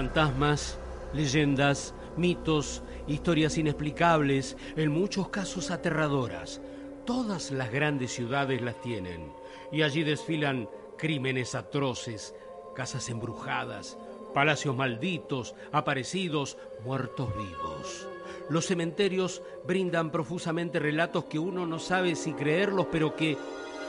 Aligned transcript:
Fantasmas, 0.00 0.78
leyendas, 1.12 1.94
mitos, 2.16 2.82
historias 3.06 3.58
inexplicables, 3.58 4.56
en 4.74 4.90
muchos 4.90 5.28
casos 5.28 5.70
aterradoras. 5.70 6.62
Todas 7.04 7.50
las 7.50 7.70
grandes 7.70 8.10
ciudades 8.10 8.62
las 8.62 8.80
tienen 8.80 9.30
y 9.70 9.82
allí 9.82 10.02
desfilan 10.02 10.70
crímenes 10.96 11.54
atroces, 11.54 12.34
casas 12.74 13.10
embrujadas, 13.10 13.98
palacios 14.32 14.74
malditos, 14.74 15.54
aparecidos, 15.70 16.56
muertos 16.82 17.36
vivos. 17.36 18.08
Los 18.48 18.64
cementerios 18.64 19.42
brindan 19.66 20.10
profusamente 20.10 20.78
relatos 20.78 21.24
que 21.24 21.38
uno 21.38 21.66
no 21.66 21.78
sabe 21.78 22.14
si 22.14 22.32
creerlos, 22.32 22.86
pero 22.90 23.16
que, 23.16 23.36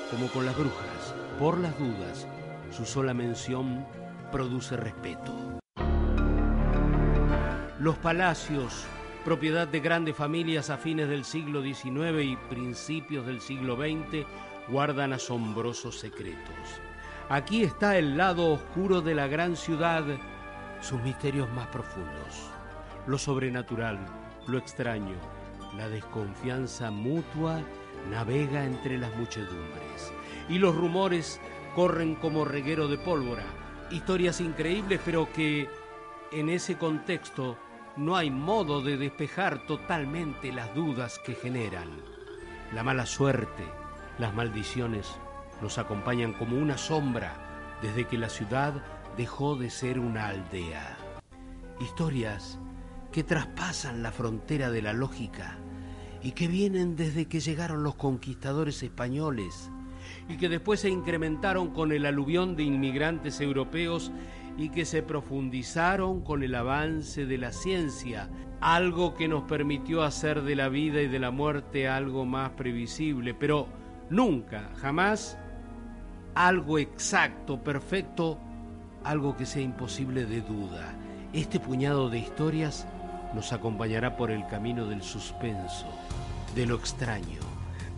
como 0.09 0.27
con 0.27 0.45
las 0.45 0.57
brujas, 0.57 1.15
por 1.39 1.57
las 1.57 1.79
dudas, 1.79 2.27
su 2.69 2.85
sola 2.85 3.13
mención 3.13 3.87
produce 4.29 4.75
respeto. 4.75 5.50
Los 7.81 7.97
palacios, 7.97 8.85
propiedad 9.25 9.67
de 9.67 9.79
grandes 9.79 10.15
familias 10.15 10.69
a 10.69 10.77
fines 10.77 11.09
del 11.09 11.25
siglo 11.25 11.63
XIX 11.63 12.23
y 12.23 12.35
principios 12.47 13.25
del 13.25 13.41
siglo 13.41 13.75
XX, 13.75 14.23
guardan 14.67 15.13
asombrosos 15.13 15.97
secretos. 15.97 16.53
Aquí 17.27 17.63
está 17.63 17.97
el 17.97 18.17
lado 18.17 18.53
oscuro 18.53 19.01
de 19.01 19.15
la 19.15 19.25
gran 19.25 19.55
ciudad, 19.55 20.03
sus 20.79 21.01
misterios 21.01 21.51
más 21.53 21.65
profundos, 21.69 22.51
lo 23.07 23.17
sobrenatural, 23.17 23.97
lo 24.45 24.59
extraño, 24.59 25.15
la 25.75 25.89
desconfianza 25.89 26.91
mutua 26.91 27.63
navega 28.11 28.63
entre 28.63 28.99
las 28.99 29.15
muchedumbres. 29.15 30.13
Y 30.49 30.59
los 30.59 30.75
rumores 30.75 31.41
corren 31.73 32.13
como 32.13 32.45
reguero 32.45 32.87
de 32.87 32.99
pólvora, 32.99 33.45
historias 33.89 34.39
increíbles 34.39 35.01
pero 35.03 35.27
que 35.33 35.67
en 36.31 36.49
ese 36.49 36.77
contexto 36.77 37.57
no 37.97 38.15
hay 38.15 38.31
modo 38.31 38.81
de 38.81 38.97
despejar 38.97 39.65
totalmente 39.65 40.51
las 40.51 40.73
dudas 40.73 41.19
que 41.19 41.35
generan. 41.35 41.89
La 42.73 42.83
mala 42.83 43.05
suerte, 43.05 43.65
las 44.17 44.33
maldiciones 44.33 45.11
nos 45.61 45.77
acompañan 45.77 46.33
como 46.33 46.57
una 46.57 46.77
sombra 46.77 47.77
desde 47.81 48.05
que 48.05 48.17
la 48.17 48.29
ciudad 48.29 48.81
dejó 49.17 49.55
de 49.55 49.69
ser 49.69 49.99
una 49.99 50.27
aldea. 50.27 50.97
Historias 51.79 52.59
que 53.11 53.23
traspasan 53.23 54.03
la 54.03 54.11
frontera 54.11 54.71
de 54.71 54.81
la 54.81 54.93
lógica 54.93 55.57
y 56.23 56.31
que 56.31 56.47
vienen 56.47 56.95
desde 56.95 57.27
que 57.27 57.39
llegaron 57.39 57.83
los 57.83 57.95
conquistadores 57.95 58.83
españoles 58.83 59.69
y 60.29 60.37
que 60.37 60.49
después 60.49 60.79
se 60.79 60.89
incrementaron 60.89 61.71
con 61.71 61.91
el 61.91 62.05
aluvión 62.05 62.55
de 62.55 62.63
inmigrantes 62.63 63.41
europeos 63.41 64.11
y 64.61 64.69
que 64.69 64.85
se 64.85 65.01
profundizaron 65.01 66.21
con 66.21 66.43
el 66.43 66.53
avance 66.53 67.25
de 67.25 67.39
la 67.39 67.51
ciencia, 67.51 68.29
algo 68.59 69.15
que 69.15 69.27
nos 69.27 69.41
permitió 69.45 70.03
hacer 70.03 70.43
de 70.43 70.55
la 70.55 70.69
vida 70.69 71.01
y 71.01 71.07
de 71.07 71.17
la 71.17 71.31
muerte 71.31 71.87
algo 71.87 72.25
más 72.25 72.51
previsible, 72.51 73.33
pero 73.33 73.67
nunca, 74.11 74.69
jamás 74.77 75.35
algo 76.35 76.77
exacto, 76.77 77.63
perfecto, 77.63 78.37
algo 79.03 79.35
que 79.35 79.47
sea 79.47 79.63
imposible 79.63 80.27
de 80.27 80.41
duda. 80.41 80.93
Este 81.33 81.59
puñado 81.59 82.11
de 82.11 82.19
historias 82.19 82.87
nos 83.33 83.53
acompañará 83.53 84.15
por 84.15 84.29
el 84.29 84.45
camino 84.45 84.85
del 84.85 85.01
suspenso, 85.01 85.87
de 86.53 86.67
lo 86.67 86.75
extraño, 86.75 87.39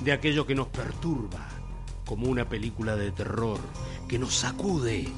de 0.01 0.13
aquello 0.13 0.47
que 0.47 0.55
nos 0.55 0.67
perturba, 0.67 1.45
como 2.05 2.29
una 2.29 2.47
película 2.47 2.95
de 2.95 3.11
terror, 3.11 3.59
que 4.07 4.17
nos 4.17 4.33
sacude 4.33 5.09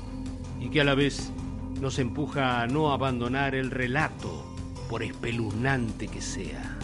y 0.65 0.69
que 0.69 0.81
a 0.81 0.83
la 0.83 0.95
vez 0.95 1.31
nos 1.79 1.99
empuja 1.99 2.63
a 2.63 2.67
no 2.67 2.91
abandonar 2.91 3.53
el 3.53 3.69
relato, 3.69 4.43
por 4.89 5.03
espeluznante 5.03 6.07
que 6.07 6.21
sea. 6.21 6.79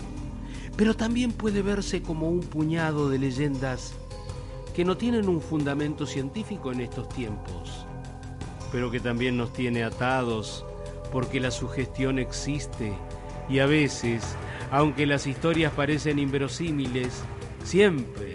Pero 0.78 0.96
también 0.96 1.32
puede 1.32 1.64
verse 1.64 2.04
como 2.04 2.30
un 2.30 2.42
puñado 2.42 3.10
de 3.10 3.18
leyendas 3.18 3.94
que 4.76 4.86
no 4.86 4.98
tienen 4.98 5.28
un 5.28 5.42
fundamento 5.42 6.06
científico 6.06 6.72
en 6.72 6.82
estos 6.82 7.10
tiempos, 7.10 7.88
pero 8.72 8.92
que 8.92 9.00
también 9.00 9.36
nos 9.36 9.52
tiene 9.52 9.84
atados 9.84 10.64
porque 11.12 11.40
la 11.40 11.50
sugestión 11.50 12.20
existe 12.20 12.94
y 13.50 13.60
a 13.60 13.66
veces, 13.66 14.36
aunque 14.70 15.08
las 15.08 15.26
historias 15.26 15.74
parecen 15.74 16.20
inverosímiles, 16.20 17.24
siempre, 17.64 18.34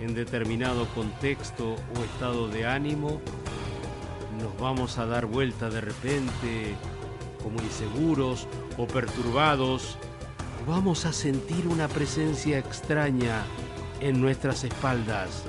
en 0.00 0.14
determinado 0.14 0.86
contexto 0.94 1.76
o 1.96 2.04
estado 2.04 2.48
de 2.48 2.66
ánimo, 2.66 3.22
vamos 4.60 4.98
a 4.98 5.06
dar 5.06 5.26
vuelta 5.26 5.70
de 5.70 5.80
repente 5.80 6.76
como 7.42 7.60
inseguros 7.62 8.46
o 8.76 8.86
perturbados, 8.86 9.96
vamos 10.66 11.06
a 11.06 11.12
sentir 11.12 11.66
una 11.66 11.88
presencia 11.88 12.58
extraña 12.58 13.44
en 14.00 14.20
nuestras 14.20 14.64
espaldas 14.64 15.44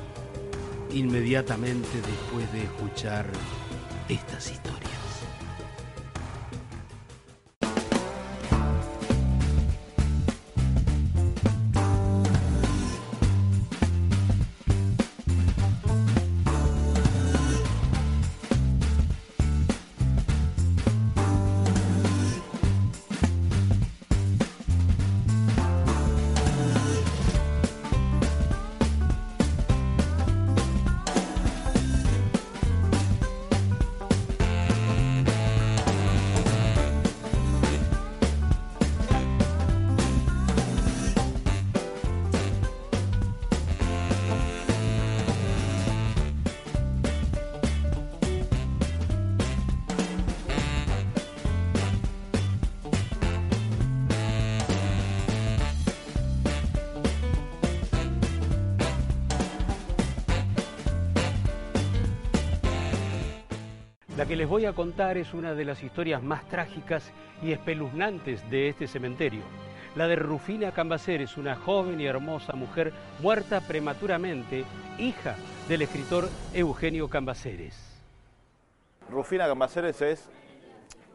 inmediatamente 0.93 1.89
después 2.01 2.51
de 2.53 2.63
escuchar 2.63 3.25
estas 4.09 4.51
historias. 4.51 4.90
Que 64.31 64.37
les 64.37 64.47
voy 64.47 64.65
a 64.65 64.71
contar 64.71 65.17
es 65.17 65.33
una 65.33 65.53
de 65.55 65.65
las 65.65 65.83
historias 65.83 66.23
más 66.23 66.47
trágicas 66.47 67.11
y 67.43 67.51
espeluznantes 67.51 68.49
de 68.49 68.69
este 68.69 68.87
cementerio. 68.87 69.41
La 69.97 70.07
de 70.07 70.15
Rufina 70.15 70.71
Cambaceres, 70.71 71.35
una 71.35 71.57
joven 71.57 71.99
y 71.99 72.05
hermosa 72.05 72.53
mujer 72.53 72.93
muerta 73.19 73.59
prematuramente, 73.59 74.63
hija 74.97 75.35
del 75.67 75.81
escritor 75.81 76.29
Eugenio 76.53 77.09
Cambaceres. 77.09 78.01
Rufina 79.09 79.47
Cambaceres 79.47 80.01
es, 80.01 80.29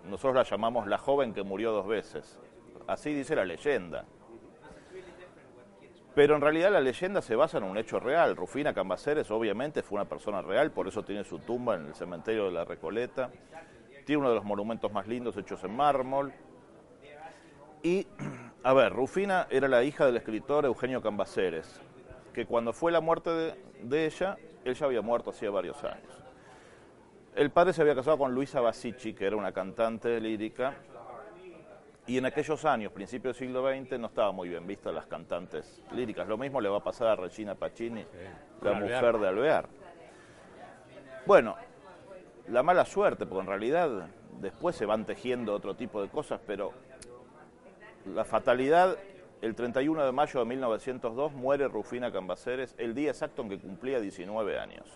nosotros 0.05 0.35
la 0.35 0.43
llamamos 0.43 0.87
la 0.87 0.99
joven 0.99 1.33
que 1.33 1.43
murió 1.43 1.73
dos 1.73 1.87
veces. 1.87 2.39
Así 2.87 3.15
dice 3.15 3.35
la 3.35 3.47
leyenda. 3.47 4.05
Pero 6.17 6.35
en 6.35 6.41
realidad 6.41 6.73
la 6.73 6.81
leyenda 6.81 7.21
se 7.21 7.37
basa 7.37 7.59
en 7.59 7.65
un 7.65 7.77
hecho 7.77 8.01
real. 8.01 8.37
Rufina 8.37 8.73
Cambaceres 8.73 9.31
obviamente 9.31 9.83
fue 9.83 9.97
una 9.97 10.09
persona 10.09 10.41
real, 10.41 10.71
por 10.71 10.89
eso 10.89 11.03
tiene 11.03 11.25
su 11.25 11.41
tumba 11.41 11.75
en 11.75 11.89
el 11.89 11.95
cementerio 11.95 12.47
de 12.47 12.53
la 12.53 12.65
Recoleta. 12.65 13.31
Tiene 14.07 14.21
uno 14.21 14.31
de 14.31 14.37
los 14.37 14.45
monumentos 14.45 14.91
más 14.91 15.07
lindos 15.07 15.37
hechos 15.37 15.63
en 15.63 15.77
mármol. 15.77 16.33
Y, 17.83 18.07
a 18.63 18.73
ver, 18.73 18.95
Rufina 18.95 19.47
era 19.51 19.69
la 19.69 19.85
hija 19.85 20.07
del 20.07 20.17
escritor 20.17 20.65
Eugenio 20.65 21.03
Cambaceres, 21.03 21.83
que 22.33 22.47
cuando 22.47 22.73
fue 22.73 22.93
la 22.93 23.03
muerte 23.03 23.29
de, 23.29 23.55
de 23.83 24.07
ella, 24.07 24.39
él 24.65 24.75
ya 24.75 24.87
había 24.87 25.03
muerto 25.03 25.29
hacía 25.29 25.51
varios 25.51 25.85
años. 25.85 26.25
El 27.35 27.51
padre 27.51 27.75
se 27.75 27.83
había 27.83 27.95
casado 27.95 28.17
con 28.17 28.33
Luisa 28.33 28.63
Basici, 28.63 29.13
que 29.13 29.27
era 29.27 29.37
una 29.37 29.53
cantante 29.53 30.19
lírica, 30.19 30.77
y 32.07 32.19
en 32.19 32.27
aquellos 32.27 32.65
años, 32.65 32.93
principios 32.93 33.37
del 33.37 33.49
siglo 33.49 33.69
XX, 33.69 33.99
no 33.99 34.07
estaba 34.07 34.31
muy 34.33 34.49
bien 34.49 34.67
vista 34.67 34.93
las 34.93 35.07
cantantes 35.07 35.83
líricas. 35.93 36.29
Lo 36.29 36.39
mismo 36.39 36.61
le 36.61 36.69
va 36.69 36.79
a 36.79 36.85
pasar 36.85 37.09
a 37.09 37.17
Regina 37.17 37.55
Pacini, 37.55 38.05
la 38.63 38.73
mujer 38.75 39.19
de 39.19 39.29
Alvear. 39.29 39.69
Bueno, 41.27 41.57
la 42.49 42.63
mala 42.63 42.85
suerte, 42.85 43.27
porque 43.27 43.41
en 43.41 43.47
realidad 43.49 44.09
después 44.41 44.77
se 44.77 44.87
van 44.87 45.05
tejiendo 45.05 45.53
otro 45.53 45.75
tipo 45.75 46.01
de 46.01 46.09
cosas, 46.09 46.41
pero 46.47 46.73
la 48.15 48.25
fatalidad, 48.25 48.97
el 49.43 49.57
31 49.57 50.05
de 50.05 50.13
mayo 50.13 50.41
de 50.41 50.47
1902 50.47 51.33
muere 51.33 51.67
Rufina 51.67 52.13
Cambaceres, 52.13 52.77
el 52.79 52.95
día 52.95 53.11
exacto 53.11 53.43
en 53.43 53.49
que 53.49 53.59
cumplía 53.59 53.99
19 53.99 54.59
años. 54.59 54.87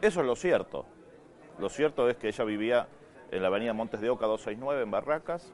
Eso 0.00 0.20
es 0.20 0.26
lo 0.26 0.36
cierto. 0.36 0.86
Lo 1.58 1.68
cierto 1.68 2.08
es 2.08 2.16
que 2.16 2.28
ella 2.28 2.44
vivía 2.44 2.88
en 3.30 3.42
la 3.42 3.48
avenida 3.48 3.74
Montes 3.74 4.00
de 4.00 4.08
Oca 4.08 4.26
269 4.26 4.82
en 4.82 4.90
Barracas. 4.90 5.52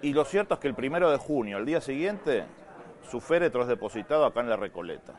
Y 0.00 0.12
lo 0.12 0.24
cierto 0.24 0.54
es 0.54 0.60
que 0.60 0.68
el 0.68 0.74
primero 0.74 1.10
de 1.10 1.16
junio, 1.16 1.58
el 1.58 1.66
día 1.66 1.80
siguiente, 1.80 2.44
su 3.10 3.20
féretro 3.20 3.62
es 3.62 3.68
depositado 3.68 4.24
acá 4.24 4.40
en 4.40 4.48
la 4.48 4.56
Recoleta. 4.56 5.14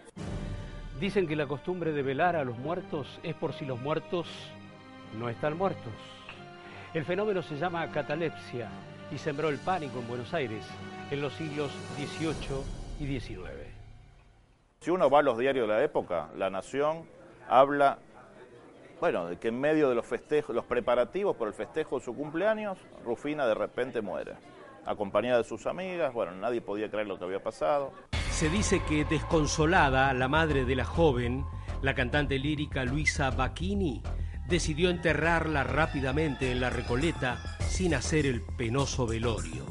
Dicen 0.99 1.27
que 1.27 1.35
la 1.35 1.47
costumbre 1.47 1.91
de 1.91 2.01
velar 2.01 2.37
a 2.37 2.45
los 2.45 2.57
muertos 2.57 3.19
es 3.23 3.35
por 3.35 3.53
si 3.53 3.65
los 3.65 3.79
muertos 3.79 4.27
no 5.17 5.27
están 5.27 5.57
muertos. 5.57 5.93
El 6.93 7.03
fenómeno 7.03 7.41
se 7.41 7.57
llama 7.57 7.91
catalepsia 7.91 8.69
y 9.11 9.17
sembró 9.17 9.49
el 9.49 9.57
pánico 9.57 9.99
en 9.99 10.07
Buenos 10.07 10.33
Aires 10.33 10.65
en 11.11 11.21
los 11.21 11.33
siglos 11.33 11.71
XVIII 11.97 12.63
y 12.99 13.19
XIX. 13.19 13.49
Si 14.79 14.91
uno 14.91 15.09
va 15.09 15.19
a 15.19 15.23
los 15.23 15.37
diarios 15.37 15.67
de 15.67 15.73
la 15.73 15.83
época, 15.83 16.29
La 16.37 16.49
Nación 16.49 17.03
habla, 17.49 17.97
bueno, 19.01 19.27
de 19.27 19.37
que 19.37 19.49
en 19.49 19.59
medio 19.59 19.89
de 19.89 19.95
los 19.95 20.05
festejos, 20.05 20.55
los 20.55 20.65
preparativos 20.65 21.35
por 21.35 21.49
el 21.49 21.53
festejo 21.53 21.99
de 21.99 22.05
su 22.05 22.15
cumpleaños, 22.15 22.77
Rufina 23.03 23.45
de 23.45 23.55
repente 23.55 24.01
muere, 24.01 24.35
acompañada 24.89 25.37
de 25.37 25.43
sus 25.43 25.67
amigas, 25.67 26.11
bueno, 26.13 26.31
nadie 26.33 26.61
podía 26.61 26.89
creer 26.89 27.07
lo 27.07 27.19
que 27.19 27.25
había 27.25 27.43
pasado. 27.43 27.93
Se 28.31 28.49
dice 28.49 28.81
que 28.89 29.05
desconsolada, 29.05 30.11
la 30.13 30.27
madre 30.27 30.65
de 30.65 30.75
la 30.75 30.83
joven, 30.83 31.45
la 31.83 31.93
cantante 31.93 32.39
lírica 32.39 32.83
Luisa 32.85 33.29
Bacchini, 33.29 34.01
decidió 34.47 34.89
enterrarla 34.89 35.63
rápidamente 35.63 36.51
en 36.51 36.59
la 36.59 36.71
Recoleta 36.71 37.37
sin 37.59 37.93
hacer 37.93 38.25
el 38.25 38.41
penoso 38.57 39.05
velorio. 39.05 39.63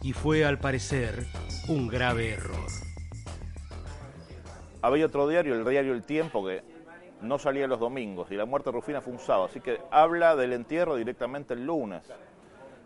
Y 0.00 0.14
fue, 0.14 0.46
al 0.46 0.58
parecer, 0.58 1.26
un 1.68 1.86
grave 1.86 2.32
error. 2.32 2.70
Había 4.80 5.06
otro 5.06 5.28
diario, 5.28 5.54
el 5.54 5.64
diario 5.64 5.92
El 5.92 6.04
Tiempo, 6.04 6.46
que 6.46 6.62
no 7.20 7.38
salía 7.38 7.66
los 7.66 7.80
domingos 7.80 8.30
y 8.30 8.34
la 8.34 8.44
muerte 8.44 8.70
de 8.70 8.76
Rufina 8.76 9.00
fue 9.00 9.12
un 9.12 9.18
sábado, 9.18 9.46
así 9.46 9.60
que 9.60 9.80
habla 9.90 10.36
del 10.36 10.52
entierro 10.52 10.96
directamente 10.96 11.54
el 11.54 11.66
lunes. 11.66 12.02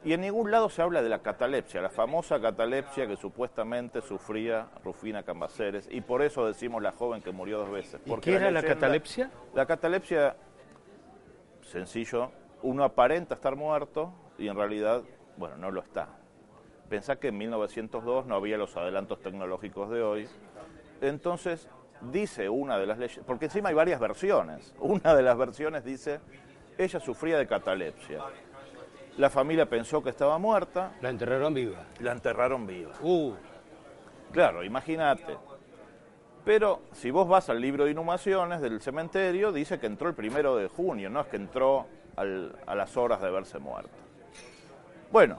Y 0.05 0.12
en 0.12 0.21
ningún 0.21 0.50
lado 0.50 0.69
se 0.71 0.81
habla 0.81 1.03
de 1.03 1.09
la 1.09 1.19
catalepsia, 1.21 1.83
la 1.83 1.91
famosa 1.91 2.41
catalepsia 2.41 3.06
que 3.06 3.17
supuestamente 3.17 4.00
sufría 4.00 4.69
Rufina 4.85 5.25
Cambaceres, 5.25 5.89
y 5.91 6.00
por 6.00 6.23
eso 6.23 6.47
decimos 6.47 6.83
la 6.83 6.93
joven 6.93 7.21
que 7.21 7.33
murió 7.33 7.59
dos 7.59 7.71
veces. 7.71 8.00
¿Y 8.05 8.15
qué 8.17 8.35
era 8.35 8.50
la 8.50 8.62
catalepsia? 8.62 9.31
La 9.55 9.67
catalepsia 9.67 10.37
sencillo, 11.62 12.31
uno 12.62 12.85
aparenta 12.85 13.35
estar 13.35 13.56
muerto 13.56 14.12
y 14.39 14.49
en 14.49 14.56
realidad, 14.56 15.03
bueno, 15.37 15.56
no 15.56 15.71
lo 15.71 15.81
está. 15.81 16.09
Pensá 16.89 17.17
que 17.17 17.29
en 17.29 17.39
1902 17.39 18.27
no 18.27 18.37
había 18.37 18.56
los 18.56 18.77
adelantos 18.77 19.21
tecnológicos 19.21 19.91
de 19.91 20.03
hoy. 20.03 20.29
Entonces, 21.01 21.69
dice 22.01 22.49
una 22.49 22.79
de 22.79 22.87
las 22.87 22.99
leyes, 22.99 23.21
porque 23.27 23.47
encima 23.47 23.69
hay 23.69 23.75
varias 23.75 24.01
versiones. 24.01 24.75
Una 24.79 25.15
de 25.15 25.23
las 25.23 25.37
versiones 25.37 25.85
dice, 25.85 26.21
ella 26.79 27.01
sufría 27.01 27.37
de 27.37 27.47
catalepsia. 27.47 28.23
La 29.19 29.31
familia 29.31 29.69
pensó 29.69 30.00
que 30.00 30.11
estaba 30.11 30.38
muerta. 30.38 30.93
La 31.00 31.11
enterraron 31.11 31.53
viva. 31.53 31.79
La 31.99 32.12
enterraron 32.12 32.67
viva. 32.69 32.93
Uh. 33.03 33.35
Claro, 34.31 34.62
imagínate. 34.62 35.37
Pero 36.44 36.82
si 36.93 37.11
vos 37.11 37.26
vas 37.26 37.50
al 37.50 37.61
libro 37.61 37.85
de 37.85 37.91
inhumaciones 37.91 38.61
del 38.61 38.81
cementerio, 38.81 39.50
dice 39.50 39.81
que 39.81 39.87
entró 39.87 40.09
el 40.09 40.15
primero 40.15 40.55
de 40.55 40.69
junio, 40.69 41.11
no 41.11 41.20
es 41.20 41.26
que 41.26 41.37
entró 41.37 41.87
a 42.17 42.75
las 42.75 42.97
horas 42.97 43.20
de 43.20 43.26
haberse 43.26 43.59
muerto. 43.59 43.91
Bueno, 45.11 45.38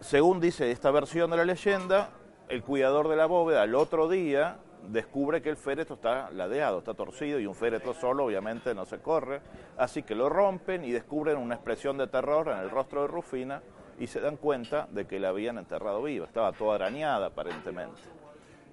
según 0.00 0.40
dice 0.40 0.70
esta 0.70 0.92
versión 0.92 1.32
de 1.32 1.38
la 1.38 1.44
leyenda, 1.44 2.10
el 2.48 2.62
cuidador 2.62 3.08
de 3.08 3.16
la 3.16 3.26
bóveda 3.26 3.62
al 3.62 3.74
otro 3.74 4.08
día 4.08 4.58
descubre 4.88 5.42
que 5.42 5.50
el 5.50 5.56
féretro 5.56 5.94
está 5.94 6.30
ladeado, 6.30 6.78
está 6.78 6.94
torcido 6.94 7.38
y 7.38 7.46
un 7.46 7.54
féretro 7.54 7.94
solo 7.94 8.24
obviamente 8.24 8.74
no 8.74 8.84
se 8.84 8.98
corre, 8.98 9.40
así 9.76 10.02
que 10.02 10.14
lo 10.14 10.28
rompen 10.28 10.84
y 10.84 10.92
descubren 10.92 11.36
una 11.36 11.54
expresión 11.54 11.96
de 11.98 12.06
terror 12.06 12.48
en 12.48 12.58
el 12.58 12.70
rostro 12.70 13.02
de 13.02 13.08
Rufina 13.08 13.62
y 13.98 14.06
se 14.06 14.20
dan 14.20 14.36
cuenta 14.36 14.88
de 14.90 15.06
que 15.06 15.20
la 15.20 15.28
habían 15.28 15.58
enterrado 15.58 16.02
viva, 16.02 16.26
estaba 16.26 16.52
toda 16.52 16.74
arañada 16.74 17.26
aparentemente 17.26 18.00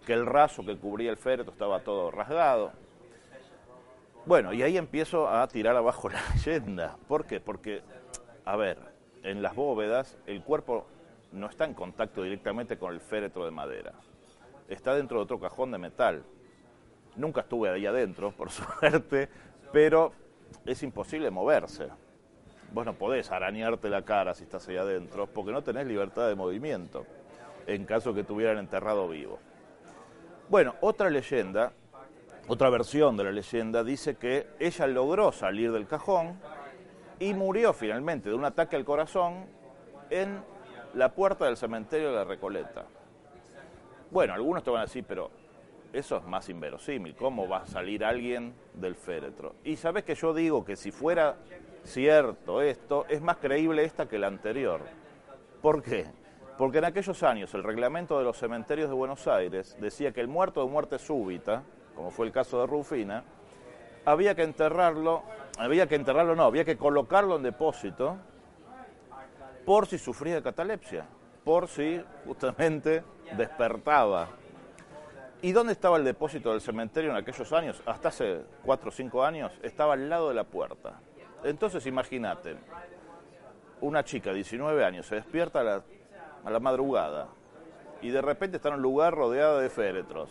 que 0.10 0.14
el 0.14 0.26
raso 0.26 0.66
que 0.66 0.76
cubría 0.76 1.12
el 1.12 1.18
féretro 1.18 1.52
estaba 1.52 1.82
todo 1.82 2.10
rasgado. 2.10 2.72
Bueno, 4.26 4.54
y 4.54 4.64
ahí 4.64 4.76
empiezo 4.76 5.30
a 5.30 5.48
tirar 5.48 5.76
abajo 5.76 6.10
la 6.10 6.20
leyenda. 6.34 6.98
¿Por 7.08 7.28
qué? 7.28 7.40
Porque, 7.40 7.84
a 8.44 8.56
ver, 8.56 8.80
en 9.22 9.44
las 9.44 9.56
bóvedas 9.56 10.18
el 10.26 10.42
cuerpo 10.42 10.88
no 11.32 11.48
está 11.48 11.66
en 11.66 11.76
contacto 11.76 12.24
directamente 12.24 12.80
con 12.80 12.92
el 12.92 13.02
féretro 13.02 13.46
de 13.46 13.52
madera. 13.52 13.94
Está 14.70 14.94
dentro 14.94 15.18
de 15.18 15.24
otro 15.24 15.40
cajón 15.40 15.72
de 15.72 15.80
metal. 15.80 16.24
Nunca 17.16 17.42
estuve 17.42 17.70
ahí 17.70 17.86
adentro, 17.86 18.32
por 18.38 18.52
suerte, 18.52 19.30
pero 19.74 20.14
es 20.66 20.82
imposible 20.84 21.32
moverse. 21.32 21.88
Vos 22.72 22.86
no 22.86 22.94
podés 22.94 23.32
arañarte 23.32 23.90
la 23.90 24.04
cara 24.04 24.36
si 24.36 24.44
estás 24.44 24.68
ahí 24.68 24.78
adentro, 24.78 25.26
porque 25.26 25.52
no 25.52 25.64
tenés 25.64 25.88
libertad 25.88 26.28
de 26.28 26.36
movimiento, 26.36 27.06
en 27.66 27.86
caso 27.86 28.14
que 28.14 28.24
te 28.24 28.32
hubieran 28.32 28.60
enterrado 28.60 29.10
vivo. 29.10 29.40
Bueno, 30.50 30.76
otra 30.82 31.10
leyenda, 31.10 31.74
otra 32.48 32.70
versión 32.70 33.18
de 33.18 33.24
la 33.24 33.32
leyenda 33.32 33.84
dice 33.84 34.18
que 34.18 34.48
ella 34.60 34.86
logró 34.86 35.32
salir 35.32 35.72
del 35.72 35.88
cajón 35.88 36.40
y 37.20 37.34
murió 37.34 37.74
finalmente 37.74 38.30
de 38.30 38.36
un 38.36 38.46
ataque 38.46 38.76
al 38.76 38.86
corazón 38.86 39.46
en 40.12 40.42
la 40.94 41.14
puerta 41.14 41.46
del 41.46 41.58
cementerio 41.58 42.10
de 42.10 42.16
la 42.16 42.24
Recoleta. 42.24 42.86
Bueno, 44.12 44.34
algunos 44.34 44.64
te 44.64 44.72
van 44.72 44.82
a 44.82 44.86
decir, 44.86 45.06
pero 45.08 45.30
eso 45.94 46.18
es 46.18 46.24
más 46.26 46.50
inverosímil. 46.50 47.16
¿Cómo 47.16 47.48
va 47.48 47.60
a 47.60 47.66
salir 47.68 48.04
alguien 48.04 48.54
del 48.74 48.96
féretro? 48.96 49.56
Y 49.64 49.76
sabes 49.76 50.04
que 50.04 50.16
yo 50.16 50.34
digo 50.34 50.66
que 50.66 50.76
si 50.76 50.92
fuera 50.92 51.36
cierto 51.84 52.62
esto, 52.62 53.06
es 53.08 53.22
más 53.22 53.38
creíble 53.38 53.84
esta 53.84 54.08
que 54.08 54.18
la 54.18 54.28
anterior. 54.28 54.82
¿Por 55.62 55.84
qué? 55.84 56.08
Porque 56.58 56.80
en 56.80 56.86
aquellos 56.86 57.24
años 57.24 57.54
el 57.54 57.64
reglamento 57.64 58.18
de 58.18 58.24
los 58.24 58.38
cementerios 58.38 58.90
de 58.90 58.96
Buenos 58.96 59.28
Aires 59.28 59.78
decía 59.80 60.12
que 60.12 60.22
el 60.22 60.28
muerto 60.28 60.64
de 60.64 60.70
muerte 60.70 61.00
súbita, 61.00 61.64
como 61.96 62.12
fue 62.12 62.26
el 62.26 62.32
caso 62.32 62.60
de 62.60 62.68
Rufina, 62.68 63.24
había 64.06 64.36
que 64.36 64.44
enterrarlo, 64.44 65.24
había 65.58 65.88
que 65.88 65.96
enterrarlo 65.96 66.36
no, 66.36 66.44
había 66.44 66.66
que 66.66 66.78
colocarlo 66.78 67.36
en 67.36 67.44
depósito 67.44 68.18
por 69.66 69.88
si 69.88 69.98
sufría 69.98 70.42
catalepsia, 70.42 71.06
por 71.50 71.68
si 71.68 72.00
justamente 72.28 73.04
despertaba. 73.36 74.28
¿Y 75.42 75.52
dónde 75.52 75.74
estaba 75.74 75.98
el 75.98 76.04
depósito 76.04 76.52
del 76.52 76.62
cementerio 76.62 77.10
en 77.10 77.18
aquellos 77.18 77.52
años? 77.54 77.82
Hasta 77.88 78.10
hace 78.10 78.42
cuatro 78.64 78.90
o 78.90 78.92
cinco 78.92 79.24
años, 79.24 79.52
estaba 79.64 79.94
al 79.94 80.08
lado 80.08 80.30
de 80.30 80.36
la 80.36 80.44
puerta. 80.44 81.00
Entonces 81.44 81.88
imagínate, 81.88 82.56
una 83.82 84.04
chica 84.04 84.30
de 84.30 84.36
19 84.36 84.86
años 84.86 85.08
se 85.08 85.16
despierta 85.16 85.62
a 85.62 85.64
la 85.64 85.84
a 86.46 86.52
la 86.52 86.60
madrugada 86.60 87.30
y 88.00 88.10
de 88.12 88.22
repente 88.22 88.58
está 88.58 88.70
en 88.70 88.76
un 88.76 88.84
lugar 88.84 89.16
rodeado 89.16 89.58
de 89.58 89.72
féretros. 89.72 90.30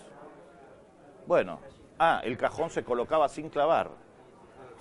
Bueno, 1.26 1.58
ah, 1.98 2.20
el 2.22 2.38
cajón 2.38 2.70
se 2.70 2.84
colocaba 2.84 3.28
sin 3.28 3.48
clavar, 3.48 3.90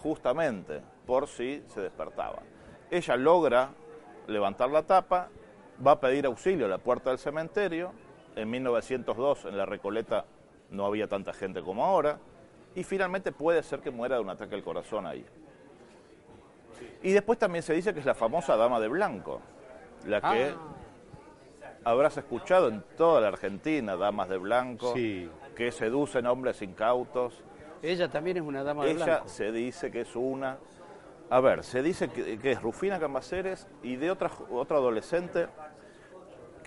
justamente 0.04 0.84
por 1.08 1.28
si 1.28 1.64
se 1.70 1.82
despertaba. 1.82 2.44
Ella 2.92 3.16
logra 3.16 3.72
levantar 4.28 4.70
la 4.70 4.84
tapa, 4.84 5.30
va 5.86 5.92
a 5.92 6.00
pedir 6.00 6.26
auxilio 6.26 6.66
a 6.66 6.70
la 6.70 6.78
puerta 6.78 7.10
del 7.10 7.20
cementerio. 7.20 7.92
En 8.36 8.50
1902 8.50 9.46
en 9.46 9.58
la 9.58 9.66
Recoleta 9.66 10.26
no 10.72 10.86
había 10.86 11.08
tanta 11.08 11.34
gente 11.34 11.62
como 11.62 11.84
ahora. 11.84 12.20
Y 12.76 12.84
finalmente 12.84 13.32
puede 13.32 13.64
ser 13.64 13.80
que 13.80 13.90
muera 13.90 14.16
de 14.16 14.22
un 14.22 14.30
ataque 14.30 14.56
al 14.56 14.64
corazón 14.64 15.06
ahí. 15.06 15.26
Y 17.02 17.12
después 17.12 17.40
también 17.40 17.64
se 17.64 17.74
dice 17.74 17.94
que 17.94 18.00
es 18.00 18.06
la 18.06 18.14
famosa 18.14 18.56
Dama 18.56 18.80
de 18.80 18.88
Blanco, 18.88 19.42
la 20.06 20.22
que 20.22 20.52
ah 20.52 20.78
habrás 21.88 22.18
escuchado 22.18 22.68
en 22.68 22.84
toda 22.98 23.22
la 23.22 23.30
Argentina, 23.30 23.96
damas 23.96 24.28
de 24.28 24.38
blanco, 24.38 24.94
que 24.94 25.72
seducen 25.72 26.26
hombres 26.26 26.62
incautos. 26.62 27.42
Ella 27.82 28.10
también 28.10 28.38
es 28.38 28.44
una 28.44 28.64
dama 28.64 28.86
de 28.86 28.94
blanco. 28.94 29.12
Ella 29.12 29.28
se 29.28 29.52
dice 29.52 29.90
que 29.90 30.02
es 30.02 30.16
una... 30.16 30.58
A 31.30 31.40
ver, 31.40 31.64
se 31.64 31.82
dice 31.82 32.10
que, 32.10 32.52
es 32.52 32.62
Rufina 32.62 33.00
Cambaceres 33.00 33.68
y 33.84 33.96
de 33.96 34.12
otra, 34.12 34.32
otra 34.50 34.78
adolescente 34.78 35.48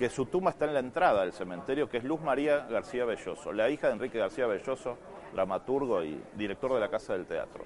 que 0.00 0.08
su 0.08 0.24
tumba 0.24 0.52
está 0.52 0.64
en 0.64 0.72
la 0.72 0.80
entrada 0.80 1.20
del 1.20 1.34
cementerio, 1.34 1.86
que 1.86 1.98
es 1.98 2.04
Luz 2.04 2.22
María 2.22 2.60
García 2.70 3.04
Belloso, 3.04 3.52
la 3.52 3.68
hija 3.68 3.88
de 3.88 3.92
Enrique 3.92 4.18
García 4.18 4.46
Belloso, 4.46 4.96
dramaturgo 5.34 6.02
y 6.02 6.18
director 6.36 6.72
de 6.72 6.80
la 6.80 6.88
Casa 6.88 7.12
del 7.12 7.26
Teatro. 7.26 7.64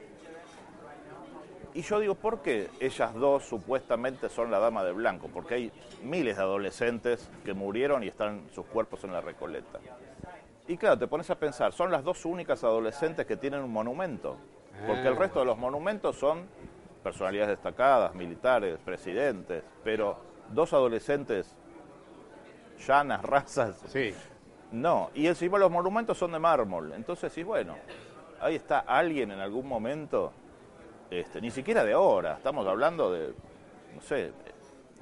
Y 1.75 1.83
yo 1.83 2.01
digo, 2.01 2.17
¿por 2.17 2.43
qué 2.43 2.71
ellas 2.81 3.15
dos 3.15 3.45
supuestamente 3.45 4.29
son 4.29 4.51
la 4.51 4.59
dama 4.59 4.83
de 4.83 4.91
blanco? 4.91 5.31
Porque 5.33 5.55
hay 5.55 5.73
miles 6.03 6.37
de 6.37 6.43
adolescentes 6.43 7.31
que 7.45 7.55
murieron 7.55 8.03
y 8.03 8.09
están 8.09 8.49
sus 8.53 8.67
cuerpos 8.67 9.05
en 9.05 9.13
la 9.13 9.21
Recoleta. 9.21 9.79
Y 10.67 10.77
claro, 10.77 10.99
te 10.99 11.07
pones 11.07 11.31
a 11.31 11.39
pensar, 11.39 11.73
son 11.73 11.93
las 11.93 12.03
dos 12.03 12.25
únicas 12.25 12.65
adolescentes 12.65 13.27
que 13.27 13.37
tienen 13.37 13.61
un 13.61 13.73
monumento, 13.73 14.39
porque 14.89 15.07
el 15.07 15.15
resto 15.15 15.39
de 15.39 15.47
los 15.47 15.57
monumentos 15.57 16.17
son 16.17 16.49
personalidades 17.01 17.51
destacadas, 17.51 18.13
militares, 18.13 18.81
presidentes, 18.85 19.63
pero 19.85 20.17
dos 20.51 20.73
adolescentes 20.73 21.55
llanas, 22.79 23.23
razas. 23.25 23.83
Sí. 23.87 24.15
No, 24.73 25.11
y 25.15 25.27
encima 25.27 25.59
los 25.59 25.71
monumentos 25.71 26.19
son 26.19 26.33
de 26.33 26.39
mármol. 26.39 26.93
Entonces 26.95 27.33
sí, 27.33 27.43
bueno, 27.43 27.77
ahí 28.41 28.57
está 28.57 28.81
alguien 28.81 29.31
en 29.31 29.41
algún 29.41 29.69
momento 29.69 30.33
este, 31.11 31.41
ni 31.41 31.51
siquiera 31.51 31.85
de 31.85 31.93
ahora, 31.93 32.35
estamos 32.35 32.67
hablando 32.67 33.13
de, 33.13 33.33
no 33.95 34.01
sé, 34.01 34.33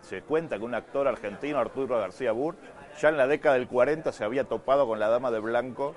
se 0.02 0.22
cuenta 0.22 0.58
que 0.58 0.64
un 0.64 0.74
actor 0.74 1.06
argentino, 1.08 1.58
Arturo 1.58 1.98
García 1.98 2.32
Burr, 2.32 2.56
ya 3.00 3.08
en 3.08 3.16
la 3.16 3.26
década 3.26 3.54
del 3.54 3.68
40 3.68 4.12
se 4.12 4.24
había 4.24 4.44
topado 4.44 4.86
con 4.86 4.98
la 4.98 5.08
dama 5.08 5.30
de 5.30 5.38
blanco 5.38 5.94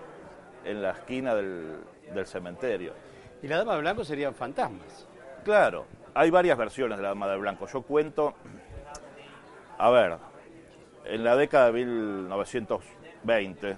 en 0.63 0.81
la 0.81 0.91
esquina 0.91 1.35
del, 1.35 1.79
del 2.13 2.25
cementerio. 2.27 2.93
Y 3.41 3.47
la 3.47 3.57
dama 3.57 3.73
de 3.73 3.81
blanco 3.81 4.05
serían 4.05 4.33
fantasmas. 4.33 5.07
Claro, 5.43 5.85
hay 6.13 6.29
varias 6.29 6.57
versiones 6.57 6.97
de 6.97 7.03
la 7.03 7.09
dama 7.09 7.27
de 7.27 7.37
blanco. 7.37 7.67
Yo 7.67 7.81
cuento, 7.81 8.35
a 9.77 9.89
ver, 9.89 10.17
en 11.05 11.23
la 11.23 11.35
década 11.35 11.71
de 11.71 11.85
1920, 11.85 13.77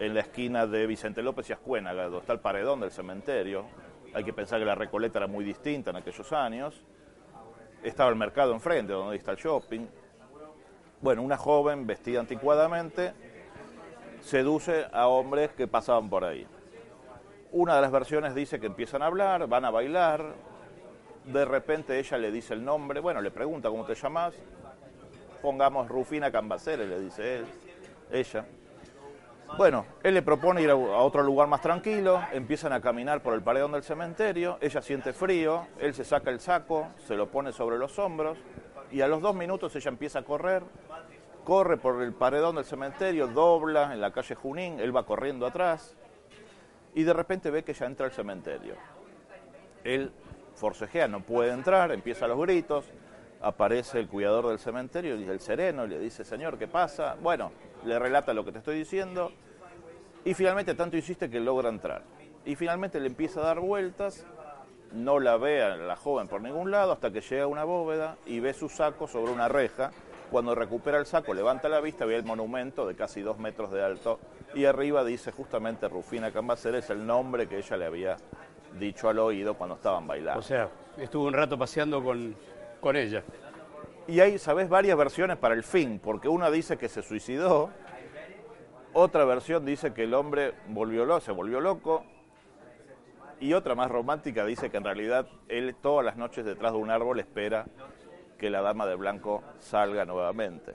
en 0.00 0.14
la 0.14 0.20
esquina 0.20 0.66
de 0.66 0.86
Vicente 0.86 1.22
López 1.22 1.50
y 1.50 1.52
Ascuénaga, 1.52 2.04
donde 2.04 2.18
está 2.18 2.32
el 2.32 2.40
paredón 2.40 2.80
del 2.80 2.90
cementerio, 2.90 3.66
hay 4.14 4.24
que 4.24 4.32
pensar 4.32 4.58
que 4.58 4.64
la 4.64 4.74
Recoleta 4.74 5.18
era 5.18 5.26
muy 5.26 5.44
distinta 5.44 5.90
en 5.90 5.96
aquellos 5.96 6.32
años, 6.32 6.82
estaba 7.82 8.10
el 8.10 8.16
mercado 8.16 8.52
enfrente, 8.52 8.92
donde 8.92 9.16
está 9.16 9.32
el 9.32 9.36
shopping. 9.36 9.86
Bueno, 11.00 11.22
una 11.22 11.36
joven 11.36 11.86
vestida 11.86 12.20
anticuadamente 12.20 13.12
seduce 14.20 14.86
a 14.90 15.08
hombres 15.08 15.50
que 15.50 15.66
pasaban 15.68 16.08
por 16.08 16.24
ahí. 16.24 16.46
Una 17.52 17.76
de 17.76 17.82
las 17.82 17.92
versiones 17.92 18.34
dice 18.34 18.58
que 18.58 18.66
empiezan 18.66 19.02
a 19.02 19.06
hablar, 19.06 19.46
van 19.46 19.64
a 19.64 19.70
bailar, 19.70 20.34
de 21.26 21.44
repente 21.44 21.98
ella 21.98 22.18
le 22.18 22.32
dice 22.32 22.54
el 22.54 22.64
nombre, 22.64 23.00
bueno, 23.00 23.20
le 23.20 23.30
pregunta 23.30 23.68
cómo 23.68 23.84
te 23.84 23.94
llamas, 23.94 24.34
pongamos 25.44 25.88
Rufina 25.88 26.32
Cambaceres, 26.32 26.88
le 26.88 26.98
dice 27.00 27.36
él, 27.36 27.46
ella. 28.10 28.46
Bueno, 29.58 29.84
él 30.02 30.14
le 30.14 30.22
propone 30.22 30.62
ir 30.62 30.70
a 30.70 30.74
otro 30.74 31.22
lugar 31.22 31.48
más 31.48 31.60
tranquilo, 31.60 32.22
empiezan 32.32 32.72
a 32.72 32.80
caminar 32.80 33.22
por 33.22 33.34
el 33.34 33.42
paredón 33.42 33.72
del 33.72 33.82
cementerio, 33.82 34.56
ella 34.62 34.80
siente 34.80 35.12
frío, 35.12 35.66
él 35.78 35.92
se 35.92 36.02
saca 36.02 36.30
el 36.30 36.40
saco, 36.40 36.88
se 37.06 37.14
lo 37.14 37.28
pone 37.28 37.52
sobre 37.52 37.76
los 37.76 37.98
hombros 37.98 38.38
y 38.90 39.02
a 39.02 39.06
los 39.06 39.20
dos 39.20 39.34
minutos 39.34 39.76
ella 39.76 39.90
empieza 39.90 40.20
a 40.20 40.22
correr, 40.22 40.62
corre 41.44 41.76
por 41.76 42.02
el 42.02 42.14
paredón 42.14 42.56
del 42.56 42.64
cementerio, 42.64 43.26
dobla 43.26 43.92
en 43.92 44.00
la 44.00 44.12
calle 44.12 44.34
Junín, 44.34 44.80
él 44.80 44.96
va 44.96 45.04
corriendo 45.04 45.46
atrás 45.46 45.94
y 46.94 47.02
de 47.02 47.12
repente 47.12 47.50
ve 47.50 47.62
que 47.64 47.72
ella 47.72 47.84
entra 47.86 48.06
al 48.06 48.12
cementerio. 48.12 48.76
Él 49.84 50.10
forcejea, 50.54 51.06
no 51.06 51.20
puede 51.20 51.52
entrar, 51.52 51.92
empieza 51.92 52.26
los 52.26 52.40
gritos, 52.40 52.86
aparece 53.44 54.00
el 54.00 54.08
cuidador 54.08 54.48
del 54.48 54.58
cementerio, 54.58 55.14
el 55.14 55.40
sereno, 55.40 55.84
y 55.84 55.88
le 55.88 55.98
dice, 55.98 56.24
señor, 56.24 56.58
¿qué 56.58 56.66
pasa? 56.66 57.16
Bueno, 57.20 57.52
le 57.84 57.98
relata 57.98 58.32
lo 58.32 58.44
que 58.44 58.52
te 58.52 58.58
estoy 58.58 58.78
diciendo 58.78 59.32
y 60.24 60.32
finalmente 60.32 60.74
tanto 60.74 60.96
insiste 60.96 61.28
que 61.28 61.40
logra 61.40 61.68
entrar. 61.68 62.02
Y 62.46 62.56
finalmente 62.56 62.98
le 63.00 63.06
empieza 63.06 63.40
a 63.40 63.44
dar 63.44 63.60
vueltas, 63.60 64.24
no 64.92 65.20
la 65.20 65.36
ve 65.36 65.62
a 65.62 65.76
la 65.76 65.96
joven 65.96 66.26
por 66.26 66.40
ningún 66.40 66.70
lado 66.70 66.92
hasta 66.92 67.10
que 67.10 67.20
llega 67.20 67.44
a 67.44 67.46
una 67.46 67.64
bóveda 67.64 68.16
y 68.26 68.40
ve 68.40 68.54
su 68.54 68.68
saco 68.68 69.06
sobre 69.06 69.32
una 69.32 69.48
reja. 69.48 69.90
Cuando 70.30 70.54
recupera 70.54 70.98
el 70.98 71.06
saco, 71.06 71.34
levanta 71.34 71.68
la 71.68 71.80
vista, 71.80 72.06
ve 72.06 72.16
el 72.16 72.24
monumento 72.24 72.86
de 72.86 72.94
casi 72.96 73.20
dos 73.20 73.38
metros 73.38 73.70
de 73.70 73.84
alto 73.84 74.18
y 74.54 74.64
arriba 74.64 75.04
dice 75.04 75.32
justamente 75.32 75.86
Rufina 75.88 76.32
Cambaceres, 76.32 76.88
el 76.90 77.06
nombre 77.06 77.46
que 77.46 77.58
ella 77.58 77.76
le 77.76 77.84
había 77.84 78.16
dicho 78.78 79.08
al 79.08 79.18
oído 79.18 79.54
cuando 79.54 79.76
estaban 79.76 80.06
bailando. 80.06 80.40
O 80.40 80.42
sea, 80.42 80.68
estuvo 80.96 81.26
un 81.26 81.34
rato 81.34 81.58
paseando 81.58 82.02
con, 82.02 82.34
con 82.84 82.96
ella. 82.96 83.24
Y 84.06 84.20
hay, 84.20 84.38
¿sabes? 84.38 84.68
Varias 84.68 84.98
versiones 84.98 85.38
para 85.38 85.54
el 85.54 85.64
fin, 85.64 85.98
porque 85.98 86.28
una 86.28 86.50
dice 86.50 86.76
que 86.76 86.90
se 86.90 87.02
suicidó, 87.02 87.70
otra 88.92 89.24
versión 89.24 89.64
dice 89.64 89.94
que 89.94 90.04
el 90.04 90.12
hombre 90.12 90.52
volvió 90.68 91.06
loco, 91.06 91.20
se 91.20 91.32
volvió 91.32 91.60
loco, 91.60 92.04
y 93.40 93.54
otra 93.54 93.74
más 93.74 93.90
romántica 93.90 94.44
dice 94.44 94.70
que 94.70 94.76
en 94.76 94.84
realidad 94.84 95.26
él 95.48 95.74
todas 95.80 96.04
las 96.04 96.18
noches 96.18 96.44
detrás 96.44 96.72
de 96.72 96.78
un 96.78 96.90
árbol 96.90 97.18
espera 97.20 97.64
que 98.38 98.50
la 98.50 98.60
dama 98.60 98.84
de 98.84 98.96
blanco 98.96 99.42
salga 99.58 100.04
nuevamente. 100.04 100.74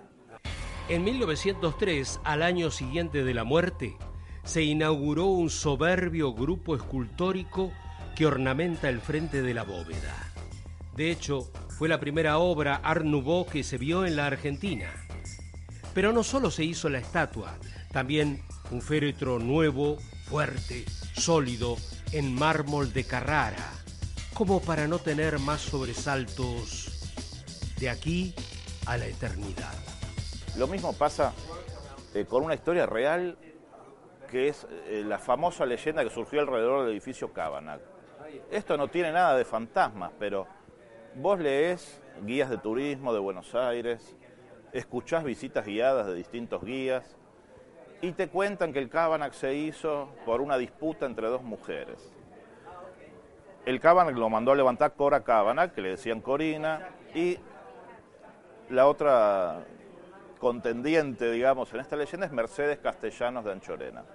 En 0.90 1.04
1903, 1.04 2.22
al 2.24 2.42
año 2.42 2.72
siguiente 2.72 3.24
de 3.24 3.36
la 3.36 3.44
muerte, 3.44 3.96
se 4.44 4.64
inauguró 4.64 5.26
un 5.26 5.52
soberbio 5.52 6.34
grupo 6.34 6.76
escultórico 6.76 7.72
que 8.16 8.26
ornamenta 8.26 8.90
el 8.90 9.00
frente 9.00 9.44
de 9.44 9.54
la 9.54 9.64
bóveda. 9.64 10.29
De 11.00 11.12
hecho, 11.12 11.50
fue 11.70 11.88
la 11.88 12.02
primera 12.02 12.40
obra 12.40 12.82
Art 12.84 13.06
Nouveau 13.06 13.46
que 13.46 13.64
se 13.64 13.78
vio 13.78 14.06
en 14.06 14.18
la 14.18 14.26
Argentina. 14.26 14.92
Pero 15.94 16.12
no 16.12 16.24
solo 16.24 16.52
se 16.52 16.66
hizo 16.66 16.90
la 16.90 16.98
estatua, 16.98 17.56
también 17.94 18.44
un 18.70 18.82
féretro 18.82 19.40
nuevo, 19.40 19.96
fuerte, 20.26 20.84
sólido, 21.14 21.78
en 22.12 22.36
mármol 22.36 22.92
de 22.92 23.06
Carrara, 23.06 23.72
como 24.34 24.60
para 24.60 24.90
no 24.90 25.00
tener 25.00 25.40
más 25.40 25.62
sobresaltos 25.62 26.92
de 27.80 27.90
aquí 27.90 28.36
a 28.86 28.98
la 28.98 29.06
eternidad. 29.06 29.74
Lo 30.58 30.68
mismo 30.68 30.92
pasa 30.92 31.32
eh, 32.14 32.26
con 32.26 32.44
una 32.44 32.56
historia 32.56 32.86
real 32.86 33.38
que 34.30 34.50
es 34.50 34.68
eh, 34.90 35.02
la 35.08 35.18
famosa 35.18 35.66
leyenda 35.66 36.04
que 36.04 36.10
surgió 36.10 36.42
alrededor 36.42 36.82
del 36.84 36.92
edificio 36.92 37.32
Cabanac. 37.32 37.80
Esto 38.52 38.76
no 38.76 38.90
tiene 38.90 39.14
nada 39.14 39.38
de 39.38 39.46
fantasmas, 39.46 40.12
pero 40.20 40.59
Vos 41.16 41.40
lees 41.40 42.02
guías 42.24 42.50
de 42.50 42.58
turismo 42.58 43.14
de 43.14 43.20
Buenos 43.20 43.56
Aires, 43.56 44.16
escuchás 44.72 45.24
visitas 45.24 45.66
guiadas 45.66 46.08
de 46.08 46.14
distintos 46.14 46.64
guías 46.64 47.18
y 48.02 48.12
te 48.12 48.30
cuentan 48.30 48.72
que 48.72 48.80
el 48.80 48.90
Cabanac 48.90 49.34
se 49.34 49.56
hizo 49.56 50.10
por 50.26 50.40
una 50.40 50.58
disputa 50.58 51.06
entre 51.06 51.28
dos 51.28 51.42
mujeres. 51.42 52.14
El 53.66 53.80
Cabanac 53.80 54.16
lo 54.16 54.30
mandó 54.30 54.52
a 54.52 54.56
levantar 54.56 54.94
Cora 54.94 55.24
Cabanac, 55.24 55.74
que 55.74 55.82
le 55.82 55.90
decían 55.90 56.22
Corina, 56.22 56.90
y 57.14 57.38
la 58.70 58.88
otra 58.88 59.66
contendiente, 60.40 61.32
digamos, 61.32 61.74
en 61.74 61.82
esta 61.82 61.96
leyenda 61.96 62.28
es 62.28 62.32
Mercedes 62.32 62.80
Castellanos 62.80 63.44
de 63.44 63.52
Anchorena. 63.52 64.06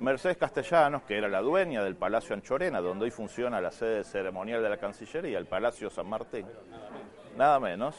Mercedes 0.00 0.38
Castellanos, 0.38 1.02
que 1.02 1.18
era 1.18 1.28
la 1.28 1.42
dueña 1.42 1.84
del 1.84 1.94
Palacio 1.94 2.34
Anchorena, 2.34 2.80
donde 2.80 3.04
hoy 3.04 3.10
funciona 3.10 3.60
la 3.60 3.70
sede 3.70 4.02
ceremonial 4.02 4.62
de 4.62 4.68
la 4.70 4.78
Cancillería, 4.78 5.38
el 5.38 5.46
Palacio 5.46 5.90
San 5.90 6.08
Martín, 6.08 6.46
nada 7.36 7.60
menos. 7.60 7.94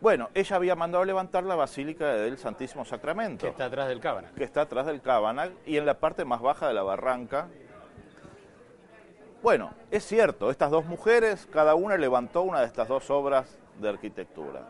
Bueno, 0.00 0.30
ella 0.32 0.56
había 0.56 0.76
mandado 0.76 1.04
levantar 1.04 1.44
la 1.44 1.56
Basílica 1.56 2.14
del 2.14 2.38
Santísimo 2.38 2.84
Sacramento. 2.84 3.46
Que 3.46 3.50
está 3.50 3.66
atrás 3.66 3.88
del 3.88 4.00
Cábana. 4.00 4.30
Que 4.34 4.44
está 4.44 4.62
atrás 4.62 4.86
del 4.86 5.02
Cábana 5.02 5.50
y 5.66 5.76
en 5.76 5.84
la 5.84 5.98
parte 5.98 6.24
más 6.24 6.40
baja 6.40 6.68
de 6.68 6.74
la 6.74 6.82
barranca. 6.82 7.48
Bueno, 9.42 9.74
es 9.90 10.06
cierto, 10.06 10.50
estas 10.50 10.70
dos 10.70 10.86
mujeres, 10.86 11.48
cada 11.52 11.74
una 11.74 11.96
levantó 11.96 12.42
una 12.42 12.60
de 12.60 12.66
estas 12.66 12.88
dos 12.88 13.10
obras 13.10 13.58
de 13.78 13.88
arquitectura. 13.88 14.68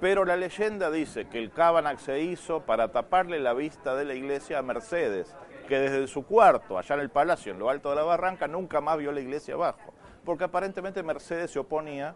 Pero 0.00 0.24
la 0.24 0.36
leyenda 0.36 0.90
dice 0.90 1.26
que 1.28 1.38
el 1.38 1.50
Cábanac 1.50 1.98
se 1.98 2.20
hizo 2.20 2.60
para 2.60 2.92
taparle 2.92 3.40
la 3.40 3.52
vista 3.52 3.96
de 3.96 4.04
la 4.04 4.14
iglesia 4.14 4.58
a 4.58 4.62
Mercedes, 4.62 5.34
que 5.66 5.78
desde 5.78 6.06
su 6.06 6.24
cuarto, 6.24 6.78
allá 6.78 6.94
en 6.94 7.00
el 7.00 7.10
palacio, 7.10 7.52
en 7.52 7.58
lo 7.58 7.68
alto 7.68 7.90
de 7.90 7.96
la 7.96 8.04
barranca, 8.04 8.46
nunca 8.46 8.80
más 8.80 8.96
vio 8.96 9.10
la 9.10 9.20
iglesia 9.20 9.54
abajo. 9.54 9.92
Porque 10.24 10.44
aparentemente 10.44 11.02
Mercedes 11.02 11.50
se 11.50 11.58
oponía 11.58 12.14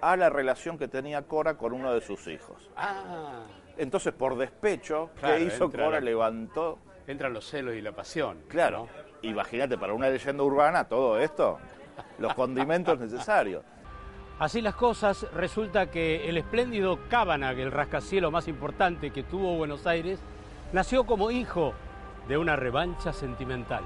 a 0.00 0.16
la 0.16 0.28
relación 0.28 0.76
que 0.78 0.86
tenía 0.86 1.22
Cora 1.22 1.56
con 1.56 1.72
uno 1.72 1.94
de 1.94 2.00
sus 2.00 2.26
hijos. 2.26 2.70
Ah. 2.76 3.44
Entonces, 3.76 4.12
por 4.12 4.36
despecho, 4.36 5.10
¿qué 5.20 5.40
hizo 5.40 5.70
Cora? 5.70 6.00
Levantó. 6.00 6.78
Entran 7.06 7.32
los 7.32 7.48
celos 7.48 7.74
y 7.74 7.80
la 7.80 7.92
pasión. 7.92 8.42
Claro. 8.48 8.86
Imagínate, 9.22 9.78
para 9.78 9.94
una 9.94 10.10
leyenda 10.10 10.42
urbana, 10.42 10.88
todo 10.88 11.18
esto, 11.18 11.58
los 12.18 12.34
condimentos 12.34 12.98
necesarios. 13.00 13.64
Así 14.38 14.62
las 14.62 14.76
cosas, 14.76 15.26
resulta 15.34 15.90
que 15.90 16.28
el 16.28 16.36
espléndido 16.36 17.00
Cábanac, 17.08 17.58
el 17.58 17.72
rascacielos 17.72 18.30
más 18.30 18.46
importante 18.46 19.10
que 19.10 19.24
tuvo 19.24 19.56
Buenos 19.56 19.84
Aires, 19.84 20.20
nació 20.72 21.04
como 21.06 21.32
hijo 21.32 21.74
de 22.28 22.38
una 22.38 22.54
revancha 22.54 23.12
sentimental. 23.12 23.82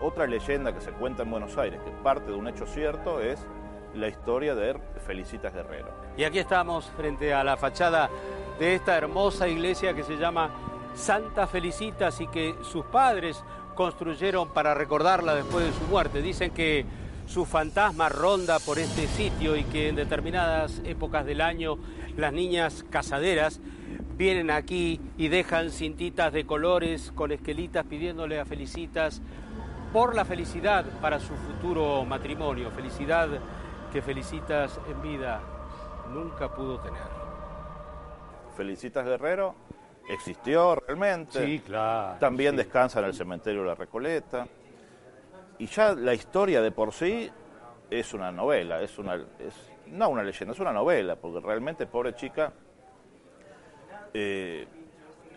Otra 0.00 0.26
leyenda 0.26 0.72
que 0.72 0.80
se 0.80 0.92
cuenta 0.92 1.24
en 1.24 1.30
Buenos 1.30 1.58
Aires, 1.58 1.78
que 1.84 1.90
parte 2.02 2.30
de 2.30 2.36
un 2.38 2.48
hecho 2.48 2.66
cierto, 2.66 3.20
es 3.20 3.46
la 3.94 4.08
historia 4.08 4.54
de 4.54 4.80
Felicitas 5.06 5.52
Guerrero. 5.52 5.88
Y 6.16 6.24
aquí 6.24 6.38
estamos 6.38 6.90
frente 6.96 7.34
a 7.34 7.44
la 7.44 7.58
fachada 7.58 8.08
de 8.58 8.76
esta 8.76 8.96
hermosa 8.96 9.46
iglesia 9.46 9.92
que 9.92 10.04
se 10.04 10.16
llama 10.16 10.48
Santa 10.94 11.46
Felicitas 11.46 12.18
y 12.22 12.28
que 12.28 12.56
sus 12.62 12.86
padres 12.86 13.44
construyeron 13.74 14.48
para 14.48 14.72
recordarla 14.72 15.34
después 15.34 15.66
de 15.66 15.72
su 15.72 15.84
muerte. 15.90 16.22
Dicen 16.22 16.52
que 16.52 16.86
su 17.26 17.44
fantasma 17.44 18.08
ronda 18.08 18.58
por 18.60 18.78
este 18.78 19.06
sitio 19.08 19.56
y 19.56 19.64
que 19.64 19.88
en 19.88 19.96
determinadas 19.96 20.80
épocas 20.84 21.26
del 21.26 21.40
año 21.40 21.78
las 22.16 22.32
niñas 22.32 22.84
casaderas 22.88 23.60
vienen 24.16 24.50
aquí 24.50 25.00
y 25.18 25.28
dejan 25.28 25.70
cintitas 25.70 26.32
de 26.32 26.46
colores 26.46 27.12
con 27.14 27.32
esquelitas 27.32 27.84
pidiéndole 27.84 28.40
a 28.40 28.46
Felicitas 28.46 29.20
por 29.92 30.14
la 30.14 30.24
felicidad 30.24 30.84
para 31.00 31.20
su 31.20 31.34
futuro 31.34 32.04
matrimonio, 32.04 32.70
felicidad 32.70 33.28
que 33.92 34.02
Felicitas 34.02 34.80
en 34.88 35.02
vida 35.02 35.40
nunca 36.12 36.54
pudo 36.54 36.78
tener. 36.78 37.02
Felicitas 38.56 39.04
Guerrero 39.04 39.54
existió 40.08 40.76
realmente. 40.76 41.44
Sí, 41.44 41.58
claro. 41.60 42.18
También 42.18 42.56
descansa 42.56 43.00
en 43.00 43.06
el 43.06 43.14
cementerio 43.14 43.62
de 43.62 43.68
la 43.68 43.74
Recoleta 43.74 44.46
y 45.58 45.66
ya 45.66 45.94
la 45.94 46.14
historia 46.14 46.60
de 46.60 46.70
por 46.70 46.92
sí 46.92 47.30
es 47.90 48.14
una 48.14 48.32
novela, 48.32 48.82
es 48.82 48.98
una, 48.98 49.14
es, 49.14 49.54
no 49.86 50.08
una 50.08 50.22
leyenda, 50.22 50.52
es 50.52 50.60
una 50.60 50.72
novela, 50.72 51.16
porque 51.16 51.40
realmente, 51.40 51.86
pobre 51.86 52.14
chica, 52.14 52.52
eh, 54.12 54.66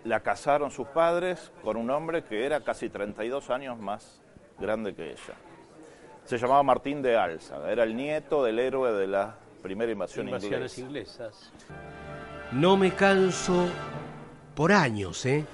la 0.05 0.21
casaron 0.21 0.71
sus 0.71 0.87
padres 0.87 1.51
con 1.63 1.77
un 1.77 1.89
hombre 1.89 2.23
que 2.23 2.45
era 2.45 2.61
casi 2.61 2.89
32 2.89 3.49
años 3.49 3.77
más 3.77 4.21
grande 4.59 4.95
que 4.95 5.11
ella. 5.11 5.35
Se 6.25 6.37
llamaba 6.37 6.63
Martín 6.63 7.01
de 7.01 7.17
Alza, 7.17 7.69
era 7.71 7.83
el 7.83 7.95
nieto 7.95 8.43
del 8.43 8.59
héroe 8.59 8.91
de 8.93 9.07
la 9.07 9.35
primera 9.61 9.91
invasión 9.91 10.27
Invasiones 10.27 10.77
inglesas. 10.77 11.51
No 12.51 12.77
me 12.77 12.93
canso 12.93 13.67
por 14.55 14.71
años, 14.71 15.25
¿eh? 15.25 15.45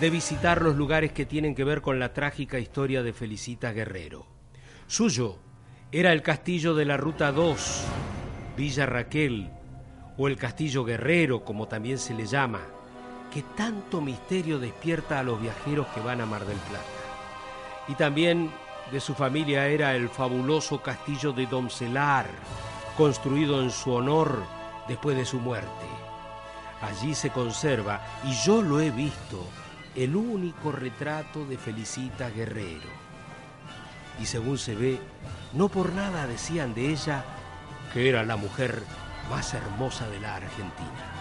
De 0.00 0.10
visitar 0.10 0.62
los 0.62 0.76
lugares 0.76 1.12
que 1.12 1.26
tienen 1.26 1.56
que 1.56 1.64
ver 1.64 1.82
con 1.82 1.98
la 1.98 2.12
trágica 2.12 2.60
historia 2.60 3.02
de 3.02 3.12
Felicita 3.12 3.72
Guerrero. 3.72 4.26
Suyo 4.86 5.38
era 5.90 6.12
el 6.12 6.22
castillo 6.22 6.74
de 6.74 6.84
la 6.84 6.96
Ruta 6.96 7.32
2, 7.32 7.84
Villa 8.56 8.86
Raquel, 8.86 9.50
o 10.16 10.28
el 10.28 10.36
Castillo 10.36 10.84
Guerrero, 10.84 11.44
como 11.44 11.66
también 11.66 11.98
se 11.98 12.14
le 12.14 12.26
llama, 12.26 12.60
que 13.32 13.42
tanto 13.56 14.00
misterio 14.00 14.60
despierta 14.60 15.18
a 15.18 15.22
los 15.24 15.40
viajeros 15.40 15.88
que 15.88 16.00
van 16.00 16.20
a 16.20 16.26
Mar 16.26 16.44
del 16.44 16.58
Plata. 16.58 16.84
Y 17.88 17.94
también 17.94 18.50
de 18.92 19.00
su 19.00 19.14
familia 19.14 19.66
era 19.66 19.96
el 19.96 20.08
fabuloso 20.08 20.80
castillo 20.80 21.32
de 21.32 21.46
Doncelar, 21.46 22.26
construido 22.96 23.60
en 23.62 23.70
su 23.70 23.92
honor 23.92 24.44
después 24.86 25.16
de 25.16 25.24
su 25.24 25.40
muerte. 25.40 25.86
Allí 26.82 27.14
se 27.14 27.30
conserva, 27.30 28.00
y 28.24 28.32
yo 28.44 28.62
lo 28.62 28.80
he 28.80 28.90
visto, 28.90 29.44
el 29.98 30.14
único 30.14 30.70
retrato 30.70 31.44
de 31.44 31.58
Felicita 31.58 32.30
Guerrero. 32.30 32.88
Y 34.20 34.26
según 34.26 34.56
se 34.56 34.76
ve, 34.76 35.00
no 35.54 35.68
por 35.68 35.92
nada 35.92 36.28
decían 36.28 36.72
de 36.72 36.90
ella 36.90 37.24
que 37.92 38.08
era 38.08 38.22
la 38.22 38.36
mujer 38.36 38.80
más 39.28 39.54
hermosa 39.54 40.08
de 40.08 40.20
la 40.20 40.36
Argentina. 40.36 41.18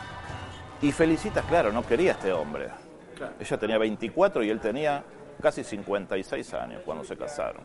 Y 0.79 0.91
Felicita, 0.91 1.41
claro, 1.41 1.71
no 1.71 1.83
quería 1.83 2.11
a 2.11 2.13
este 2.13 2.31
hombre. 2.31 2.69
Ella 3.39 3.57
tenía 3.57 3.79
24 3.79 4.43
y 4.43 4.49
él 4.51 4.59
tenía 4.59 5.03
casi 5.41 5.63
56 5.63 6.53
años 6.53 6.83
cuando 6.85 7.03
se 7.03 7.17
casaron. 7.17 7.63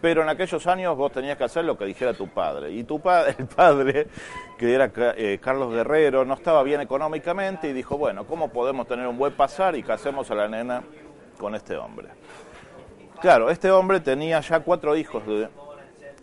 Pero 0.00 0.22
en 0.22 0.28
aquellos 0.28 0.66
años 0.66 0.96
vos 0.96 1.10
tenías 1.12 1.36
que 1.36 1.44
hacer 1.44 1.64
lo 1.64 1.76
que 1.76 1.84
dijera 1.84 2.14
tu 2.14 2.28
padre. 2.28 2.70
Y 2.72 2.84
tu 2.84 3.00
padre, 3.00 3.34
el 3.38 3.46
padre, 3.46 4.06
que 4.56 4.74
era 4.74 4.90
eh, 4.96 5.38
Carlos 5.42 5.72
Guerrero, 5.72 6.24
no 6.24 6.34
estaba 6.34 6.62
bien 6.62 6.80
económicamente 6.80 7.68
y 7.68 7.72
dijo, 7.72 7.98
bueno, 7.98 8.26
¿cómo 8.26 8.48
podemos 8.48 8.86
tener 8.86 9.06
un 9.06 9.18
buen 9.18 9.32
pasar 9.32 9.74
y 9.76 9.82
casemos 9.82 10.30
a 10.30 10.34
la 10.34 10.48
nena 10.48 10.82
con 11.38 11.54
este 11.54 11.76
hombre? 11.76 12.08
Claro, 13.20 13.50
este 13.50 13.70
hombre 13.70 13.98
tenía 14.00 14.40
ya 14.40 14.60
cuatro 14.60 14.96
hijos 14.96 15.26
de 15.26 15.48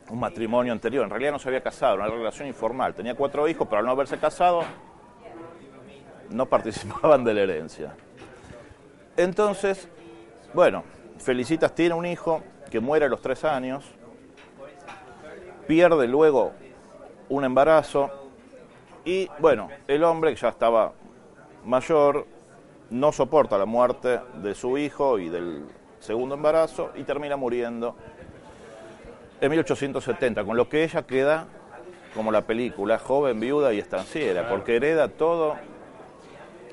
un 0.10 0.20
matrimonio 0.20 0.72
anterior. 0.72 1.04
En 1.04 1.10
realidad 1.10 1.34
no 1.34 1.40
se 1.40 1.50
había 1.50 1.62
casado, 1.62 1.96
una 1.96 2.08
relación 2.08 2.48
informal. 2.48 2.94
Tenía 2.94 3.16
cuatro 3.16 3.48
hijos, 3.48 3.68
pero 3.68 3.80
al 3.80 3.86
no 3.86 3.92
haberse 3.92 4.18
casado, 4.18 4.64
no 6.30 6.46
participaban 6.46 7.24
de 7.26 7.34
la 7.34 7.42
herencia. 7.42 7.96
Entonces, 9.18 9.90
bueno, 10.54 10.84
Felicitas 11.18 11.74
tiene 11.74 11.96
un 11.96 12.06
hijo 12.06 12.44
que 12.70 12.80
muere 12.80 13.06
a 13.06 13.10
los 13.10 13.22
tres 13.22 13.44
años, 13.44 13.84
pierde 15.68 16.08
luego 16.08 16.54
un 17.30 17.44
embarazo 17.44 18.10
y, 19.04 19.30
bueno, 19.40 19.70
el 19.88 20.04
hombre 20.04 20.32
que 20.32 20.38
ya 20.38 20.50
estaba 20.50 20.94
mayor 21.64 22.26
no 22.90 23.12
soporta 23.12 23.58
la 23.58 23.66
muerte 23.66 24.20
de 24.36 24.56
su 24.56 24.78
hijo 24.78 25.20
y 25.20 25.30
del 25.30 25.66
segundo 26.00 26.36
embarazo 26.36 26.92
y 26.96 27.04
termina 27.04 27.36
muriendo 27.36 27.96
en 29.42 29.50
1870, 29.50 30.44
con 30.44 30.56
lo 30.56 30.70
que 30.70 30.84
ella 30.84 31.04
queda 31.04 31.48
como 32.14 32.32
la 32.32 32.42
película, 32.42 32.98
joven, 32.98 33.40
viuda 33.40 33.74
y 33.74 33.80
estanciera, 33.80 34.48
porque 34.48 34.78
hereda 34.78 35.10
todo 35.10 35.56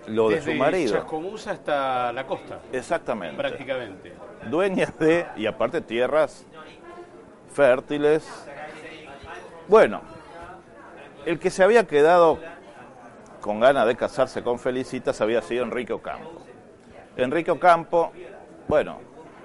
lo 0.06 0.28
de 0.30 0.40
su 0.40 0.54
marido. 0.54 0.94
Chascomús 0.94 1.46
hasta 1.48 2.12
la 2.12 2.26
costa. 2.26 2.60
Exactamente. 2.72 3.36
Prácticamente. 3.36 4.12
Dueña 4.50 4.86
de, 4.98 5.26
y 5.36 5.46
aparte 5.46 5.80
tierras 5.80 6.44
fértiles. 7.52 8.26
Bueno, 9.68 10.00
el 11.24 11.38
que 11.38 11.50
se 11.50 11.62
había 11.62 11.86
quedado 11.86 12.38
con 13.40 13.60
ganas 13.60 13.86
de 13.86 13.96
casarse 13.96 14.42
con 14.42 14.58
Felicitas 14.58 15.20
había 15.20 15.42
sido 15.42 15.64
Enrique 15.64 15.92
Ocampo. 15.92 16.42
Enrique 17.16 17.50
Ocampo, 17.50 18.12
bueno, 18.68 18.98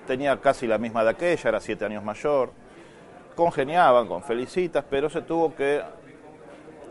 tenía 0.06 0.40
casi 0.40 0.68
la 0.68 0.78
misma 0.78 1.04
de 1.04 1.12
aquella, 1.12 1.50
era 1.50 1.60
siete 1.60 1.86
años 1.86 2.04
mayor, 2.04 2.52
congeniaban 3.36 4.08
con 4.08 4.24
Felicitas, 4.24 4.86
pero 4.90 5.10
se 5.10 5.22
tuvo 5.22 5.54
que 5.56 5.84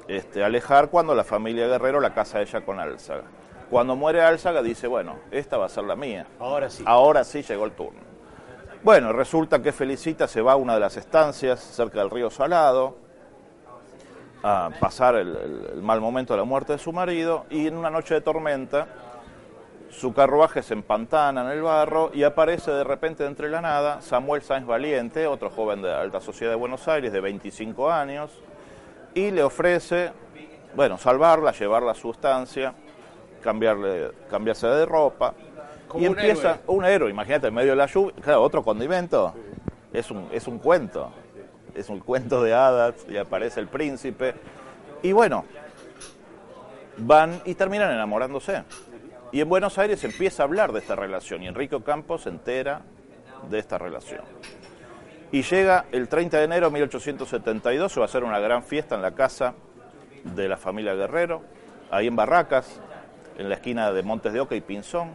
este, 0.07 0.45
alejar 0.45 0.89
cuando 0.89 1.15
la 1.15 1.25
familia 1.25 1.67
Guerrero 1.67 2.01
la 2.01 2.15
casa 2.15 2.41
ella 2.41 2.61
con 2.61 2.79
Álzaga. 2.79 3.25
Cuando 3.71 3.97
muere 3.97 4.21
Álzaga 4.21 4.63
dice, 4.63 4.87
bueno, 4.87 5.17
esta 5.31 5.57
va 5.57 5.67
a 5.67 5.69
ser 5.69 5.85
la 5.85 5.97
mía. 5.97 6.27
Ahora 6.39 6.71
sí. 6.71 6.85
Ahora 6.87 7.25
sí 7.25 7.43
llegó 7.43 7.65
el 7.65 7.73
turno. 7.73 8.01
Bueno, 8.83 9.13
resulta 9.13 9.61
que 9.61 9.73
Felicita 9.73 10.29
se 10.29 10.41
va 10.41 10.53
a 10.53 10.57
una 10.57 10.75
de 10.75 10.81
las 10.81 10.97
estancias 10.97 11.61
cerca 11.61 11.99
del 11.99 12.11
río 12.11 12.31
Salado 12.31 12.97
a 14.45 14.71
pasar 14.79 15.17
el, 15.17 15.83
mal 15.83 16.01
momento 16.01 16.35
de 16.35 16.39
la 16.39 16.45
muerte 16.45 16.75
de 16.75 16.79
su 16.79 16.93
marido 16.93 17.47
y 17.51 17.67
en 17.67 17.77
una 17.77 17.91
noche 17.91 18.15
de 18.15 18.21
tormenta 18.21 18.87
su 19.91 20.13
carruaje 20.13 20.63
se 20.63 20.75
empantana 20.75 21.41
en 21.41 21.51
el 21.51 21.63
barro 21.63 22.13
y 22.15 22.23
aparece 22.23 22.71
de 22.71 22.85
repente 22.85 23.25
entre 23.25 23.49
la 23.49 23.61
nada 23.61 24.01
Samuel 24.03 24.43
Sáenz 24.43 24.67
Valiente, 24.67 25.27
otro 25.27 25.51
joven 25.51 25.83
de 25.83 25.93
alta 25.93 26.21
sociedad 26.21 26.53
de 26.53 26.57
Buenos 26.57 26.87
Aires 26.87 27.13
de 27.13 27.21
25 27.21 27.91
años, 27.91 28.31
y 29.15 29.31
le 29.33 29.43
ofrece, 29.43 30.13
bueno, 30.77 30.97
salvarla, 30.99 31.51
llevarla 31.53 31.93
a 31.93 31.95
su 31.95 32.11
estancia 32.11 32.75
cambiarle, 33.47 34.11
cambiarse 34.29 34.67
de 34.67 34.85
ropa. 34.85 35.33
y 35.95 36.05
empieza 36.05 36.59
un 36.67 36.85
héroe, 36.85 37.09
imagínate, 37.09 37.47
en 37.47 37.55
medio 37.55 37.71
de 37.71 37.77
la 37.77 37.87
lluvia, 37.87 38.13
claro, 38.21 38.43
otro 38.43 38.65
condimento, 38.65 39.33
es, 39.93 40.11
un, 40.11 40.29
es 40.33 40.49
un 40.49 40.59
cuento, 40.59 41.13
es 41.73 41.89
un 41.89 42.01
cuento 42.01 42.43
de 42.43 42.53
hadas 42.53 43.07
y 43.09 43.17
aparece 43.17 43.61
el 43.61 43.69
príncipe. 43.69 44.35
Y 45.01 45.13
bueno, 45.13 45.45
van 46.97 47.41
y 47.45 47.55
terminan 47.55 47.93
enamorándose. 47.93 48.65
Y 49.31 49.41
en 49.41 49.49
Buenos 49.49 49.79
Aires 49.79 50.03
empieza 50.03 50.43
a 50.43 50.47
hablar 50.47 50.73
de 50.73 50.81
esta 50.81 50.97
relación 50.97 51.45
y 51.45 51.47
Enrique 51.47 51.81
Campos 51.85 52.23
se 52.23 52.31
entera 52.31 52.83
de 53.49 53.61
esta 53.61 53.79
relación. 53.79 54.23
Y 55.31 55.43
llega 55.43 55.85
el 55.93 56.09
30 56.09 56.39
de 56.39 56.45
enero 56.45 56.67
de 56.67 56.73
1872, 56.73 57.93
se 57.93 58.01
va 58.01 58.07
a 58.07 58.09
hacer 58.09 58.25
una 58.25 58.41
gran 58.41 58.65
fiesta 58.65 58.97
en 58.97 59.03
la 59.03 59.13
casa 59.13 59.55
de 60.25 60.49
la 60.49 60.57
familia 60.57 60.95
Guerrero, 60.95 61.43
ahí 61.91 62.09
en 62.09 62.17
Barracas, 62.17 62.81
en 63.39 63.49
la 63.49 63.57
esquina 63.57 63.93
de 63.93 64.03
Montes 64.03 64.33
de 64.33 64.41
Oca 64.41 64.55
y 64.55 64.61
Pinzón. 64.61 65.11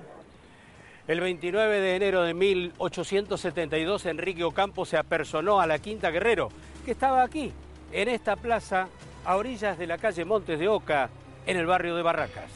El 1.07 1.19
29 1.19 1.79
de 1.79 1.95
enero 1.95 2.21
de 2.21 2.33
1872, 2.33 4.05
Enrique 4.05 4.43
Ocampo 4.43 4.85
se 4.85 4.97
apersonó 4.97 5.59
a 5.59 5.67
la 5.67 5.79
Quinta 5.79 6.09
Guerrero, 6.11 6.49
que 6.85 6.91
estaba 6.91 7.23
aquí, 7.23 7.51
en 7.91 8.07
esta 8.07 8.35
plaza, 8.35 8.87
a 9.25 9.35
orillas 9.35 9.77
de 9.77 9.87
la 9.87 9.97
calle 9.97 10.25
Montes 10.25 10.59
de 10.59 10.67
Oca, 10.67 11.09
en 11.45 11.57
el 11.57 11.65
barrio 11.65 11.95
de 11.95 12.03
Barracas. 12.03 12.51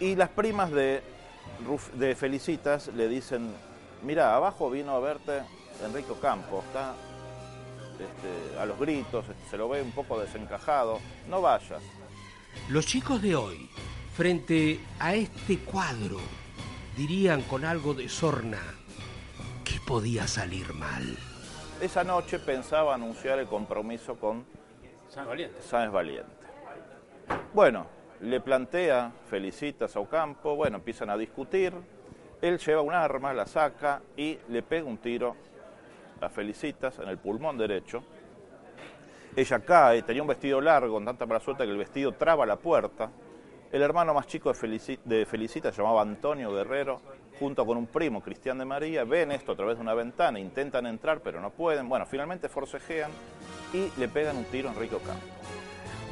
Y 0.00 0.16
las 0.16 0.30
primas 0.30 0.70
de, 0.70 1.02
de 1.94 2.14
Felicitas 2.14 2.88
le 2.88 3.08
dicen, 3.08 3.52
mira, 4.02 4.34
abajo 4.34 4.70
vino 4.70 4.92
a 4.92 5.00
verte 5.00 5.42
Enrique 5.84 6.10
Ocampo, 6.10 6.64
está 6.66 6.94
este, 7.92 8.58
a 8.58 8.66
los 8.66 8.78
gritos, 8.78 9.26
se 9.50 9.56
lo 9.56 9.68
ve 9.68 9.82
un 9.82 9.92
poco 9.92 10.18
desencajado, 10.18 10.98
no 11.28 11.40
vayas. 11.40 11.82
Los 12.68 12.86
chicos 12.86 13.20
de 13.20 13.36
hoy 13.36 13.68
frente 14.14 14.78
a 15.00 15.14
este 15.14 15.58
cuadro, 15.58 16.18
dirían 16.96 17.42
con 17.42 17.64
algo 17.64 17.94
de 17.94 18.08
sorna, 18.08 18.60
¿qué 19.64 19.80
podía 19.84 20.28
salir 20.28 20.72
mal? 20.72 21.18
Esa 21.80 22.04
noche 22.04 22.38
pensaba 22.38 22.94
anunciar 22.94 23.40
el 23.40 23.48
compromiso 23.48 24.14
con 24.14 24.44
Sáenz 25.08 25.92
Valiente. 25.92 26.30
Bueno, 27.52 27.86
le 28.20 28.40
plantea, 28.40 29.10
felicita 29.28 29.86
a 29.92 29.98
Ocampo, 29.98 30.54
bueno, 30.54 30.76
empiezan 30.76 31.10
a 31.10 31.16
discutir, 31.16 31.72
él 32.40 32.58
lleva 32.58 32.82
un 32.82 32.94
arma, 32.94 33.34
la 33.34 33.46
saca 33.46 34.00
y 34.16 34.38
le 34.48 34.62
pega 34.62 34.86
un 34.86 34.98
tiro 34.98 35.34
a 36.20 36.28
Felicitas 36.28 37.00
en 37.00 37.08
el 37.08 37.18
pulmón 37.18 37.58
derecho. 37.58 38.04
Ella 39.34 39.58
cae, 39.58 40.02
tenía 40.02 40.22
un 40.22 40.28
vestido 40.28 40.60
largo, 40.60 40.94
con 40.94 41.04
tanta 41.04 41.26
mala 41.26 41.40
suerte 41.40 41.64
que 41.64 41.70
el 41.70 41.76
vestido 41.76 42.12
traba 42.12 42.46
la 42.46 42.54
puerta, 42.54 43.10
el 43.74 43.82
hermano 43.82 44.14
más 44.14 44.28
chico 44.28 44.52
de, 44.52 45.26
Felicita, 45.26 45.72
se 45.72 45.82
llamaba 45.82 46.02
Antonio 46.02 46.52
Guerrero, 46.52 47.00
junto 47.40 47.66
con 47.66 47.76
un 47.76 47.88
primo, 47.88 48.22
Cristian 48.22 48.56
de 48.56 48.64
María, 48.64 49.02
ven 49.02 49.32
esto 49.32 49.50
a 49.50 49.56
través 49.56 49.78
de 49.78 49.82
una 49.82 49.94
ventana, 49.94 50.38
intentan 50.38 50.86
entrar 50.86 51.22
pero 51.22 51.40
no 51.40 51.50
pueden. 51.50 51.88
Bueno, 51.88 52.06
finalmente 52.06 52.48
forcejean 52.48 53.10
y 53.72 53.90
le 53.98 54.06
pegan 54.06 54.36
un 54.36 54.44
tiro 54.44 54.68
a 54.68 54.72
Enrique 54.72 54.94
Ocampo. 54.94 55.26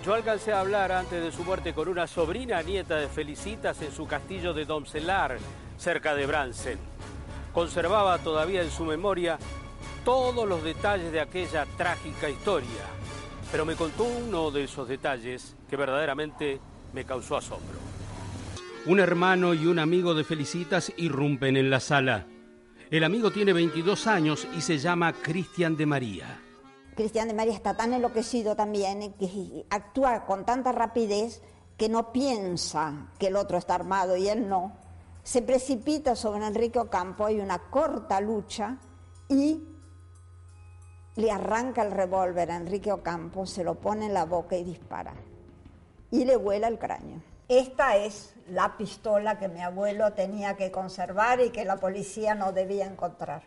Yo 0.04 0.12
alcancé 0.12 0.52
a 0.52 0.58
hablar 0.58 0.90
antes 0.90 1.22
de 1.22 1.30
su 1.30 1.44
muerte 1.44 1.72
con 1.72 1.86
una 1.86 2.08
sobrina 2.08 2.60
nieta 2.62 2.96
de 2.96 3.06
Felicitas 3.06 3.80
en 3.80 3.92
su 3.92 4.08
castillo 4.08 4.52
de 4.52 4.64
Domcelar, 4.64 5.38
cerca 5.76 6.16
de 6.16 6.26
Bransen. 6.26 6.80
Conservaba 7.52 8.18
todavía 8.18 8.62
en 8.62 8.70
su 8.72 8.84
memoria 8.84 9.38
todos 10.04 10.48
los 10.48 10.64
detalles 10.64 11.12
de 11.12 11.20
aquella 11.20 11.66
trágica 11.76 12.28
historia, 12.28 12.86
pero 13.52 13.64
me 13.64 13.76
contó 13.76 14.02
uno 14.02 14.50
de 14.50 14.64
esos 14.64 14.88
detalles 14.88 15.54
que 15.70 15.76
verdaderamente 15.76 16.60
me 16.92 17.04
causó 17.04 17.36
asombro. 17.36 17.78
Un 18.86 19.00
hermano 19.00 19.54
y 19.54 19.66
un 19.66 19.78
amigo 19.78 20.14
de 20.14 20.24
Felicitas 20.24 20.92
irrumpen 20.96 21.56
en 21.56 21.70
la 21.70 21.80
sala. 21.80 22.26
El 22.90 23.04
amigo 23.04 23.30
tiene 23.30 23.52
22 23.52 24.06
años 24.06 24.46
y 24.56 24.60
se 24.60 24.78
llama 24.78 25.12
Cristian 25.12 25.76
de 25.76 25.86
María. 25.86 26.40
Cristian 26.94 27.28
de 27.28 27.34
María 27.34 27.54
está 27.54 27.74
tan 27.74 27.94
enloquecido 27.94 28.54
también 28.54 29.14
que 29.14 29.64
actúa 29.70 30.26
con 30.26 30.44
tanta 30.44 30.72
rapidez 30.72 31.40
que 31.78 31.88
no 31.88 32.12
piensa 32.12 33.08
que 33.18 33.28
el 33.28 33.36
otro 33.36 33.56
está 33.56 33.76
armado 33.76 34.16
y 34.16 34.28
él 34.28 34.48
no. 34.48 34.76
Se 35.22 35.42
precipita 35.42 36.16
sobre 36.16 36.44
Enrique 36.44 36.78
Ocampo, 36.78 37.24
hay 37.24 37.40
una 37.40 37.58
corta 37.70 38.20
lucha 38.20 38.78
y 39.28 39.62
le 41.16 41.30
arranca 41.30 41.82
el 41.82 41.92
revólver 41.92 42.50
a 42.50 42.56
Enrique 42.56 42.92
Ocampo, 42.92 43.46
se 43.46 43.64
lo 43.64 43.76
pone 43.76 44.06
en 44.06 44.14
la 44.14 44.24
boca 44.24 44.56
y 44.56 44.64
dispara. 44.64 45.14
Y 46.12 46.24
le 46.26 46.36
vuela 46.36 46.68
el 46.68 46.78
cráneo. 46.78 47.22
Esta 47.48 47.96
es 47.96 48.34
la 48.48 48.76
pistola 48.76 49.38
que 49.38 49.48
mi 49.48 49.60
abuelo 49.60 50.12
tenía 50.12 50.56
que 50.56 50.70
conservar 50.70 51.40
y 51.40 51.50
que 51.50 51.64
la 51.64 51.76
policía 51.76 52.34
no 52.34 52.52
debía 52.52 52.86
encontrar. 52.86 53.42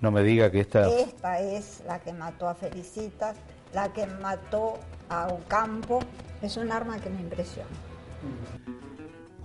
No 0.00 0.10
me 0.10 0.22
diga 0.22 0.50
que 0.50 0.60
esta... 0.60 0.88
Esta 0.88 1.38
es 1.38 1.82
la 1.86 2.00
que 2.00 2.12
mató 2.12 2.48
a 2.48 2.54
Felicitas, 2.54 3.36
la 3.74 3.92
que 3.92 4.06
mató 4.06 4.78
a 5.08 5.28
Ocampo. 5.28 6.00
Es 6.40 6.56
un 6.56 6.72
arma 6.72 6.98
que 6.98 7.10
me 7.10 7.20
impresiona. 7.20 7.68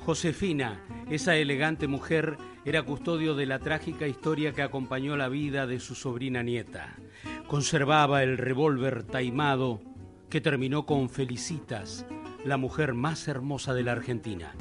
Josefina, 0.05 0.81
esa 1.10 1.36
elegante 1.36 1.88
mujer, 1.88 2.38
era 2.63 2.83
custodio 2.83 3.36
de 3.36 3.45
la 3.45 3.60
trágica 3.60 4.07
historia 4.07 4.53
que 4.53 4.62
acompañó 4.62 5.17
la 5.17 5.27
vida 5.27 5.67
de 5.67 5.81
su 5.81 5.95
sobrina 5.95 6.43
nieta. 6.43 6.95
Conservaba 7.47 8.23
el 8.23 8.38
revólver 8.38 9.03
taimado 9.03 9.81
que 10.29 10.41
terminó 10.41 10.86
con 10.86 11.10
Felicitas, 11.10 12.05
la 12.47 12.57
mujer 12.57 12.93
más 12.93 13.27
hermosa 13.27 13.73
de 13.73 13.83
la 13.83 13.91
Argentina. 13.91 14.53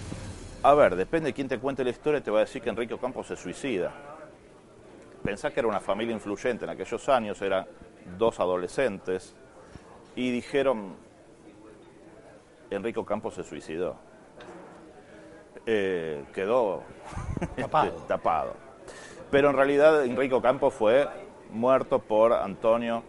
A 0.62 0.74
ver, 0.74 0.96
depende 0.96 1.28
de 1.28 1.32
quién 1.32 1.48
te 1.48 1.58
cuente 1.58 1.84
la 1.84 1.90
historia, 1.90 2.20
te 2.20 2.30
va 2.30 2.38
a 2.38 2.40
decir 2.40 2.60
que 2.60 2.70
Enrique 2.70 2.94
Ocampo 2.94 3.22
se 3.22 3.36
suicida. 3.36 3.92
Pensá 5.22 5.50
que 5.50 5.60
era 5.60 5.68
una 5.68 5.80
familia 5.80 6.12
influyente 6.12 6.64
en 6.64 6.70
aquellos 6.70 7.08
años, 7.08 7.40
eran 7.40 7.66
dos 8.18 8.40
adolescentes, 8.40 9.34
y 10.14 10.30
dijeron, 10.30 10.96
Enrique 12.70 12.98
Ocampo 12.98 13.30
se 13.30 13.44
suicidó. 13.44 13.96
Eh, 15.64 16.24
quedó 16.32 16.82
tapado. 18.08 18.54
Pero 19.30 19.50
en 19.50 19.56
realidad 19.56 20.04
Enrique 20.04 20.34
Ocampo 20.34 20.70
fue 20.70 21.08
muerto 21.50 21.98
por 21.98 22.32
Antonio 22.32 23.02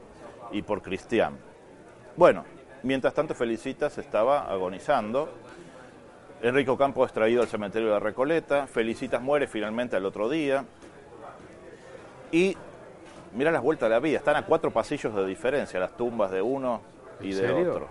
y 0.51 0.61
por 0.61 0.81
Cristian. 0.81 1.37
Bueno, 2.15 2.45
Mientras 2.87 3.13
tanto, 3.13 3.35
Felicitas 3.35 3.97
estaba 3.97 4.49
agonizando. 4.49 5.27
Enrico 6.41 6.77
Campo 6.77 7.05
es 7.05 7.11
traído 7.11 7.41
al 7.41 7.49
cementerio 7.49 7.89
de 7.89 7.95
la 7.95 7.99
Recoleta. 7.99 8.65
Felicitas 8.65 9.21
muere 9.21 9.45
finalmente 9.45 9.97
al 9.97 10.05
otro 10.05 10.29
día. 10.29 10.63
Y 12.31 12.55
mira 13.33 13.51
las 13.51 13.61
vueltas 13.61 13.89
de 13.89 13.95
la 13.95 13.99
vida. 13.99 14.19
Están 14.19 14.37
a 14.37 14.45
cuatro 14.45 14.71
pasillos 14.71 15.13
de 15.13 15.25
diferencia 15.25 15.81
las 15.81 15.97
tumbas 15.97 16.31
de 16.31 16.41
uno 16.41 16.81
y 17.19 17.33
de 17.33 17.51
otro. 17.51 17.89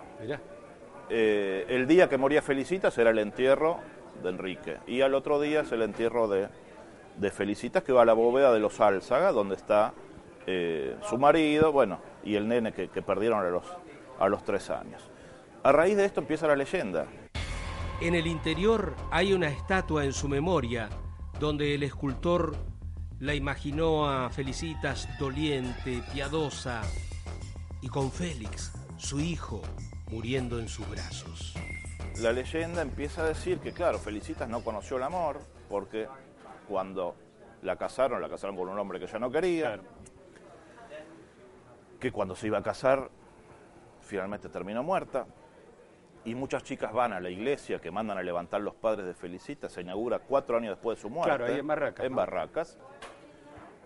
Eh, 1.11 1.65
el 1.69 1.85
día 1.85 2.09
que 2.09 2.17
moría 2.17 2.41
Felicitas 2.41 2.97
era 2.97 3.11
el 3.11 3.19
entierro 3.19 3.77
de 4.23 4.29
Enrique. 4.29 4.77
Y 4.87 5.01
al 5.01 5.13
otro 5.13 5.39
día 5.39 5.61
es 5.61 5.71
el 5.71 5.83
entierro 5.83 6.27
de, 6.27 6.49
Felicitas, 7.29 7.83
que 7.83 7.93
va 7.93 8.01
a 8.01 8.05
la 8.05 8.13
bóveda 8.13 8.51
de 8.51 8.59
los 8.59 8.81
Álzaga, 8.81 9.31
donde 9.31 9.53
está 9.53 9.93
eh, 10.47 10.95
su 11.07 11.19
marido, 11.19 11.71
bueno, 11.71 11.99
y 12.23 12.35
el 12.35 12.47
nene 12.47 12.73
que, 12.73 12.87
que 12.87 13.03
perdieron 13.03 13.45
a 13.45 13.49
los, 13.49 13.63
a 14.19 14.27
los 14.27 14.43
tres 14.43 14.69
años. 14.69 15.01
A 15.63 15.71
raíz 15.71 15.97
de 15.97 16.05
esto 16.05 16.21
empieza 16.21 16.47
la 16.47 16.55
leyenda. 16.55 17.05
En 17.99 18.13
el 18.13 18.27
interior 18.27 18.95
hay 19.11 19.33
una 19.33 19.47
estatua 19.47 20.05
en 20.05 20.13
su 20.13 20.27
memoria 20.27 20.89
donde 21.39 21.75
el 21.75 21.83
escultor 21.83 22.55
la 23.19 23.33
imaginó 23.33 24.07
a 24.07 24.29
Felicitas 24.29 25.09
doliente, 25.19 26.03
piadosa 26.13 26.81
y 27.81 27.87
con 27.87 28.11
Félix, 28.11 28.71
su 28.97 29.19
hijo, 29.19 29.61
muriendo 30.11 30.59
en 30.59 30.67
sus 30.67 30.87
brazos. 30.89 31.55
La 32.19 32.31
leyenda 32.31 32.81
empieza 32.81 33.23
a 33.23 33.27
decir 33.27 33.59
que, 33.59 33.73
claro, 33.73 33.99
Felicitas 33.99 34.47
no 34.47 34.63
conoció 34.63 34.97
el 34.97 35.03
amor 35.03 35.39
porque 35.69 36.07
cuando 36.67 37.15
la 37.61 37.75
casaron, 37.75 38.21
la 38.21 38.29
casaron 38.29 38.55
con 38.55 38.69
un 38.69 38.77
hombre 38.77 38.99
que 38.99 39.05
ella 39.05 39.19
no 39.19 39.31
quería. 39.31 39.79
Que 41.99 42.11
cuando 42.11 42.35
se 42.35 42.47
iba 42.47 42.59
a 42.59 42.63
casar 42.63 43.09
finalmente 44.07 44.49
terminó 44.49 44.81
muerta. 44.83 45.25
Y 46.25 46.35
muchas 46.35 46.63
chicas 46.63 46.91
van 46.91 47.13
a 47.13 47.19
la 47.19 47.29
iglesia 47.29 47.79
que 47.79 47.91
mandan 47.91 48.17
a 48.17 48.23
levantar 48.23 48.59
los 48.61 48.75
padres 48.75 49.05
de 49.05 49.13
Felicita, 49.13 49.69
se 49.69 49.81
inaugura 49.81 50.19
cuatro 50.19 50.57
años 50.57 50.75
después 50.75 50.97
de 50.97 51.01
su 51.03 51.09
muerte. 51.09 51.37
Claro, 51.37 51.45
ahí 51.45 51.59
en 51.59 51.67
Barracas. 51.67 52.05
En 52.05 52.15
Barracas. 52.15 52.77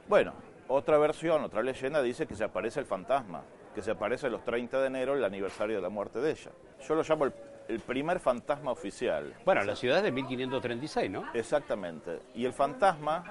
Bueno, 0.08 0.34
otra 0.68 0.98
versión, 0.98 1.44
otra 1.44 1.62
leyenda 1.62 2.02
dice 2.02 2.26
que 2.26 2.36
se 2.36 2.44
aparece 2.44 2.80
el 2.80 2.86
fantasma, 2.86 3.44
que 3.76 3.82
se 3.82 3.92
aparece 3.92 4.30
los 4.30 4.44
30 4.44 4.80
de 4.80 4.88
enero, 4.88 5.16
el 5.16 5.24
aniversario 5.24 5.76
de 5.76 5.82
la 5.82 5.90
muerte 5.90 6.20
de 6.20 6.32
ella. 6.32 6.52
Yo 6.88 6.96
lo 6.96 7.04
llamo 7.04 7.26
el, 7.26 7.80
primer 7.82 8.20
fantasma 8.20 8.72
oficial. 8.72 9.34
Bueno, 9.46 9.64
la 9.64 9.76
ciudad 9.76 9.98
es 10.00 10.04
de 10.04 10.12
1536, 10.12 11.12
¿no? 11.12 11.26
Exactamente. 11.34 12.20
Y 12.34 12.46
el 12.46 12.54
fantasma 12.54 13.24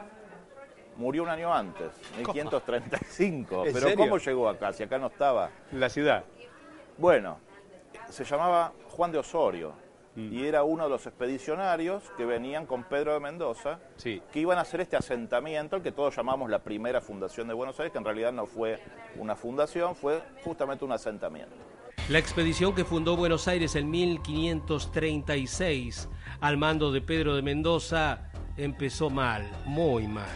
murió 0.96 1.22
un 1.22 1.30
año 1.30 1.52
antes, 1.52 1.90
1535. 2.16 3.64
Pero 3.72 3.96
¿cómo 3.96 4.18
llegó 4.18 4.48
acá? 4.48 4.72
Si 4.72 4.82
acá 4.82 4.98
no 4.98 5.08
estaba. 5.08 5.50
La 5.72 5.88
ciudad. 5.88 6.24
Bueno, 7.00 7.38
se 8.10 8.24
llamaba 8.24 8.74
Juan 8.90 9.10
de 9.10 9.16
Osorio 9.16 9.72
mm. 10.16 10.34
y 10.34 10.44
era 10.44 10.64
uno 10.64 10.84
de 10.84 10.90
los 10.90 11.06
expedicionarios 11.06 12.02
que 12.18 12.26
venían 12.26 12.66
con 12.66 12.84
Pedro 12.84 13.14
de 13.14 13.20
Mendoza, 13.20 13.78
que 14.02 14.20
iban 14.34 14.58
a 14.58 14.60
hacer 14.60 14.82
este 14.82 14.98
asentamiento, 14.98 15.76
el 15.76 15.82
que 15.82 15.92
todos 15.92 16.14
llamamos 16.14 16.50
la 16.50 16.58
primera 16.58 17.00
fundación 17.00 17.48
de 17.48 17.54
Buenos 17.54 17.80
Aires, 17.80 17.92
que 17.92 17.98
en 17.98 18.04
realidad 18.04 18.32
no 18.32 18.44
fue 18.44 18.78
una 19.16 19.34
fundación, 19.34 19.96
fue 19.96 20.22
justamente 20.44 20.84
un 20.84 20.92
asentamiento. 20.92 21.56
La 22.10 22.18
expedición 22.18 22.74
que 22.74 22.84
fundó 22.84 23.16
Buenos 23.16 23.48
Aires 23.48 23.76
en 23.76 23.90
1536 23.90 26.06
al 26.42 26.58
mando 26.58 26.92
de 26.92 27.00
Pedro 27.00 27.34
de 27.34 27.40
Mendoza 27.40 28.30
empezó 28.58 29.08
mal, 29.08 29.50
muy 29.64 30.06
mal. 30.06 30.28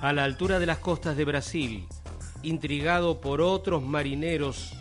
A 0.00 0.12
la 0.12 0.22
altura 0.22 0.60
de 0.60 0.66
las 0.66 0.78
costas 0.78 1.16
de 1.16 1.24
Brasil, 1.24 1.88
intrigado 2.44 3.20
por 3.20 3.40
otros 3.40 3.82
marineros 3.82 4.77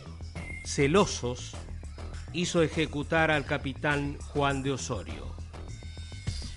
celosos, 0.67 1.53
hizo 2.33 2.61
ejecutar 2.61 3.31
al 3.31 3.45
capitán 3.45 4.17
Juan 4.33 4.63
de 4.63 4.71
Osorio. 4.71 5.33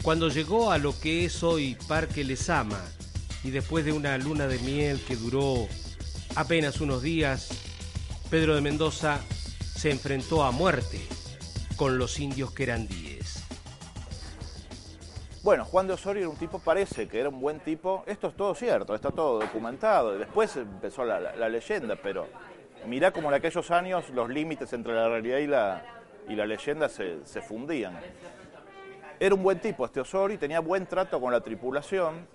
Cuando 0.02 0.28
llegó 0.28 0.72
a 0.72 0.78
lo 0.78 0.98
que 0.98 1.24
es 1.24 1.42
hoy 1.42 1.76
Parque 1.86 2.24
Lesama, 2.24 2.80
y 3.44 3.50
después 3.50 3.84
de 3.84 3.92
una 3.92 4.18
luna 4.18 4.48
de 4.48 4.58
miel 4.58 5.00
que 5.06 5.16
duró 5.16 5.68
apenas 6.34 6.80
unos 6.80 7.02
días, 7.02 7.50
Pedro 8.30 8.54
de 8.54 8.60
Mendoza 8.60 9.20
se 9.74 9.90
enfrentó 9.90 10.42
a 10.42 10.50
muerte 10.50 11.00
con 11.76 11.96
los 11.96 12.18
indios 12.18 12.52
querandíes. 12.52 13.44
Bueno, 15.42 15.64
Juan 15.64 15.86
de 15.86 15.94
Osorio 15.94 16.22
era 16.22 16.28
un 16.28 16.36
tipo, 16.36 16.58
parece 16.58 17.08
que 17.08 17.20
era 17.20 17.30
un 17.30 17.40
buen 17.40 17.60
tipo. 17.60 18.04
Esto 18.06 18.28
es 18.28 18.36
todo 18.36 18.54
cierto, 18.54 18.94
está 18.94 19.10
todo 19.10 19.40
documentado. 19.40 20.18
Después 20.18 20.54
empezó 20.56 21.04
la 21.04 21.48
leyenda, 21.48 21.96
pero 21.96 22.28
mirá 22.86 23.10
como 23.12 23.28
en 23.28 23.34
aquellos 23.34 23.70
años 23.70 24.10
los 24.10 24.28
límites 24.28 24.72
entre 24.72 24.94
la 24.94 25.08
realidad 25.08 25.38
y 25.38 25.46
la, 25.46 25.82
y 26.28 26.34
la 26.34 26.46
leyenda 26.46 26.88
se, 26.88 27.24
se, 27.24 27.42
fundían. 27.42 27.98
Era 29.18 29.34
un 29.34 29.42
buen 29.42 29.60
tipo 29.60 29.84
este 29.84 30.00
Osorio 30.00 30.34
y 30.34 30.38
tenía 30.38 30.60
buen 30.60 30.86
trato 30.86 31.20
con 31.20 31.32
la 31.32 31.40
tripulación, 31.40 32.26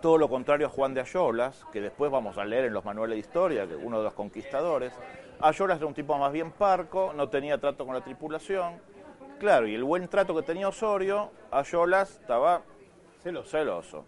todo 0.00 0.18
lo 0.18 0.28
contrario 0.28 0.66
a 0.66 0.70
Juan 0.70 0.94
de 0.94 1.00
Ayolas, 1.00 1.64
que 1.72 1.80
después 1.80 2.10
vamos 2.10 2.38
a 2.38 2.44
leer 2.44 2.66
en 2.66 2.72
los 2.72 2.84
manuales 2.84 3.16
de 3.16 3.20
historia, 3.20 3.66
que 3.66 3.74
uno 3.74 3.98
de 3.98 4.04
los 4.04 4.14
conquistadores. 4.14 4.92
Ayolas 5.40 5.78
era 5.78 5.86
un 5.86 5.94
tipo 5.94 6.16
más 6.16 6.32
bien 6.32 6.52
parco, 6.52 7.12
no 7.14 7.28
tenía 7.28 7.58
trato 7.58 7.84
con 7.84 7.94
la 7.94 8.02
tripulación. 8.02 8.80
Claro, 9.38 9.66
y 9.66 9.74
el 9.74 9.84
buen 9.84 10.08
trato 10.08 10.34
que 10.34 10.42
tenía 10.42 10.68
Osorio, 10.68 11.30
Ayolas 11.50 12.20
estaba 12.20 12.62
celoso. 13.44 14.04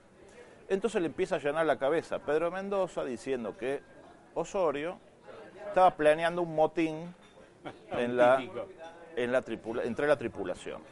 Entonces 0.68 1.00
le 1.00 1.08
empieza 1.08 1.36
a 1.36 1.38
llenar 1.38 1.66
la 1.66 1.78
cabeza 1.78 2.16
a 2.16 2.18
Pedro 2.20 2.50
Mendoza 2.50 3.04
diciendo 3.04 3.56
que 3.56 3.82
Osorio 4.34 4.98
estaba 5.68 5.90
planeando 5.92 6.42
un 6.42 6.54
motín 6.54 7.14
en 7.92 8.16
la, 8.16 8.42
en 9.16 9.32
la 9.32 9.44
entre 9.84 10.06
la 10.06 10.16
tripulación. 10.16 10.82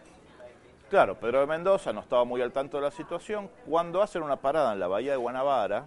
Claro, 0.88 1.18
Pedro 1.18 1.40
de 1.40 1.46
Mendoza 1.46 1.92
no 1.92 2.00
estaba 2.00 2.24
muy 2.24 2.40
al 2.42 2.52
tanto 2.52 2.76
de 2.76 2.84
la 2.84 2.90
situación. 2.90 3.50
Cuando 3.66 4.02
hacen 4.02 4.22
una 4.22 4.36
parada 4.36 4.72
en 4.72 4.78
la 4.78 4.86
bahía 4.86 5.12
de 5.12 5.16
Guanabara, 5.16 5.86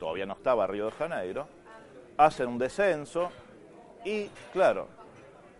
todavía 0.00 0.26
no 0.26 0.32
estaba 0.32 0.66
Río 0.66 0.86
de 0.86 0.92
Janeiro, 0.92 1.46
hacen 2.16 2.48
un 2.48 2.58
descenso 2.58 3.30
y, 4.04 4.26
claro, 4.52 4.88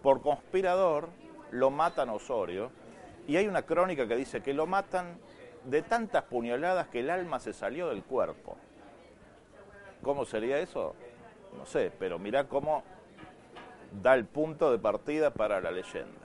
por 0.03 0.21
conspirador 0.21 1.09
lo 1.53 1.71
matan 1.71 2.09
a 2.09 2.15
Osorio. 2.15 2.73
Y 3.29 3.37
hay 3.37 3.47
una 3.47 3.63
crónica 3.63 4.09
que 4.09 4.17
dice 4.17 4.43
que 4.43 4.53
lo 4.53 4.67
matan 4.67 5.17
de 5.65 5.83
tantas 5.83 6.25
puñaladas 6.25 6.89
que 6.89 7.01
el 7.01 7.11
alma 7.11 7.39
se 7.39 7.53
salió 7.53 7.89
del 7.89 8.03
cuerpo. 8.03 8.57
¿Cómo 10.03 10.25
sería 10.25 10.59
eso? 10.59 10.97
No 11.57 11.67
sé, 11.67 11.93
pero 11.99 12.19
mirá 12.19 12.49
cómo 12.49 12.83
da 14.03 14.15
el 14.15 14.25
punto 14.25 14.71
de 14.73 14.79
partida 14.79 15.31
para 15.31 15.61
la 15.61 15.71
leyenda. 15.71 16.23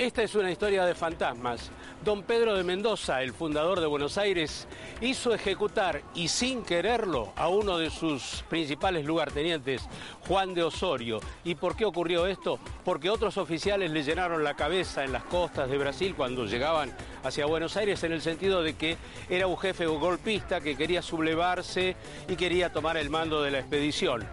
Esta 0.00 0.22
es 0.22 0.34
una 0.34 0.50
historia 0.50 0.86
de 0.86 0.94
fantasmas. 0.94 1.70
Don 2.02 2.22
Pedro 2.22 2.54
de 2.54 2.64
Mendoza, 2.64 3.22
el 3.22 3.34
fundador 3.34 3.80
de 3.80 3.86
Buenos 3.86 4.16
Aires, 4.16 4.66
hizo 5.02 5.34
ejecutar 5.34 6.00
y 6.14 6.28
sin 6.28 6.62
quererlo 6.62 7.34
a 7.36 7.48
uno 7.48 7.76
de 7.76 7.90
sus 7.90 8.42
principales 8.48 9.04
lugartenientes, 9.04 9.86
Juan 10.26 10.54
de 10.54 10.62
Osorio. 10.62 11.20
¿Y 11.44 11.56
por 11.56 11.76
qué 11.76 11.84
ocurrió 11.84 12.26
esto? 12.26 12.58
Porque 12.82 13.10
otros 13.10 13.36
oficiales 13.36 13.90
le 13.90 14.02
llenaron 14.02 14.42
la 14.42 14.54
cabeza 14.54 15.04
en 15.04 15.12
las 15.12 15.24
costas 15.24 15.68
de 15.68 15.76
Brasil 15.76 16.14
cuando 16.16 16.46
llegaban 16.46 16.90
hacia 17.22 17.46
Buenos 17.46 17.76
Aires 17.76 18.02
en 18.04 18.12
el 18.12 18.22
sentido 18.22 18.62
de 18.62 18.74
que 18.74 18.96
era 19.28 19.46
un 19.46 19.58
jefe 19.58 19.86
golpista 19.86 20.60
que 20.60 20.76
quería 20.76 21.02
sublevarse 21.02 21.96
y 22.28 22.36
quería 22.36 22.72
tomar 22.72 22.96
el 22.96 23.10
mando 23.10 23.42
de 23.42 23.50
la 23.50 23.58
expedición. 23.58 24.26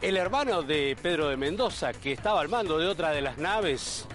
El 0.00 0.16
hermano 0.16 0.62
de 0.62 0.96
Pedro 1.02 1.28
de 1.28 1.36
Mendoza, 1.36 1.92
que 1.92 2.12
estaba 2.12 2.40
al 2.40 2.48
mando 2.48 2.78
de 2.78 2.86
otra 2.86 3.10
de 3.10 3.20
las 3.20 3.38
naves, 3.38 4.06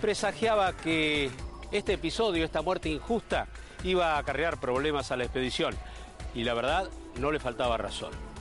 presagiaba 0.00 0.76
que 0.76 1.30
este 1.72 1.94
episodio, 1.94 2.44
esta 2.44 2.62
muerte 2.62 2.88
injusta, 2.88 3.48
iba 3.82 4.14
a 4.14 4.18
acarrear 4.18 4.60
problemas 4.60 5.10
a 5.10 5.16
la 5.16 5.24
expedición. 5.24 5.74
Y 6.34 6.44
la 6.44 6.54
verdad, 6.54 6.88
no 7.18 7.32
le 7.32 7.40
faltaba 7.40 7.76
razón. 7.76 8.33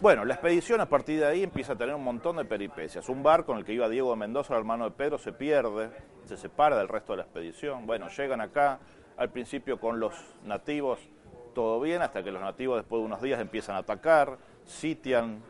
Bueno, 0.00 0.24
la 0.24 0.34
expedición 0.34 0.80
a 0.80 0.88
partir 0.88 1.20
de 1.20 1.26
ahí 1.26 1.42
empieza 1.42 1.74
a 1.74 1.76
tener 1.76 1.94
un 1.94 2.02
montón 2.02 2.36
de 2.36 2.44
peripecias. 2.44 3.08
Un 3.08 3.22
barco 3.22 3.52
en 3.52 3.58
el 3.58 3.64
que 3.64 3.72
iba 3.72 3.88
Diego 3.88 4.10
de 4.10 4.16
Mendoza, 4.16 4.54
el 4.54 4.60
hermano 4.60 4.84
de 4.84 4.90
Pedro, 4.90 5.18
se 5.18 5.32
pierde, 5.32 5.90
se 6.26 6.36
separa 6.36 6.76
del 6.76 6.88
resto 6.88 7.12
de 7.12 7.18
la 7.18 7.22
expedición. 7.22 7.86
Bueno, 7.86 8.08
llegan 8.08 8.40
acá, 8.40 8.80
al 9.16 9.30
principio 9.30 9.78
con 9.78 10.00
los 10.00 10.12
nativos, 10.44 10.98
todo 11.54 11.80
bien, 11.80 12.02
hasta 12.02 12.22
que 12.24 12.32
los 12.32 12.42
nativos 12.42 12.76
después 12.78 13.00
de 13.00 13.06
unos 13.06 13.22
días 13.22 13.40
empiezan 13.40 13.76
a 13.76 13.78
atacar, 13.78 14.36
sitian 14.66 15.42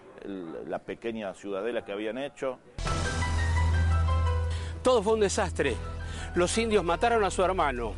la 0.68 0.78
pequeña 0.78 1.34
ciudadela 1.34 1.84
que 1.84 1.92
habían 1.92 2.18
hecho. 2.18 2.58
Todo 4.82 5.02
fue 5.02 5.14
un 5.14 5.20
desastre. 5.20 5.74
Los 6.34 6.56
indios 6.58 6.84
mataron 6.84 7.24
a 7.24 7.30
su 7.30 7.42
hermano. 7.42 7.94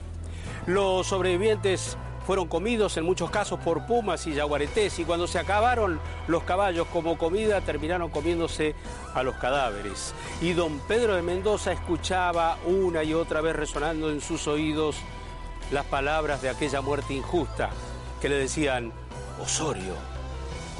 Los 0.66 1.08
sobrevivientes 1.08 1.98
fueron 2.26 2.48
comidos 2.48 2.96
en 2.96 3.04
muchos 3.04 3.30
casos 3.30 3.60
por 3.60 3.86
pumas 3.86 4.26
y 4.26 4.34
yaguaretés 4.34 4.98
y 4.98 5.04
cuando 5.04 5.28
se 5.28 5.38
acabaron 5.38 6.00
los 6.26 6.42
caballos 6.42 6.88
como 6.88 7.16
comida 7.16 7.60
terminaron 7.60 8.10
comiéndose 8.10 8.74
a 9.14 9.22
los 9.22 9.36
cadáveres. 9.36 10.12
Y 10.42 10.52
don 10.52 10.80
Pedro 10.80 11.14
de 11.14 11.22
Mendoza 11.22 11.70
escuchaba 11.70 12.58
una 12.66 13.04
y 13.04 13.14
otra 13.14 13.40
vez 13.42 13.54
resonando 13.54 14.10
en 14.10 14.20
sus 14.20 14.48
oídos 14.48 14.96
las 15.70 15.84
palabras 15.84 16.42
de 16.42 16.48
aquella 16.48 16.80
muerte 16.80 17.14
injusta 17.14 17.70
que 18.20 18.28
le 18.28 18.34
decían 18.34 18.92
Osorio, 19.40 19.94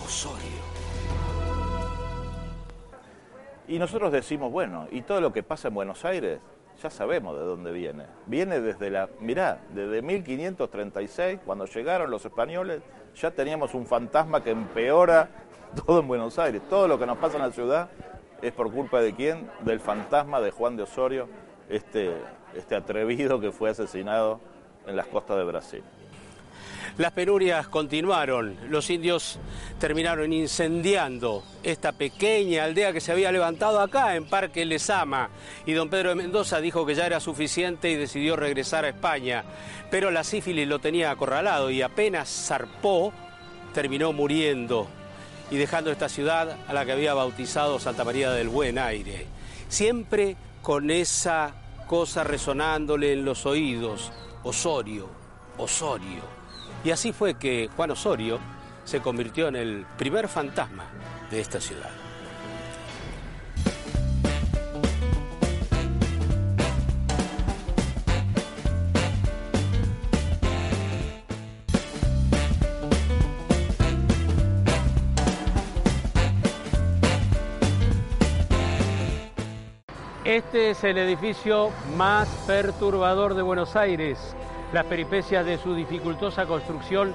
Osorio. 0.05 0.67
Y 3.69 3.79
nosotros 3.79 4.11
decimos, 4.11 4.51
bueno, 4.51 4.89
y 4.91 5.03
todo 5.03 5.21
lo 5.21 5.33
que 5.33 5.45
pasa 5.45 5.69
en 5.69 5.75
Buenos 5.75 6.05
Aires, 6.05 6.41
ya 6.83 6.91
sabemos 6.91 7.37
de 7.37 7.45
dónde 7.45 7.73
viene. 7.73 8.05
Viene 8.27 8.61
desde 8.61 8.91
la, 8.91 9.09
mirá, 9.21 9.61
desde 9.75 10.03
1536, 10.03 11.41
cuando 11.45 11.67
llegaron 11.67 12.11
los 12.11 12.25
españoles, 12.25 12.83
ya 13.15 13.31
teníamos 13.31 13.75
un 13.75 13.87
fantasma 13.87 14.43
que 14.43 14.51
empeora 14.51 15.29
todo 15.87 16.01
en 16.01 16.09
Buenos 16.09 16.39
Aires. 16.39 16.63
Todo 16.69 16.89
lo 16.89 16.99
que 16.99 17.07
nos 17.07 17.19
pasa 17.19 17.37
en 17.37 17.43
la 17.43 17.53
ciudad 17.53 17.89
es 18.43 18.53
por 18.53 18.71
culpa 18.71 19.01
de 19.01 19.15
quién? 19.15 19.51
Del 19.61 19.81
fantasma 19.81 20.41
de 20.41 20.51
Juan 20.51 20.77
de 20.77 20.83
Osorio, 20.83 21.29
este, 21.69 22.15
este 22.55 22.77
atrevido 22.77 23.41
que 23.41 23.53
fue 23.53 23.71
asesinado 23.71 24.41
en 24.87 24.97
las 24.97 25.07
costas 25.07 25.39
de 25.39 25.45
Brasil. 25.45 25.85
Las 26.99 27.13
penurias 27.13 27.69
continuaron. 27.69 28.57
Los 28.71 28.89
indios 28.89 29.39
terminaron 29.79 30.33
incendiando 30.33 31.45
esta 31.63 31.93
pequeña 31.93 32.65
aldea 32.65 32.95
que 32.95 33.03
se 33.03 33.13
había 33.13 33.31
levantado 33.31 33.81
acá 33.81 34.17
en 34.17 34.25
Parque 34.25 34.65
Lesama. 34.65 35.29
Y 35.67 35.75
don 35.75 35.91
Pedro 35.91 36.11
de 36.11 36.15
Mendoza 36.15 36.59
dijo 36.59 36.87
que 36.87 36.95
ya 36.95 37.05
era 37.05 37.21
suficiente 37.21 37.91
y 37.91 37.97
decidió 37.97 38.35
regresar 38.35 38.87
a 38.87 38.89
España. 38.89 39.45
Pero 39.91 40.11
la 40.11 40.25
sífilis 40.25 40.67
lo 40.67 40.79
tenía 40.79 41.11
acorralado 41.11 41.71
y 41.71 41.83
apenas 41.83 42.31
zarpó, 42.31 43.13
terminó 43.75 44.15
muriendo 44.15 44.89
y 45.51 45.57
dejando 45.57 45.93
esta 45.93 46.09
ciudad 46.09 46.57
a 46.67 46.73
la 46.73 46.87
que 46.87 46.93
había 46.93 47.13
bautizado 47.13 47.79
Santa 47.79 48.05
María 48.05 48.31
del 48.31 48.49
Buen 48.49 48.79
Aire. 48.79 49.27
Siempre 49.69 50.37
con 50.63 50.91
esa 50.91 51.55
cosa 51.87 52.25
resonándole 52.25 53.13
en 53.13 53.27
los 53.27 53.45
oídos. 53.45 54.13
Osorio, 54.45 55.11
Osorio. 55.59 56.36
Y 56.87 56.93
así 56.93 57.13
fue 57.13 57.35
que 57.35 57.69
Juan 57.75 57.91
Osorio 57.91 58.39
se 58.85 59.01
convirtió 59.01 59.49
en 59.49 59.57
el 59.57 59.85
primer 59.99 60.29
fantasma 60.29 60.85
de 61.33 61.41
esta 61.41 61.61
ciudad. 61.61 61.91
Este 80.25 80.71
es 80.71 80.85
el 80.85 80.99
edificio 80.99 81.73
más 81.97 82.29
perturbador 82.47 83.35
de 83.35 83.43
Buenos 83.43 83.75
Aires. 83.75 84.37
Las 84.73 84.85
peripecias 84.85 85.45
de 85.47 85.59
su 85.59 85.75
dificultosa 85.75 86.47
construcción 86.47 87.15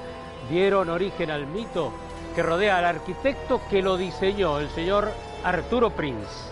dieron 0.50 0.90
origen 0.90 1.32
al 1.32 1.46
mito 1.48 1.92
que 2.36 2.42
rodea 2.44 2.78
al 2.78 2.86
arquitecto 2.86 3.62
que 3.70 3.82
lo 3.82 3.98
diseñó, 3.98 4.60
el 4.60 4.70
señor 4.70 5.10
Arturo 5.44 5.90
Prince. 5.90 6.50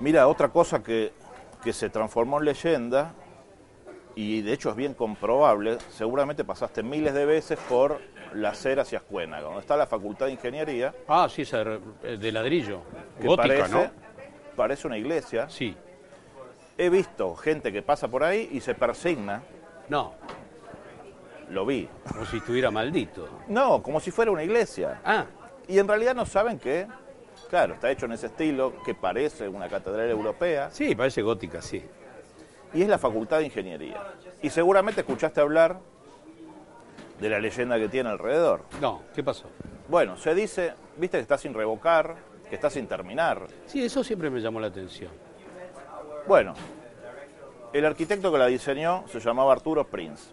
Mira, 0.00 0.26
otra 0.28 0.48
cosa 0.48 0.82
que, 0.82 1.12
que 1.62 1.72
se 1.72 1.90
transformó 1.90 2.38
en 2.38 2.46
leyenda, 2.46 3.12
y 4.14 4.40
de 4.42 4.52
hecho 4.52 4.70
es 4.70 4.76
bien 4.76 4.94
comprobable, 4.94 5.78
seguramente 5.90 6.44
pasaste 6.44 6.82
miles 6.82 7.12
de 7.14 7.26
veces 7.26 7.58
por 7.68 8.00
la 8.32 8.50
acera 8.50 8.82
hacia 8.82 8.98
Ascuénaga, 8.98 9.42
donde 9.42 9.60
está 9.60 9.76
la 9.76 9.86
Facultad 9.86 10.26
de 10.26 10.32
Ingeniería, 10.32 10.94
Ah, 11.06 11.28
sí, 11.30 11.42
de 11.44 12.32
ladrillo. 12.32 12.80
que 13.20 13.26
Gótica, 13.26 13.48
parece, 13.48 13.72
¿no? 13.74 13.90
parece 14.56 14.86
una 14.86 14.96
iglesia. 14.98 15.48
Sí. 15.50 15.76
He 16.78 16.88
visto 16.90 17.34
gente 17.34 17.72
que 17.72 17.82
pasa 17.82 18.08
por 18.08 18.22
ahí 18.22 18.48
y 18.52 18.60
se 18.60 18.74
persigna, 18.74 19.42
No, 19.88 20.14
lo 21.50 21.66
vi. 21.66 21.88
como 22.08 22.24
si 22.26 22.36
estuviera 22.38 22.70
maldito. 22.70 23.28
No, 23.48 23.82
como 23.82 23.98
si 24.00 24.10
fuera 24.10 24.30
una 24.30 24.44
iglesia. 24.44 25.00
Ah, 25.04 25.26
Y 25.66 25.78
en 25.78 25.88
realidad 25.88 26.14
no 26.14 26.24
saben 26.24 26.58
que, 26.58 26.86
claro, 27.50 27.74
está 27.74 27.90
hecho 27.90 28.06
en 28.06 28.12
ese 28.12 28.26
estilo, 28.26 28.74
que 28.84 28.94
parece 28.94 29.48
una 29.48 29.68
catedral 29.68 30.08
europea, 30.08 30.70
sí, 30.70 30.94
parece 30.94 31.20
gótica, 31.22 31.60
sí. 31.60 31.84
y 32.72 32.82
es 32.82 32.88
la 32.88 32.96
Facultad 32.98 33.38
de 33.38 33.46
Ingeniería. 33.46 34.02
Y 34.40 34.48
seguramente 34.50 35.00
escuchaste 35.00 35.40
hablar 35.40 35.80
de 37.20 37.28
la 37.28 37.40
leyenda 37.40 37.76
que 37.78 37.88
tiene 37.88 38.08
alrededor. 38.10 38.62
No, 38.80 39.02
¿qué 39.14 39.22
pasó? 39.24 39.48
Bueno, 39.88 40.16
se 40.16 40.34
dice, 40.34 40.74
viste 40.96 41.18
que 41.18 41.22
está 41.22 41.36
sin 41.36 41.52
revocar, 41.54 42.14
que 42.48 42.54
está 42.54 42.70
sin 42.70 42.86
terminar. 42.86 43.46
Sí, 43.66 43.84
eso 43.84 44.04
siempre 44.04 44.30
me 44.30 44.40
llamó 44.40 44.60
la 44.60 44.68
atención. 44.68 45.10
Bueno, 46.28 46.52
el 47.72 47.86
arquitecto 47.86 48.30
que 48.30 48.36
la 48.36 48.46
diseñó 48.46 49.04
se 49.08 49.18
llamaba 49.18 49.50
Arturo 49.54 49.86
Prince. 49.86 50.30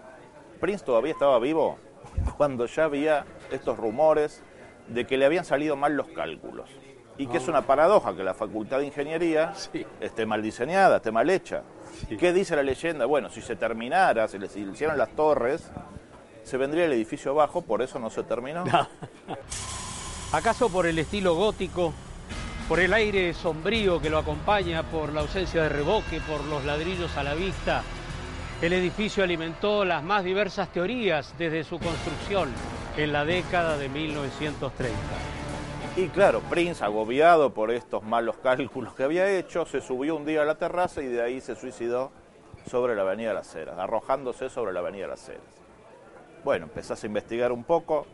Prince 0.60 0.84
todavía 0.84 1.14
estaba 1.14 1.40
vivo 1.40 1.78
cuando 2.38 2.66
ya 2.66 2.84
había 2.84 3.26
estos 3.50 3.78
rumores 3.78 4.44
de 4.90 5.08
que 5.08 5.18
le 5.18 5.26
habían 5.26 5.46
salido 5.46 5.78
mal 5.78 5.96
los 5.96 6.08
cálculos. 6.10 6.70
Y 7.18 7.28
que 7.28 7.38
es 7.38 7.48
una 7.48 7.62
paradoja 7.62 8.14
que 8.14 8.26
la 8.26 8.34
Facultad 8.34 8.80
de 8.80 8.88
Ingeniería 8.88 9.56
Sí. 9.56 9.86
esté 10.02 10.26
mal 10.26 10.42
diseñada, 10.42 10.98
esté 10.98 11.14
mal 11.14 11.30
hecha. 11.30 11.64
¿Qué 12.20 12.34
dice 12.34 12.58
la 12.58 12.64
leyenda? 12.64 13.06
Bueno, 13.06 13.30
si 13.30 13.42
se 13.42 13.56
terminara, 13.56 14.28
si 14.28 14.38
le 14.38 14.50
si 14.50 14.66
le 14.66 14.74
hicieran 14.74 14.98
las 14.98 15.12
torres, 15.16 15.72
se 16.44 16.58
vendría 16.58 16.84
el 16.86 16.92
edificio 16.92 17.32
abajo, 17.32 17.62
por 17.62 17.82
eso 17.82 18.00
no 18.00 18.10
se 18.10 18.24
terminó. 18.24 18.66
¿Acaso 20.34 20.68
por 20.68 20.88
el 20.88 21.00
estilo 21.00 21.36
gótico, 21.36 21.94
por 22.68 22.80
el 22.80 22.94
aire 22.94 23.34
sombrío 23.34 24.02
que 24.02 24.10
lo 24.10 24.18
acompaña, 24.18 24.84
por 24.84 25.14
la 25.14 25.22
ausencia 25.22 25.64
de 25.64 25.70
revoque, 25.70 26.20
por 26.22 26.44
los 26.46 26.66
ladrillos 26.66 27.16
a 27.18 27.24
la 27.24 27.36
vista? 27.36 27.84
El 28.62 28.74
edificio 28.74 29.24
alimentó 29.24 29.86
las 29.86 30.04
más 30.04 30.24
diversas 30.24 30.72
teorías 30.72 31.36
desde 31.38 31.64
su 31.64 31.78
construcción 31.78 32.50
en 32.98 33.14
la 33.14 33.26
década 33.26 33.78
de 33.78 33.90
1930. 33.90 34.96
Y 35.98 36.08
claro, 36.08 36.42
Prince, 36.50 36.84
agobiado 36.84 37.54
por 37.54 37.72
estos 37.72 38.04
malos 38.04 38.38
cálculos 38.38 38.94
que 38.94 39.04
había 39.04 39.30
hecho, 39.30 39.66
se 39.66 39.82
subió 39.82 40.16
un 40.16 40.26
día 40.26 40.42
a 40.42 40.46
la 40.46 40.56
terraza 40.56 41.02
y 41.02 41.08
de 41.08 41.22
ahí 41.22 41.42
se 41.42 41.56
suicidó 41.56 42.12
sobre 42.70 42.96
la 42.96 43.04
Avenida 43.04 43.30
de 43.30 43.36
las 43.36 43.54
Heras, 43.56 43.78
arrojándose 43.78 44.50
sobre 44.50 44.74
la 44.74 44.80
Avenida 44.80 45.04
de 45.04 45.10
las 45.10 45.30
Heras. 45.30 45.44
Bueno, 46.44 46.66
empezás 46.66 47.04
a 47.04 47.08
investigar 47.08 47.52
un 47.52 47.64
poco. 47.64 48.08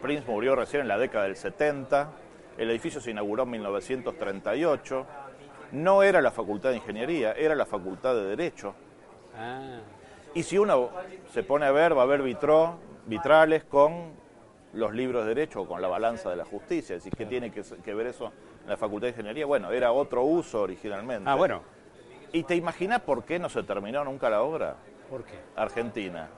Prince 0.00 0.24
murió 0.30 0.54
recién 0.54 0.82
en 0.82 0.88
la 0.88 0.98
década 0.98 1.24
del 1.24 1.36
70. 1.36 2.08
El 2.58 2.70
edificio 2.70 3.00
se 3.00 3.12
inauguró 3.12 3.44
en 3.44 3.50
1938. 3.50 5.06
No 5.72 6.02
era 6.02 6.20
la 6.20 6.30
Facultad 6.30 6.70
de 6.70 6.76
Ingeniería, 6.76 7.32
era 7.32 7.54
la 7.54 7.66
Facultad 7.66 8.14
de 8.14 8.24
Derecho. 8.24 8.74
Ah, 9.36 9.78
Y 10.34 10.42
si 10.42 10.58
uno 10.58 10.90
se 11.32 11.42
pone 11.42 11.66
a 11.66 11.70
ver, 11.70 11.96
va 11.96 12.02
a 12.02 12.06
ver 12.06 12.22
vitro, 12.22 12.78
vitrales 13.06 13.64
con 13.64 14.12
los 14.72 14.92
libros 14.92 15.22
de 15.24 15.34
derecho 15.34 15.62
o 15.62 15.66
con 15.66 15.80
la 15.80 15.88
balanza 15.88 16.30
de 16.30 16.36
la 16.36 16.44
justicia. 16.44 16.96
Es 16.96 17.04
decir, 17.04 17.16
¿qué 17.16 17.26
tiene 17.26 17.50
que, 17.50 17.62
que 17.62 17.94
ver 17.94 18.08
eso 18.08 18.32
en 18.64 18.68
la 18.70 18.76
Facultad 18.76 19.06
de 19.06 19.10
Ingeniería? 19.10 19.46
Bueno, 19.46 19.70
era 19.70 19.92
otro 19.92 20.24
uso 20.24 20.62
originalmente. 20.62 21.28
Ah, 21.30 21.34
bueno. 21.36 21.62
¿Y 22.32 22.42
te 22.42 22.56
imaginas 22.56 23.00
por 23.00 23.24
qué 23.24 23.38
no 23.38 23.48
se 23.48 23.62
terminó 23.62 24.04
nunca 24.04 24.28
la 24.28 24.42
obra? 24.42 24.76
¿Por 25.08 25.24
qué? 25.24 25.38
Argentina. 25.56 26.28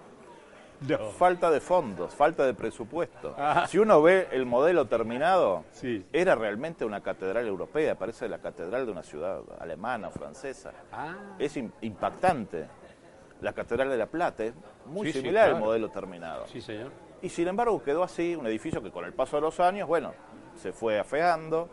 No. 0.88 0.98
Falta 1.10 1.50
de 1.50 1.60
fondos, 1.60 2.14
falta 2.14 2.46
de 2.46 2.54
presupuesto. 2.54 3.34
Ah. 3.38 3.66
Si 3.68 3.78
uno 3.78 4.00
ve 4.00 4.28
el 4.32 4.46
modelo 4.46 4.86
terminado, 4.86 5.64
Sí. 5.72 6.06
era 6.12 6.34
realmente 6.34 6.84
una 6.86 7.02
catedral 7.02 7.46
europea, 7.46 7.96
parece 7.96 8.28
la 8.28 8.38
catedral 8.38 8.86
de 8.86 8.92
una 8.92 9.02
ciudad 9.02 9.40
alemana 9.58 10.08
o 10.08 10.10
francesa. 10.10 10.72
Ah, 10.92 11.14
Es 11.38 11.56
im- 11.56 11.70
impactante. 11.82 12.66
La 13.42 13.52
Catedral 13.54 13.88
de 13.88 13.96
La 13.96 14.06
Plata 14.06 14.44
es 14.44 14.52
muy 14.86 15.06
Sí, 15.06 15.12
sí, 15.14 15.18
similar 15.20 15.48
al 15.50 15.58
modelo 15.60 15.88
terminado. 15.90 16.46
sí, 16.46 16.60
señor. 16.60 16.90
Y 17.22 17.28
sin 17.30 17.48
embargo 17.48 17.82
quedó 17.82 18.02
así, 18.02 18.34
un 18.36 18.46
edificio 18.46 18.82
que 18.82 18.90
con 18.90 19.04
el 19.04 19.12
paso 19.14 19.36
de 19.36 19.42
los 19.42 19.58
años, 19.60 19.86
bueno, 19.88 20.12
se 20.60 20.72
fue 20.72 20.98
afeando, 20.98 21.68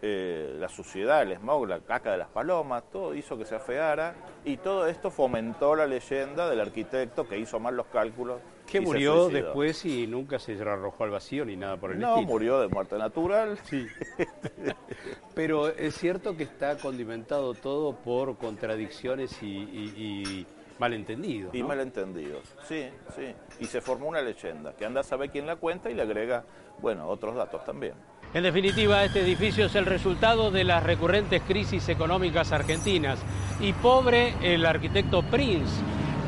eh, 0.00 0.54
la 0.58 0.68
suciedad, 0.68 1.22
el 1.22 1.36
smog, 1.36 1.66
la 1.68 1.80
caca 1.80 2.12
de 2.12 2.18
las 2.18 2.28
palomas, 2.28 2.84
todo 2.90 3.14
hizo 3.14 3.36
que 3.36 3.44
se 3.44 3.56
afeara 3.56 4.14
y 4.44 4.56
todo 4.58 4.86
esto 4.86 5.10
fomentó 5.10 5.74
la 5.74 5.86
leyenda 5.86 6.48
del 6.48 6.60
arquitecto 6.60 7.26
que 7.28 7.36
hizo 7.38 7.58
mal 7.58 7.76
los 7.76 7.86
cálculos. 7.86 8.40
Que 8.66 8.80
murió 8.80 9.28
después 9.28 9.84
y 9.86 10.06
nunca 10.06 10.38
se 10.38 10.52
arrojó 10.60 11.04
al 11.04 11.10
vacío 11.10 11.44
ni 11.44 11.56
nada 11.56 11.76
por 11.78 11.92
el 11.92 11.98
No, 11.98 12.10
estilo. 12.16 12.28
murió 12.28 12.60
de 12.60 12.68
muerte 12.68 12.96
natural. 12.98 13.58
Sí. 13.64 13.86
Pero 15.34 15.68
es 15.68 15.94
cierto 15.96 16.36
que 16.36 16.42
está 16.44 16.76
condimentado 16.78 17.54
todo 17.54 17.94
por 17.96 18.36
contradicciones 18.36 19.42
y, 19.42 19.46
y- 19.46 19.94
y 19.96 20.46
malentendidos. 20.78 21.54
Y 21.54 21.62
¿no? 21.62 21.68
malentendidos, 21.68 22.42
sí, 22.66 22.88
sí. 23.16 23.34
Y 23.60 23.64
se 23.66 23.80
formó 23.80 24.06
una 24.08 24.20
leyenda, 24.22 24.74
que 24.74 24.84
anda 24.84 25.00
a 25.00 25.04
saber 25.04 25.30
quién 25.30 25.46
la 25.46 25.56
cuenta 25.56 25.90
y 25.90 25.94
le 25.94 26.02
agrega, 26.02 26.44
bueno, 26.80 27.08
otros 27.08 27.34
datos 27.34 27.64
también. 27.64 27.94
En 28.34 28.42
definitiva, 28.42 29.04
este 29.04 29.22
edificio 29.22 29.66
es 29.66 29.74
el 29.74 29.86
resultado 29.86 30.50
de 30.50 30.62
las 30.62 30.82
recurrentes 30.82 31.40
crisis 31.48 31.88
económicas 31.88 32.52
argentinas. 32.52 33.18
Y 33.58 33.72
pobre 33.72 34.34
el 34.42 34.66
arquitecto 34.66 35.22
Prince, 35.22 35.72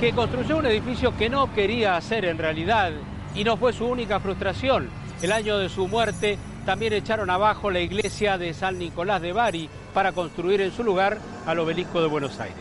que 0.00 0.12
construyó 0.12 0.56
un 0.56 0.66
edificio 0.66 1.14
que 1.16 1.28
no 1.28 1.52
quería 1.52 1.96
hacer 1.96 2.24
en 2.24 2.38
realidad 2.38 2.92
y 3.34 3.44
no 3.44 3.58
fue 3.58 3.74
su 3.74 3.86
única 3.86 4.18
frustración. 4.18 4.88
El 5.20 5.30
año 5.30 5.58
de 5.58 5.68
su 5.68 5.88
muerte 5.88 6.38
también 6.64 6.94
echaron 6.94 7.28
abajo 7.28 7.70
la 7.70 7.80
iglesia 7.80 8.38
de 8.38 8.54
San 8.54 8.78
Nicolás 8.78 9.20
de 9.20 9.32
Bari 9.32 9.68
para 9.92 10.12
construir 10.12 10.62
en 10.62 10.72
su 10.72 10.82
lugar 10.82 11.18
al 11.46 11.58
obelisco 11.58 12.00
de 12.00 12.08
Buenos 12.08 12.40
Aires. 12.40 12.56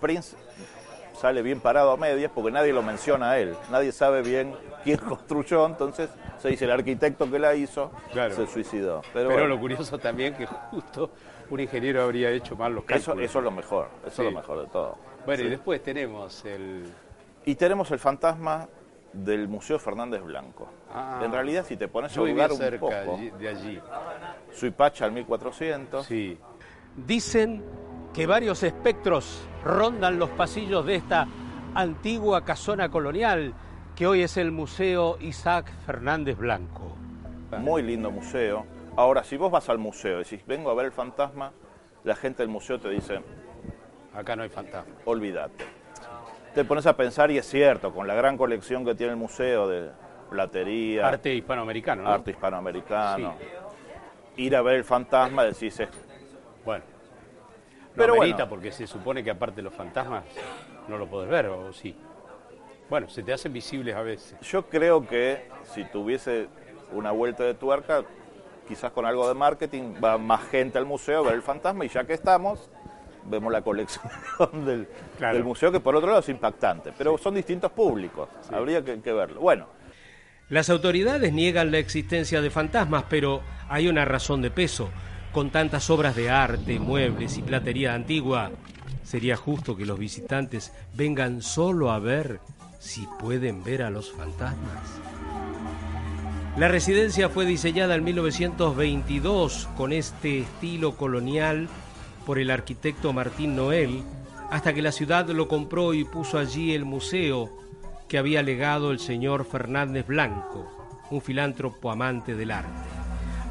Prince 0.00 0.36
sale 1.18 1.42
bien 1.42 1.60
parado 1.60 1.90
a 1.92 1.96
medias 1.96 2.30
porque 2.34 2.50
nadie 2.50 2.72
lo 2.72 2.82
menciona 2.82 3.32
a 3.32 3.38
él. 3.38 3.54
Nadie 3.70 3.92
sabe 3.92 4.22
bien 4.22 4.54
quién 4.84 4.98
construyó, 5.08 5.66
entonces 5.66 6.08
se 6.38 6.48
dice 6.48 6.64
el 6.64 6.70
arquitecto 6.70 7.30
que 7.30 7.38
la 7.38 7.54
hizo 7.54 7.90
Claro. 8.12 8.34
se 8.34 8.46
suicidó. 8.46 9.02
Pero, 9.12 9.28
Pero 9.28 9.30
bueno, 9.30 9.46
lo 9.48 9.58
curioso 9.60 9.98
también 9.98 10.34
que 10.34 10.46
justo 10.46 11.10
un 11.50 11.60
ingeniero 11.60 12.02
habría 12.02 12.30
hecho 12.30 12.56
mal 12.56 12.74
los 12.74 12.84
cálculos. 12.84 13.22
eso 13.24 13.38
es 13.38 13.44
lo 13.44 13.50
mejor, 13.50 13.88
eso 14.06 14.16
Sí. 14.16 14.22
es 14.28 14.32
lo 14.32 14.38
mejor 14.40 14.60
de 14.62 14.66
todo. 14.68 14.96
Bueno, 15.26 15.42
y 15.44 15.48
después 15.50 15.82
tenemos 15.82 16.44
el... 16.44 16.84
Y 17.44 17.54
tenemos 17.54 17.90
el 17.90 17.98
fantasma 17.98 18.68
del 19.12 19.48
Museo 19.48 19.78
Fernández 19.78 20.22
Blanco. 20.22 20.68
Ah. 20.94 21.20
en 21.24 21.32
realidad, 21.32 21.64
si 21.66 21.76
te 21.76 21.88
pones 21.88 22.16
a 22.16 22.20
jugar 22.20 22.50
un 22.52 22.58
cerca 22.58 22.80
poco, 22.80 23.18
de 23.38 23.48
allí. 23.48 23.80
Suipacha 24.52 25.04
al 25.06 25.12
1400, 25.12 26.06
Sí. 26.06 26.38
Dicen 26.96 27.62
que 28.18 28.26
varios 28.26 28.64
espectros 28.64 29.46
rondan 29.62 30.18
los 30.18 30.28
pasillos 30.30 30.84
de 30.84 30.96
esta 30.96 31.28
antigua 31.72 32.44
casona 32.44 32.88
colonial 32.88 33.54
que 33.94 34.08
hoy 34.08 34.22
es 34.22 34.36
el 34.38 34.50
Museo 34.50 35.18
Isaac 35.20 35.70
Fernández 35.86 36.36
Blanco. 36.36 36.96
muy 37.60 37.80
lindo 37.80 38.10
museo. 38.10 38.66
Ahora, 38.96 39.22
si 39.22 39.36
vos 39.36 39.52
vas 39.52 39.68
al 39.68 39.78
museo 39.78 40.16
y 40.16 40.24
decís, 40.24 40.40
vengo 40.48 40.68
a 40.68 40.74
ver 40.74 40.86
el 40.86 40.90
fantasma, 40.90 41.52
la 42.02 42.16
gente 42.16 42.42
del 42.42 42.50
museo 42.50 42.80
te 42.80 42.88
dice, 42.88 43.20
Acá 44.12 44.34
no 44.34 44.42
hay 44.42 44.48
fantasma. 44.48 44.94
olvídate. 45.04 45.64
Te 46.56 46.64
pones 46.64 46.86
a 46.86 46.96
pensar 46.96 47.30
y 47.30 47.38
es 47.38 47.46
cierto, 47.46 47.94
con 47.94 48.08
la 48.08 48.16
gran 48.16 48.36
colección 48.36 48.84
que 48.84 48.96
tiene 48.96 49.12
el 49.12 49.18
museo 49.18 49.68
de 49.68 49.92
platería, 50.28 51.06
Arte 51.06 51.32
hispanoamericano, 51.36 52.02
¿no? 52.02 52.10
arte 52.10 52.32
hispanoamericano, 52.32 53.36
ir 54.36 54.56
a 54.56 54.62
ver 54.62 54.74
el 54.74 54.84
fantasma 54.84 55.44
decís, 55.44 55.80
Bueno. 56.64 56.97
No 57.98 58.04
Pero 58.04 58.14
amerita 58.14 58.36
bueno. 58.44 58.50
porque 58.50 58.72
se 58.72 58.86
supone 58.86 59.22
que 59.24 59.30
aparte 59.30 59.60
los 59.62 59.74
fantasmas 59.74 60.24
no 60.88 60.96
lo 60.98 61.06
podés 61.08 61.28
ver, 61.28 61.46
¿o 61.46 61.72
sí? 61.72 61.94
Bueno, 62.88 63.08
se 63.08 63.22
te 63.22 63.32
hacen 63.32 63.52
visibles 63.52 63.94
a 63.94 64.02
veces. 64.02 64.38
yo 64.40 64.62
creo 64.66 65.06
que 65.06 65.48
si 65.74 65.84
tuviese 65.84 66.48
una 66.92 67.10
vuelta 67.10 67.44
de 67.44 67.54
tuerca, 67.54 68.02
quizás 68.66 68.92
con 68.92 69.04
algo 69.04 69.28
de 69.28 69.34
marketing, 69.34 69.94
va 70.02 70.16
más 70.16 70.42
gente 70.48 70.78
al 70.78 70.86
museo 70.86 71.20
a 71.20 71.22
ver 71.24 71.34
el 71.34 71.42
fantasma 71.42 71.84
y 71.84 71.88
ya 71.88 72.04
que 72.04 72.14
estamos, 72.14 72.70
vemos 73.26 73.52
la 73.52 73.60
colección 73.62 74.10
del, 74.64 74.88
Claro. 75.18 75.34
del 75.34 75.44
museo, 75.44 75.70
que 75.70 75.80
por 75.80 75.94
otro 75.96 76.08
lado 76.08 76.20
es 76.20 76.28
impactante, 76.30 76.92
pero 76.96 77.18
son 77.18 77.34
distintos 77.34 77.70
públicos, 77.72 78.28
habría 78.50 78.82
que, 78.82 79.00
que 79.02 79.12
verlo. 79.12 79.40
Bueno, 79.40 79.66
Las 80.48 80.70
autoridades 80.70 81.30
niegan 81.32 81.70
la 81.70 81.78
existencia 81.78 82.40
de 82.40 82.48
fantasmas, 82.48 83.04
pero 83.10 83.42
hay 83.68 83.86
una 83.88 84.06
razón 84.06 84.40
de 84.40 84.50
peso. 84.50 84.88
Con 85.38 85.50
tantas 85.50 85.88
obras 85.88 86.16
de 86.16 86.30
arte, 86.30 86.80
muebles 86.80 87.38
y 87.38 87.42
platería 87.42 87.94
antigua, 87.94 88.50
sería 89.04 89.36
justo 89.36 89.76
que 89.76 89.86
los 89.86 89.96
visitantes 89.96 90.72
vengan 90.94 91.42
solo 91.42 91.92
a 91.92 92.00
ver 92.00 92.40
si 92.80 93.06
pueden 93.20 93.62
ver 93.62 93.84
a 93.84 93.90
los 93.90 94.10
fantasmas. 94.10 94.82
La 96.56 96.66
residencia 96.66 97.28
fue 97.28 97.46
diseñada 97.46 97.94
en 97.94 98.02
1922 98.02 99.68
con 99.76 99.92
este 99.92 100.40
estilo 100.40 100.96
colonial 100.96 101.68
por 102.26 102.40
el 102.40 102.50
arquitecto 102.50 103.12
Martín 103.12 103.54
Noel, 103.54 104.02
hasta 104.50 104.74
que 104.74 104.82
la 104.82 104.90
ciudad 104.90 105.28
lo 105.28 105.46
compró 105.46 105.94
y 105.94 106.02
puso 106.02 106.40
allí 106.40 106.74
el 106.74 106.84
museo 106.84 107.48
que 108.08 108.18
había 108.18 108.42
legado 108.42 108.90
el 108.90 108.98
señor 108.98 109.44
Fernández 109.44 110.04
Blanco, 110.04 110.68
un 111.12 111.22
filántropo 111.22 111.92
amante 111.92 112.34
del 112.34 112.50
arte. 112.50 112.97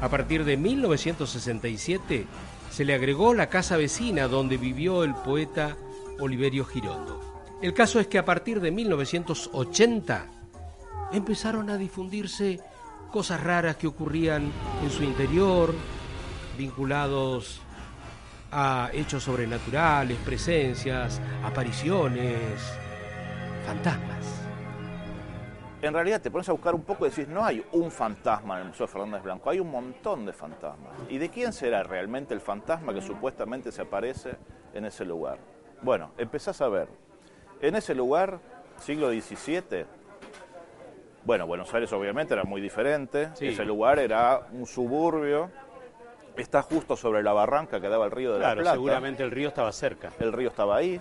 A 0.00 0.08
partir 0.08 0.44
de 0.44 0.56
1967 0.56 2.26
se 2.70 2.84
le 2.84 2.94
agregó 2.94 3.34
la 3.34 3.48
casa 3.48 3.76
vecina 3.76 4.28
donde 4.28 4.56
vivió 4.56 5.02
el 5.02 5.14
poeta 5.14 5.76
Oliverio 6.20 6.64
Girondo. 6.64 7.20
El 7.60 7.74
caso 7.74 7.98
es 7.98 8.06
que 8.06 8.18
a 8.18 8.24
partir 8.24 8.60
de 8.60 8.70
1980 8.70 10.26
empezaron 11.12 11.70
a 11.70 11.76
difundirse 11.76 12.60
cosas 13.10 13.42
raras 13.42 13.76
que 13.76 13.88
ocurrían 13.88 14.52
en 14.84 14.90
su 14.90 15.02
interior, 15.02 15.74
vinculados 16.56 17.60
a 18.52 18.90
hechos 18.92 19.24
sobrenaturales, 19.24 20.16
presencias, 20.18 21.20
apariciones, 21.42 22.62
fantasmas. 23.66 24.37
En 25.80 25.94
realidad 25.94 26.20
te 26.20 26.30
pones 26.30 26.48
a 26.48 26.52
buscar 26.52 26.74
un 26.74 26.82
poco 26.82 27.06
y 27.06 27.10
decís, 27.10 27.28
no 27.28 27.44
hay 27.44 27.64
un 27.72 27.90
fantasma 27.90 28.56
en 28.56 28.62
el 28.62 28.68
Museo 28.68 28.86
Fernández 28.88 29.22
Blanco, 29.22 29.50
hay 29.50 29.60
un 29.60 29.70
montón 29.70 30.26
de 30.26 30.32
fantasmas. 30.32 30.92
¿Y 31.08 31.18
de 31.18 31.28
quién 31.28 31.52
será 31.52 31.82
realmente 31.82 32.34
el 32.34 32.40
fantasma 32.40 32.92
que 32.92 33.00
supuestamente 33.00 33.70
se 33.70 33.82
aparece 33.82 34.36
en 34.74 34.84
ese 34.84 35.04
lugar? 35.04 35.38
Bueno, 35.82 36.10
empezás 36.18 36.60
a 36.60 36.68
ver. 36.68 36.88
En 37.60 37.76
ese 37.76 37.94
lugar, 37.94 38.40
siglo 38.78 39.10
XVII, 39.10 39.86
bueno, 41.24 41.46
Buenos 41.46 41.72
Aires 41.74 41.92
obviamente 41.92 42.34
era 42.34 42.44
muy 42.44 42.60
diferente, 42.60 43.28
Sí. 43.34 43.48
ese 43.48 43.64
lugar 43.64 43.98
era 43.98 44.46
un 44.52 44.66
suburbio, 44.66 45.50
está 46.36 46.62
justo 46.62 46.96
sobre 46.96 47.22
la 47.22 47.32
barranca 47.32 47.80
que 47.80 47.88
daba 47.88 48.06
el 48.06 48.10
río 48.12 48.32
de 48.32 48.38
la 48.38 48.44
Claro, 48.46 48.60
Plata. 48.62 48.74
seguramente 48.76 49.22
el 49.22 49.30
río 49.30 49.48
estaba 49.48 49.70
cerca. 49.72 50.10
El 50.20 50.32
río 50.32 50.48
estaba 50.48 50.76
ahí. 50.76 51.00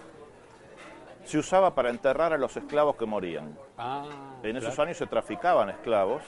Se 1.28 1.38
usaba 1.38 1.75
para 1.75 1.89
enterrar 1.89 2.32
a 2.32 2.38
los 2.38 2.55
esclavos 2.55 2.95
que 2.95 3.05
morían. 3.05 3.53
Ah, 3.78 4.05
En 4.43 4.55
esos 4.55 4.73
claro. 4.75 4.84
años 4.88 4.97
se 4.97 5.07
traficaban 5.07 5.69
esclavos. 5.69 6.23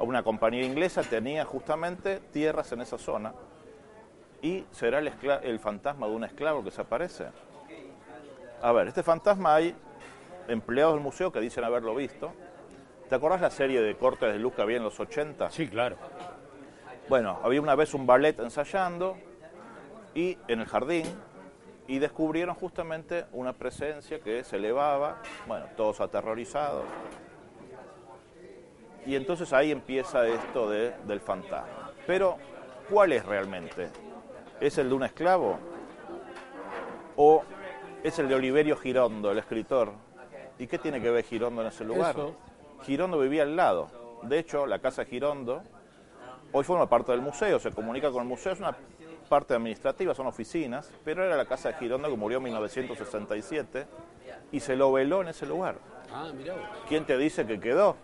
Una 0.00 0.24
compañía 0.24 0.64
inglesa 0.64 1.02
tenía 1.04 1.44
justamente 1.44 2.18
tierras 2.32 2.72
en 2.72 2.80
esa 2.80 2.98
zona. 2.98 3.32
¿Y 4.42 4.64
será 4.72 4.98
el, 4.98 5.12
el 5.44 5.60
fantasma 5.60 6.08
de 6.08 6.12
un 6.16 6.24
esclavo 6.24 6.64
que 6.64 6.72
se 6.72 6.80
aparece? 6.80 7.26
A 8.60 8.72
ver, 8.72 8.88
este 8.88 9.04
fantasma 9.04 9.54
hay 9.54 9.76
empleados 10.48 10.94
del 10.94 11.02
museo 11.04 11.30
que 11.30 11.38
dicen 11.38 11.62
haberlo 11.62 11.94
visto. 11.94 12.32
¿Te 13.08 13.14
acordás 13.14 13.40
la 13.42 13.50
serie 13.50 13.80
de 13.80 13.96
cortes 13.96 14.32
de 14.32 14.40
luz 14.40 14.54
que 14.54 14.62
había 14.62 14.78
en 14.78 14.82
los 14.82 14.98
80? 14.98 15.52
Sí, 15.52 15.68
claro. 15.68 15.94
Bueno, 17.08 17.38
había 17.44 17.60
una 17.60 17.76
vez 17.76 17.94
un 17.94 18.06
ballet 18.08 18.36
ensayando 18.40 19.16
y 20.16 20.36
en 20.48 20.58
el 20.58 20.66
jardín 20.66 21.06
y 21.92 21.98
descubrieron 21.98 22.54
justamente 22.54 23.26
una 23.32 23.52
presencia 23.52 24.18
que 24.18 24.44
se 24.44 24.56
elevaba, 24.56 25.20
bueno, 25.46 25.66
todos 25.76 26.00
aterrorizados. 26.00 26.86
Y 29.04 29.14
entonces 29.14 29.52
ahí 29.52 29.70
empieza 29.70 30.26
esto 30.26 30.70
de, 30.70 30.94
del 31.06 31.20
fantasma. 31.20 31.90
Pero, 32.06 32.38
¿cuál 32.88 33.12
es 33.12 33.26
realmente? 33.26 33.90
¿Es 34.58 34.78
el 34.78 34.88
de 34.88 34.94
un 34.94 35.02
esclavo? 35.02 35.58
¿O 37.16 37.42
es 38.02 38.18
el 38.18 38.26
de 38.26 38.36
Oliverio 38.36 38.78
Girondo, 38.78 39.30
el 39.30 39.36
escritor, 39.36 39.92
¿Y 40.58 40.66
qué 40.68 40.78
tiene 40.78 41.02
que 41.02 41.10
ver 41.10 41.24
Girondo 41.24 41.60
en 41.60 41.68
ese 41.68 41.84
lugar? 41.84 42.12
Eso. 42.12 42.34
Girondo 42.84 43.18
vivía 43.18 43.42
al 43.42 43.54
lado. 43.54 43.88
De 44.22 44.38
hecho, 44.38 44.64
la 44.64 44.78
casa 44.78 45.04
Girondo 45.04 45.62
hoy 46.52 46.64
forma 46.64 46.88
parte 46.88 47.12
del 47.12 47.20
museo, 47.20 47.58
se 47.58 47.70
comunica 47.70 48.10
con 48.10 48.22
el 48.22 48.28
museo, 48.28 48.52
es 48.52 48.60
una 48.60 48.76
parte 49.24 49.54
administrativa, 49.54 50.14
son 50.14 50.26
oficinas, 50.26 50.90
pero 51.04 51.24
era 51.24 51.36
la 51.36 51.44
casa 51.46 51.68
de 51.70 51.74
Girondo 51.78 52.08
que 52.08 52.16
murió 52.16 52.38
en 52.38 52.44
1967 52.44 53.86
y 54.52 54.60
se 54.60 54.76
lo 54.76 54.92
veló 54.92 55.22
en 55.22 55.28
ese 55.28 55.46
lugar. 55.46 55.76
Ah, 56.12 56.30
mirá 56.36 56.54
vos. 56.54 56.62
¿Quién 56.88 57.04
te 57.06 57.16
dice 57.16 57.46
que 57.46 57.58
quedó? 57.58 57.96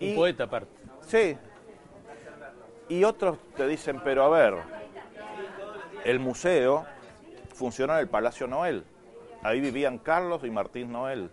Un 0.00 0.08
Y- 0.08 0.14
poeta 0.14 0.44
aparte. 0.44 0.70
Sí. 1.06 1.36
Y 2.88 3.04
otros 3.04 3.38
te 3.56 3.66
dicen, 3.66 4.00
pero 4.04 4.24
a 4.24 4.28
ver, 4.28 4.54
el 6.04 6.18
museo 6.18 6.84
funcionó 7.54 7.94
en 7.94 8.00
el 8.00 8.08
Palacio 8.08 8.46
Noel. 8.46 8.84
Ahí 9.42 9.60
vivían 9.60 9.98
Carlos 9.98 10.42
y 10.44 10.50
Martín 10.50 10.92
Noel. 10.92 11.30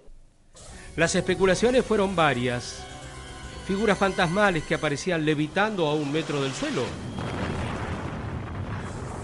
Las 0.96 1.16
especulaciones 1.16 1.86
fueron 1.86 2.16
varias. 2.16 2.86
Figuras 3.66 3.98
fantasmales 3.98 4.64
que 4.64 4.76
aparecían 4.76 5.24
levitando 5.26 5.86
a 5.88 5.94
un 5.94 6.12
metro 6.12 6.42
del 6.42 6.52
suelo. 6.54 6.82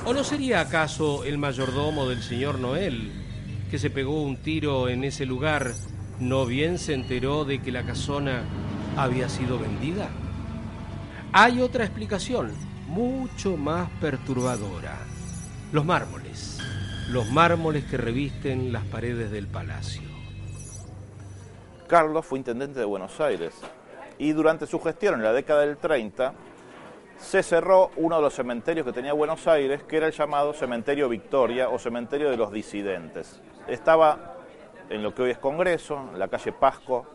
¿O 0.07 0.13
no 0.13 0.23
sería 0.23 0.61
acaso 0.61 1.23
el 1.23 1.39
mayordomo 1.39 2.07
del 2.07 2.21
señor 2.21 2.59
Noel, 2.59 3.11
que 3.71 3.79
se 3.79 3.89
pegó 3.89 4.21
un 4.21 4.37
tiro 4.37 4.87
en 4.87 5.03
ese 5.03 5.25
lugar, 5.25 5.73
no 6.19 6.45
bien 6.45 6.77
se 6.77 6.93
enteró 6.93 7.43
de 7.43 7.59
que 7.59 7.71
la 7.71 7.83
casona 7.83 8.43
había 8.95 9.29
sido 9.29 9.57
vendida? 9.57 10.09
Hay 11.33 11.59
otra 11.59 11.85
explicación, 11.85 12.53
mucho 12.87 13.57
más 13.57 13.89
perturbadora. 13.99 14.95
Los 15.71 15.85
mármoles. 15.85 16.59
Los 17.09 17.31
mármoles 17.31 17.85
que 17.85 17.97
revisten 17.97 18.71
las 18.71 18.83
paredes 18.83 19.31
del 19.31 19.47
palacio. 19.47 20.03
Carlos 21.87 22.23
fue 22.27 22.37
intendente 22.37 22.77
de 22.77 22.85
Buenos 22.85 23.19
Aires 23.19 23.53
y 24.19 24.33
durante 24.33 24.67
su 24.67 24.79
gestión 24.79 25.15
en 25.15 25.23
la 25.23 25.33
década 25.33 25.61
del 25.61 25.77
30 25.77 26.31
se 27.17 27.43
cerró 27.43 27.91
uno 27.95 28.17
de 28.17 28.21
los 28.21 28.33
cementerios 28.33 28.85
que 28.85 28.93
tenía 28.93 29.13
Buenos 29.13 29.47
Aires, 29.47 29.83
que 29.83 29.97
era 29.97 30.07
el 30.07 30.13
llamado 30.13 30.53
Cementerio 30.53 31.09
Victoria 31.09 31.69
o 31.69 31.79
Cementerio 31.79 32.29
de 32.29 32.37
los 32.37 32.51
Disidentes. 32.51 33.41
Estaba 33.67 34.35
en 34.89 35.01
lo 35.01 35.13
que 35.13 35.23
hoy 35.23 35.31
es 35.31 35.37
Congreso, 35.37 36.09
en 36.13 36.19
la 36.19 36.27
calle 36.27 36.51
Pasco, 36.51 37.05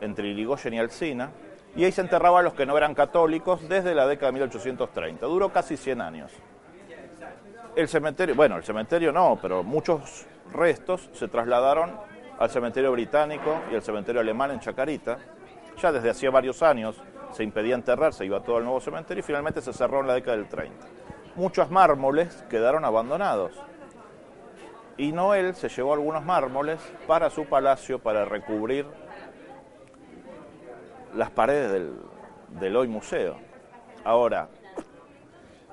entre 0.00 0.28
Irigoyen 0.28 0.74
y 0.74 0.78
Alsina, 0.78 1.30
y 1.74 1.84
ahí 1.84 1.92
se 1.92 2.00
enterraban 2.00 2.44
los 2.44 2.54
que 2.54 2.64
no 2.64 2.76
eran 2.76 2.94
católicos 2.94 3.68
desde 3.68 3.94
la 3.94 4.06
década 4.06 4.28
de 4.28 4.32
1830. 4.34 5.26
Duró 5.26 5.50
casi 5.50 5.76
100 5.76 6.00
años. 6.00 6.32
El 7.74 7.88
cementerio, 7.88 8.34
bueno, 8.34 8.56
el 8.56 8.64
cementerio 8.64 9.12
no, 9.12 9.38
pero 9.40 9.62
muchos 9.62 10.26
restos 10.52 11.10
se 11.12 11.28
trasladaron 11.28 11.92
al 12.38 12.50
cementerio 12.50 12.92
británico 12.92 13.60
y 13.70 13.74
al 13.74 13.82
cementerio 13.82 14.20
alemán 14.20 14.52
en 14.52 14.60
Chacarita. 14.60 15.18
Ya 15.80 15.92
desde 15.92 16.08
hacía 16.08 16.30
varios 16.30 16.62
años 16.62 16.96
se 17.36 17.44
impedía 17.44 17.74
enterrar, 17.74 18.14
se 18.14 18.24
iba 18.24 18.40
todo 18.42 18.56
al 18.56 18.64
nuevo 18.64 18.80
cementerio 18.80 19.20
y 19.20 19.22
finalmente 19.22 19.60
se 19.60 19.72
cerró 19.74 20.00
en 20.00 20.06
la 20.06 20.14
década 20.14 20.38
del 20.38 20.48
30. 20.48 20.86
Muchos 21.34 21.70
mármoles 21.70 22.42
quedaron 22.48 22.84
abandonados. 22.86 23.52
Y 24.96 25.12
Noel 25.12 25.54
se 25.54 25.68
llevó 25.68 25.92
algunos 25.92 26.24
mármoles 26.24 26.80
para 27.06 27.28
su 27.28 27.44
palacio 27.44 27.98
para 27.98 28.24
recubrir 28.24 28.86
las 31.14 31.30
paredes 31.30 31.70
del, 31.72 31.92
del 32.58 32.74
hoy 32.76 32.88
museo. 32.88 33.36
Ahora, 34.04 34.48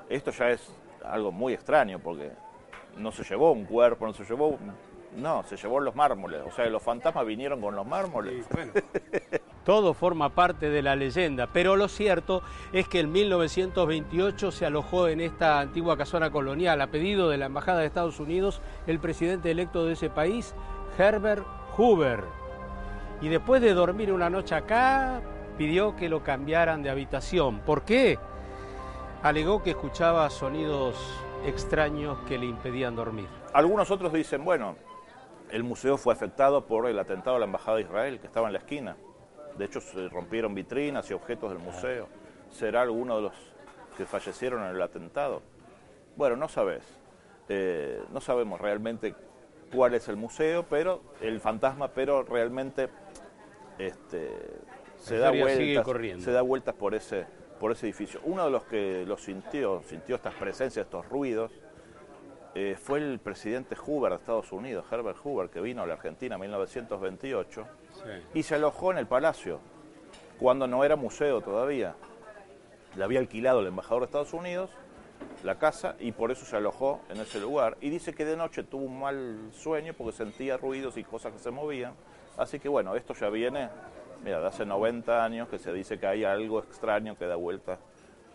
esto 0.10 0.32
ya 0.32 0.50
es 0.50 0.70
algo 1.06 1.32
muy 1.32 1.54
extraño 1.54 2.00
porque 2.00 2.32
no 2.98 3.12
se 3.14 3.24
llevó 3.24 3.54
un 3.54 3.64
cuerpo, 3.66 4.06
no 4.06 4.14
se 4.14 4.26
llevó... 4.26 4.50
un- 4.50 4.74
No, 5.16 5.44
se 5.44 5.56
llevó 5.56 5.80
los 5.80 5.96
mármoles. 5.96 6.42
O 6.46 6.52
sea, 6.52 6.66
los 6.66 6.84
fantasmas 6.84 7.26
vinieron 7.26 7.62
con 7.62 7.74
los 7.76 7.86
mármoles. 7.88 8.46
Todo 9.64 9.94
forma 9.94 10.30
parte 10.30 10.70
de 10.70 10.82
la 10.82 10.96
leyenda, 10.96 11.48
pero 11.48 11.78
lo 11.78 11.88
cierto 11.88 12.42
es 12.74 12.88
que 12.88 13.00
en 13.00 13.12
1928 13.14 14.52
se 14.52 14.66
alojó 14.66 15.08
en 15.08 15.22
esta 15.22 15.62
antigua 15.62 15.98
casona 15.98 16.32
colonial 16.32 16.82
a 16.82 16.88
pedido 16.88 17.30
de 17.30 17.38
la 17.38 17.46
Embajada 17.46 17.80
de 17.80 17.86
Estados 17.86 18.20
Unidos 18.20 18.62
el 18.88 19.00
presidente 19.00 19.52
electo 19.52 19.86
de 19.86 19.94
ese 19.94 20.10
país, 20.10 20.54
Herbert 20.98 21.46
Hoover. 21.78 22.26
Y 23.22 23.30
después 23.30 23.62
de 23.62 23.74
dormir 23.74 24.12
una 24.12 24.30
noche 24.30 24.54
acá, 24.54 25.22
pidió 25.58 25.96
que 25.96 26.10
lo 26.10 26.24
cambiaran 26.24 26.84
de 26.84 26.90
habitación. 26.90 27.60
¿Por 27.60 27.84
qué? 27.84 28.20
Alegó 29.22 29.64
que 29.64 29.70
escuchaba 29.70 30.30
sonidos 30.30 30.96
extraños 31.46 32.18
que 32.28 32.38
le 32.38 32.48
impedían 32.48 32.98
dormir. 32.98 33.28
Algunos 33.54 33.90
otros 33.92 34.12
dicen, 34.12 34.44
bueno, 34.44 34.76
el 35.52 35.64
museo 35.64 35.98
fue 35.98 36.14
afectado 36.14 36.66
por 36.66 36.90
el 36.90 37.00
atentado 37.00 37.38
a 37.38 37.40
la 37.40 37.46
Embajada 37.46 37.78
de 37.78 37.84
Israel, 37.84 38.20
que 38.20 38.28
estaba 38.28 38.48
en 38.48 38.54
la 38.54 38.60
esquina. 38.60 38.98
De 39.58 39.66
hecho, 39.66 39.82
se 39.82 40.10
rompieron 40.10 40.54
vitrinas 40.56 41.10
y 41.10 41.14
objetos 41.14 41.52
del 41.52 41.60
museo. 41.60 42.08
¿Será 42.52 42.82
alguno 42.82 43.18
de 43.18 43.22
los 43.24 43.34
que 43.98 44.06
fallecieron 44.06 44.64
en 44.64 44.76
el 44.76 44.82
atentado? 44.82 45.42
Bueno, 46.16 46.36
no 46.36 46.48
sabes. 46.48 46.84
Eh, 47.50 48.02
no 48.12 48.22
sabemos 48.22 48.60
realmente 48.60 49.16
cuál 49.74 49.94
es 49.96 50.08
el 50.08 50.16
museo, 50.16 50.66
pero 50.70 51.02
el 51.22 51.40
fantasma, 51.40 51.90
pero 51.90 52.24
realmente 52.24 52.90
este, 53.78 54.30
se, 54.98 55.18
da 55.18 55.32
vueltas, 55.32 55.84
corriendo. 55.84 56.24
se 56.24 56.32
da 56.32 56.42
vueltas 56.42 56.76
por 56.76 56.96
ese, 56.96 57.26
por 57.60 57.72
ese 57.72 57.88
edificio. 57.88 58.20
Uno 58.24 58.46
de 58.46 58.52
los 58.52 58.64
que 58.64 59.06
lo 59.06 59.18
sintió, 59.18 59.82
sintió 59.84 60.16
estas 60.16 60.36
presencias, 60.36 60.86
estos 60.86 61.08
ruidos, 61.10 61.52
eh, 62.56 62.78
fue 62.80 63.00
el 63.00 63.20
presidente 63.20 63.76
Hoover 63.76 64.12
de 64.12 64.18
Estados 64.18 64.52
Unidos, 64.52 64.86
Herbert 64.92 65.18
Hoover, 65.24 65.50
que 65.50 65.60
vino 65.60 65.82
a 65.82 65.88
la 65.88 65.94
Argentina 65.94 66.36
en 66.36 66.42
1928 66.42 67.66
y 68.34 68.44
se 68.44 68.56
alojó 68.56 68.92
en 68.92 69.00
el 69.00 69.08
palacio, 69.08 69.60
cuando 70.40 70.68
no 70.68 70.84
era 70.84 70.96
museo 70.96 71.42
todavía. 71.42 71.96
Le 72.96 73.04
había 73.04 73.20
alquilado 73.20 73.62
el 73.62 73.68
embajador 73.68 74.02
de 74.02 74.06
Estados 74.06 74.34
Unidos 74.34 74.70
la 75.44 75.58
casa 75.58 75.96
y 76.00 76.12
por 76.12 76.32
eso 76.32 76.46
se 76.46 76.56
alojó 76.56 77.02
en 77.10 77.20
ese 77.20 77.40
lugar. 77.40 77.78
Y 77.82 77.90
dice 77.90 78.14
que 78.14 78.26
de 78.26 78.38
noche 78.38 78.64
tuvo 78.64 78.86
un 78.86 79.00
mal 79.00 79.50
sueño 79.52 79.94
porque 79.94 80.14
sentía 80.14 80.58
ruidos 80.58 80.98
y 80.98 81.04
cosas 81.04 81.34
que 81.34 81.40
se 81.40 81.52
movían. 81.52 81.94
Así 82.38 82.60
que 82.60 82.70
bueno, 82.70 82.96
esto 82.96 83.14
ya 83.14 83.30
viene, 83.30 83.70
mira, 84.24 84.40
de 84.40 84.48
hace 84.48 84.66
90 84.66 85.24
años 85.24 85.50
que 85.50 85.60
se 85.60 85.74
dice 85.74 86.00
que 86.00 86.08
hay 86.08 86.24
algo 86.24 86.60
extraño 86.60 87.18
que 87.18 87.26
da 87.26 87.36
vuelta 87.36 87.80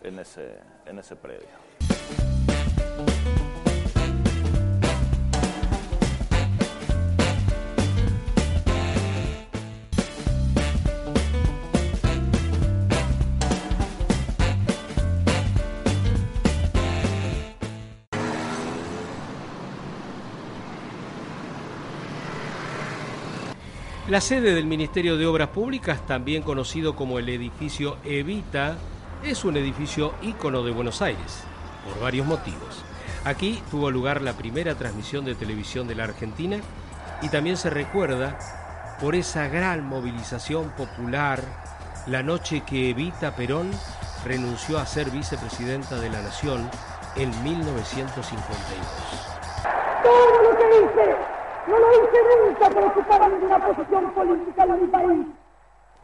en 0.02 0.18
ese, 0.18 0.58
en 0.86 0.98
ese 0.98 1.16
predio. 1.16 1.67
La 24.08 24.22
sede 24.22 24.54
del 24.54 24.64
Ministerio 24.64 25.18
de 25.18 25.26
Obras 25.26 25.50
Públicas, 25.50 26.06
también 26.06 26.42
conocido 26.42 26.96
como 26.96 27.18
el 27.18 27.28
edificio 27.28 27.98
Evita, 28.06 28.78
es 29.22 29.44
un 29.44 29.58
edificio 29.58 30.14
ícono 30.22 30.62
de 30.62 30.70
Buenos 30.72 31.02
Aires, 31.02 31.44
por 31.84 32.00
varios 32.00 32.26
motivos. 32.26 32.82
Aquí 33.26 33.62
tuvo 33.70 33.90
lugar 33.90 34.22
la 34.22 34.32
primera 34.32 34.76
transmisión 34.76 35.26
de 35.26 35.34
televisión 35.34 35.86
de 35.86 35.94
la 35.94 36.04
Argentina 36.04 36.56
y 37.20 37.28
también 37.28 37.58
se 37.58 37.68
recuerda 37.68 38.38
por 38.98 39.14
esa 39.14 39.46
gran 39.48 39.86
movilización 39.86 40.70
popular 40.70 41.42
la 42.06 42.22
noche 42.22 42.62
que 42.62 42.88
Evita 42.88 43.36
Perón 43.36 43.70
renunció 44.24 44.78
a 44.78 44.86
ser 44.86 45.10
vicepresidenta 45.10 46.00
de 46.00 46.08
la 46.08 46.22
Nación 46.22 46.70
en 47.14 47.28
1952. 47.44 48.86
Todo 50.02 50.42
lo 50.50 50.56
que 50.56 50.64
hice, 50.64 51.27
no 51.68 51.78
lo 51.78 51.92
hice 51.92 52.18
nunca 52.44 52.70
por 52.70 52.84
ocupar 52.84 53.30
ninguna 53.30 53.66
posición 53.66 54.10
política 54.12 54.64
en 54.64 54.80
mi 54.80 54.88
país. 54.88 55.26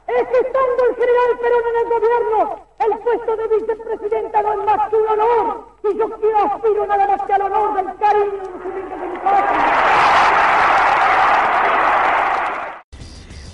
Es 0.07 0.29
que 0.29 0.39
estando 0.47 0.85
el 0.91 0.95
general 0.97 1.39
Perón 1.41 1.63
en 1.71 1.77
el 1.81 1.89
gobierno, 1.95 2.67
el 2.79 2.99
puesto 2.99 3.37
de 3.37 3.49
vicepresidenta 3.57 4.43
no 4.43 4.53
es 4.53 4.67
más 4.67 4.91
que 4.91 4.97
un 4.97 5.09
honor. 5.09 5.69
Y 5.83 5.99
yo 5.99 6.11
quiero 6.21 6.39
aspiro 6.45 6.87
nada 6.87 7.07
más 7.07 7.23
que 7.27 7.33
al 7.33 7.43
honor 7.43 7.75
del 7.77 7.97
cariño 7.97 8.31
de 8.31 8.37
los 8.37 8.49
humildes 8.49 9.01
de 9.01 9.07
mi 9.07 9.19
patria. 9.19 9.65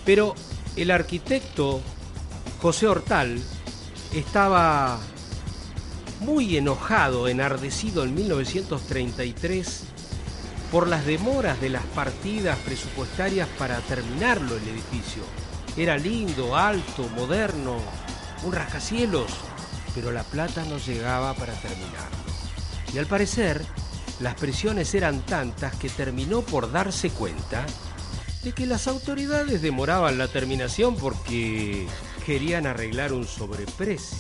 Pero 0.04 0.34
el 0.76 0.90
arquitecto 0.90 1.80
José 2.61 2.88
Hortal 2.88 3.38
estaba 4.12 4.98
muy 6.20 6.56
enojado, 6.56 7.28
enardecido 7.28 8.02
en 8.02 8.14
1933 8.14 9.89
por 10.70 10.86
las 10.86 11.04
demoras 11.04 11.60
de 11.60 11.68
las 11.68 11.84
partidas 11.84 12.58
presupuestarias 12.58 13.48
para 13.58 13.78
terminarlo 13.80 14.56
el 14.56 14.68
edificio. 14.68 15.22
Era 15.76 15.96
lindo, 15.96 16.56
alto, 16.56 17.08
moderno, 17.16 17.76
un 18.44 18.52
rascacielos, 18.52 19.30
pero 19.94 20.12
la 20.12 20.22
plata 20.22 20.64
no 20.64 20.78
llegaba 20.78 21.34
para 21.34 21.54
terminarlo. 21.54 22.18
Y 22.94 22.98
al 22.98 23.06
parecer, 23.06 23.64
las 24.20 24.34
presiones 24.34 24.94
eran 24.94 25.20
tantas 25.22 25.74
que 25.76 25.88
terminó 25.88 26.42
por 26.42 26.70
darse 26.70 27.10
cuenta 27.10 27.66
de 28.42 28.52
que 28.52 28.66
las 28.66 28.86
autoridades 28.86 29.62
demoraban 29.62 30.18
la 30.18 30.28
terminación 30.28 30.96
porque 30.96 31.86
querían 32.24 32.66
arreglar 32.66 33.12
un 33.12 33.26
sobreprecio. 33.26 34.18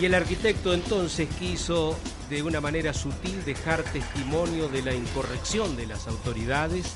Y 0.00 0.04
el 0.04 0.14
arquitecto 0.14 0.74
entonces 0.74 1.28
quiso 1.38 1.96
de 2.30 2.42
una 2.42 2.60
manera 2.60 2.92
sutil 2.92 3.42
dejar 3.44 3.82
testimonio 3.84 4.68
de 4.68 4.82
la 4.82 4.94
incorrección 4.94 5.76
de 5.76 5.86
las 5.86 6.06
autoridades 6.08 6.86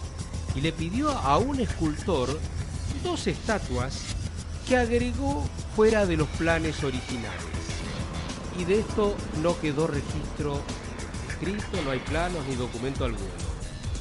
y 0.55 0.61
le 0.61 0.73
pidió 0.73 1.11
a 1.11 1.39
un 1.39 1.61
escultor 1.61 2.39
dos 3.03 3.27
estatuas 3.27 4.01
que 4.69 4.77
agregó 4.77 5.45
fuera 5.75 6.05
de 6.07 6.17
los 6.17 6.29
planes 6.29 6.85
originales. 6.85 7.41
Y 8.59 8.65
de 8.65 8.81
esto 8.81 9.17
no 9.43 9.59
quedó 9.59 9.87
registro 9.87 10.61
escrito, 11.29 11.83
no 11.85 11.91
hay 11.91 12.01
planos 12.01 12.47
ni 12.47 12.55
documento 12.55 13.05
alguno. 13.05 13.31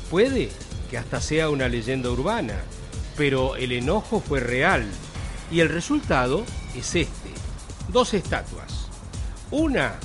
Puede 0.10 0.50
que 0.90 0.98
hasta 0.98 1.22
sea 1.22 1.50
una 1.50 1.70
leyenda 1.70 2.10
urbana, 2.10 2.56
pero 3.16 3.56
el 3.56 3.72
enojo 3.72 4.20
fue 4.20 4.42
real 4.42 4.86
y 5.50 5.62
el 5.62 5.70
resultado 5.70 6.44
es 6.76 6.96
este. 6.96 7.32
Dos 7.88 8.14
estatuas. 8.14 8.90
Una 9.52 9.96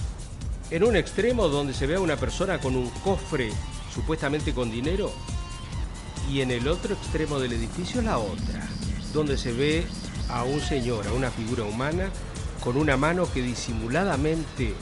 en 0.70 0.84
un 0.84 0.96
extremo 0.96 1.48
donde 1.48 1.74
se 1.74 1.86
ve 1.86 1.96
a 1.96 2.00
una 2.00 2.16
persona 2.16 2.58
con 2.58 2.76
un 2.76 2.90
cofre 2.90 3.50
supuestamente 3.92 4.52
con 4.52 4.70
dinero 4.70 5.12
y 6.28 6.40
en 6.40 6.50
el 6.50 6.66
otro 6.66 6.94
extremo 6.94 7.38
del 7.38 7.52
edificio 7.52 8.02
la 8.02 8.18
otra, 8.18 8.68
donde 9.12 9.38
se 9.38 9.52
ve 9.52 9.86
a 10.28 10.44
un 10.44 10.60
señor, 10.60 11.06
a 11.06 11.12
una 11.12 11.30
figura 11.30 11.62
humana, 11.62 12.10
con 12.62 12.76
una 12.76 12.96
mano 12.96 13.30
que 13.32 13.42
disimuladamente 13.42 14.74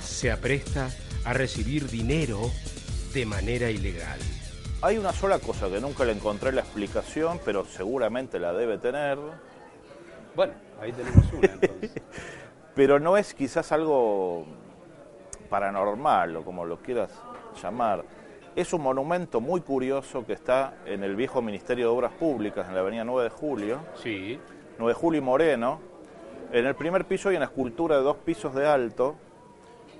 se 0.00 0.30
apresta 0.30 0.90
a 1.24 1.32
recibir 1.32 1.88
dinero 1.88 2.50
de 3.12 3.26
manera 3.26 3.70
ilegal. 3.70 4.20
Hay 4.80 4.98
una 4.98 5.12
sola 5.12 5.38
cosa 5.38 5.68
que 5.68 5.80
nunca 5.80 6.04
le 6.04 6.12
encontré 6.12 6.52
la 6.52 6.60
explicación, 6.60 7.40
pero 7.44 7.64
seguramente 7.64 8.38
la 8.38 8.52
debe 8.52 8.78
tener. 8.78 9.18
Bueno, 10.34 10.54
ahí 10.80 10.92
tenemos 10.92 11.24
una 11.32 11.48
entonces. 11.52 11.90
pero 12.74 13.00
no 13.00 13.16
es 13.16 13.34
quizás 13.34 13.72
algo 13.72 14.46
paranormal 15.52 16.36
o 16.36 16.44
como 16.44 16.64
lo 16.64 16.78
quieras 16.78 17.10
llamar. 17.62 18.02
Es 18.56 18.72
un 18.72 18.80
monumento 18.80 19.38
muy 19.38 19.60
curioso 19.60 20.24
que 20.24 20.32
está 20.32 20.76
en 20.86 21.04
el 21.04 21.14
viejo 21.14 21.42
Ministerio 21.42 21.84
de 21.84 21.90
Obras 21.94 22.12
Públicas, 22.12 22.66
en 22.68 22.74
la 22.74 22.80
avenida 22.80 23.04
9 23.04 23.24
de 23.24 23.30
Julio. 23.30 23.80
Sí. 23.96 24.40
9 24.78 24.94
de 24.94 24.98
Julio 24.98 25.18
y 25.18 25.24
Moreno. 25.24 25.78
En 26.52 26.64
el 26.64 26.74
primer 26.74 27.04
piso 27.04 27.28
hay 27.28 27.36
una 27.36 27.44
escultura 27.44 27.96
de 27.96 28.02
dos 28.02 28.16
pisos 28.16 28.54
de 28.54 28.66
alto 28.66 29.14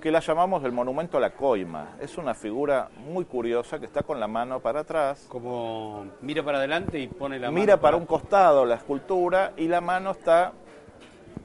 que 0.01 0.11
la 0.11 0.21
llamamos 0.21 0.63
el 0.63 0.71
monumento 0.71 1.17
a 1.17 1.21
la 1.21 1.33
coima. 1.35 1.97
Es 2.01 2.17
una 2.17 2.33
figura 2.33 2.89
muy 2.97 3.25
curiosa 3.25 3.79
que 3.79 3.85
está 3.85 4.01
con 4.01 4.19
la 4.19 4.27
mano 4.27 4.59
para 4.59 4.79
atrás. 4.79 5.27
Como 5.29 6.07
mira 6.21 6.43
para 6.43 6.57
adelante 6.57 6.97
y 6.97 7.07
pone 7.07 7.37
la 7.37 7.51
mano. 7.51 7.59
Mira 7.59 7.79
para, 7.79 7.95
un 7.95 8.07
costado 8.07 8.65
la 8.65 8.75
escultura 8.75 9.53
y 9.55 9.67
la 9.67 9.81
mano 9.81 10.11
está 10.11 10.51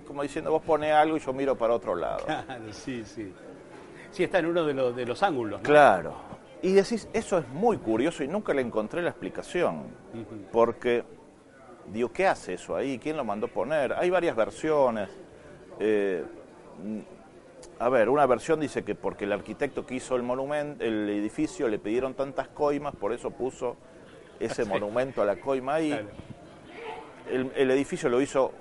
como 0.07 0.23
diciendo 0.23 0.51
vos 0.51 0.63
pone 0.63 0.91
algo 0.93 1.19
y 1.19 1.21
yo 1.21 1.35
miro 1.35 1.57
para 1.57 1.75
otro 1.75 1.95
lado. 1.95 2.25
Claro, 2.25 2.73
sí, 2.73 3.05
sí. 3.05 3.33
Sí, 4.11 4.25
está 4.25 4.39
en 4.39 4.47
uno 4.47 4.65
de 4.65 4.75
los, 4.75 4.97
de 4.97 5.07
los 5.07 5.23
ángulos. 5.23 5.61
Claro. 5.63 6.29
Y 6.61 6.73
decís, 6.73 7.09
eso 7.13 7.39
es 7.39 7.49
muy 7.49 7.79
curioso 7.79 8.25
y 8.25 8.29
nunca 8.29 8.53
le 8.53 8.63
encontré 8.63 9.01
la 9.03 9.11
explicación. 9.11 9.85
Porque, 10.51 11.05
digo, 11.93 12.13
¿qué 12.13 12.27
hace 12.27 12.55
eso 12.55 12.75
ahí? 12.75 12.99
¿Quién 12.99 13.17
lo 13.17 13.25
mandó 13.25 13.49
poner? 13.49 13.93
Hay 13.93 14.11
varias 14.11 14.35
versiones. 14.35 15.09
Eh, 15.79 16.25
a 17.79 17.89
ver, 17.89 18.09
una 18.09 18.27
versión 18.27 18.59
dice 18.59 18.83
que 18.83 18.97
porque 18.97 19.25
el 19.25 19.33
arquitecto 19.33 19.87
que 19.87 19.95
hizo 19.95 20.17
el 20.17 20.25
monumento, 20.25 20.85
el 20.85 21.09
edificio, 21.11 21.69
le 21.69 21.79
pidieron 21.79 22.15
tantas 22.15 22.49
coimas, 22.49 22.97
por 22.97 23.13
eso 23.13 23.31
puso 23.31 23.77
ese 24.41 24.65
monumento 24.65 25.23
a 25.23 25.25
la 25.25 25.37
coima 25.37 25.75
ahí. 25.75 25.93
El, 27.31 27.53
el, 27.55 27.71
edificio 27.71 28.09
lo 28.09 28.21
hizo 28.21 28.53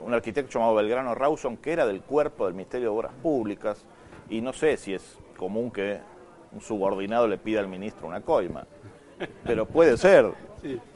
un 0.00 0.12
arquitecto 0.12 0.52
llamado 0.52 0.74
Belgrano 0.74 1.14
Rawson, 1.14 1.56
que 1.56 1.72
era 1.72 1.86
del 1.86 2.02
cuerpo 2.02 2.44
del 2.44 2.54
Ministerio 2.54 2.90
de 2.90 2.96
Obras 2.96 3.12
Públicas 3.22 3.86
y 4.30 4.40
no 4.40 4.52
sé 4.52 4.76
si 4.76 4.94
es 4.94 5.18
común 5.36 5.70
que 5.70 5.98
un 6.52 6.60
subordinado 6.60 7.28
le 7.28 7.38
pida 7.38 7.60
al 7.60 7.68
ministro 7.68 8.06
una 8.06 8.22
coima, 8.22 8.64
pero 9.44 9.66
puede 9.66 9.96
ser, 9.96 10.32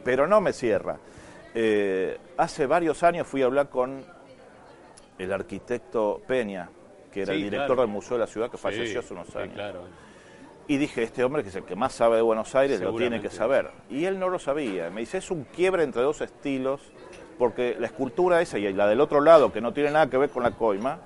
pero 0.05 0.27
no 0.27 0.41
me 0.41 0.53
cierra. 0.53 0.99
Eh, 1.55 2.19
hace 2.37 2.67
varios 2.67 3.03
años 3.03 3.27
fui 3.27 3.43
a 3.43 3.47
hablar 3.47 3.69
con 3.69 4.05
el 5.19 5.33
arquitecto 5.33 6.21
Peña, 6.27 6.69
que 7.13 7.23
era 7.23 7.35
el 7.35 7.43
director 7.43 7.79
del 7.79 7.89
Museo 7.89 8.17
de 8.17 8.21
la 8.21 8.27
Ciudad, 8.27 8.51
que 8.51 8.57
falleció 8.57 9.01
hace 9.01 9.15
unos 9.15 9.35
años. 9.37 9.61
Y 10.67 10.79
dije, 10.79 11.03
este 11.03 11.23
hombre 11.23 11.43
que 11.43 11.51
es 11.51 11.55
el 11.57 11.65
que 11.65 11.77
más 11.77 11.93
sabe 11.93 12.17
de 12.17 12.23
Buenos 12.23 12.55
Aires, 12.55 12.81
lo 12.81 12.95
tiene 12.97 13.21
que 13.21 13.31
saber. 13.31 13.71
Y 13.91 14.07
él 14.07 14.19
no 14.19 14.29
lo 14.29 14.39
sabía. 14.39 14.91
Me 14.91 15.01
dice, 15.01 15.19
es 15.19 15.31
un 15.31 15.45
quiebre 15.45 15.85
entre 15.85 16.03
dos 16.03 16.21
estilos, 16.23 16.81
porque 17.39 17.77
la 17.79 17.87
escultura 17.87 18.41
esa 18.41 18.59
y 18.59 18.73
la 18.73 18.89
del 18.89 19.01
otro 19.01 19.21
lado, 19.21 19.53
que 19.53 19.61
no 19.61 19.73
tiene 19.73 19.91
nada 19.91 20.09
que 20.09 20.17
ver 20.17 20.31
con 20.31 20.43
la 20.43 20.53
coima, 20.53 20.99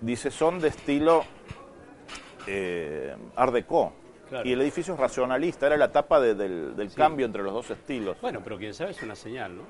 dice, 0.00 0.30
son 0.30 0.60
de 0.60 0.68
estilo 0.68 1.24
eh, 2.46 3.14
Art 3.36 3.52
Deco. 3.52 3.92
Y 4.44 4.52
el 4.52 4.60
edificio 4.60 4.94
es 4.94 5.00
racionalista, 5.00 5.66
era 5.66 5.76
la 5.76 5.84
etapa 5.84 6.20
del, 6.20 6.90
cambio 6.96 7.26
entre 7.26 7.42
los 7.42 7.52
dos 7.52 7.70
estilos. 7.70 8.16
Bueno, 8.20 8.40
pero 8.42 8.58
quién 8.58 8.74
sabe 8.74 8.90
es 8.90 9.02
una 9.02 9.14
señal, 9.14 9.56
¿no? 9.56 9.62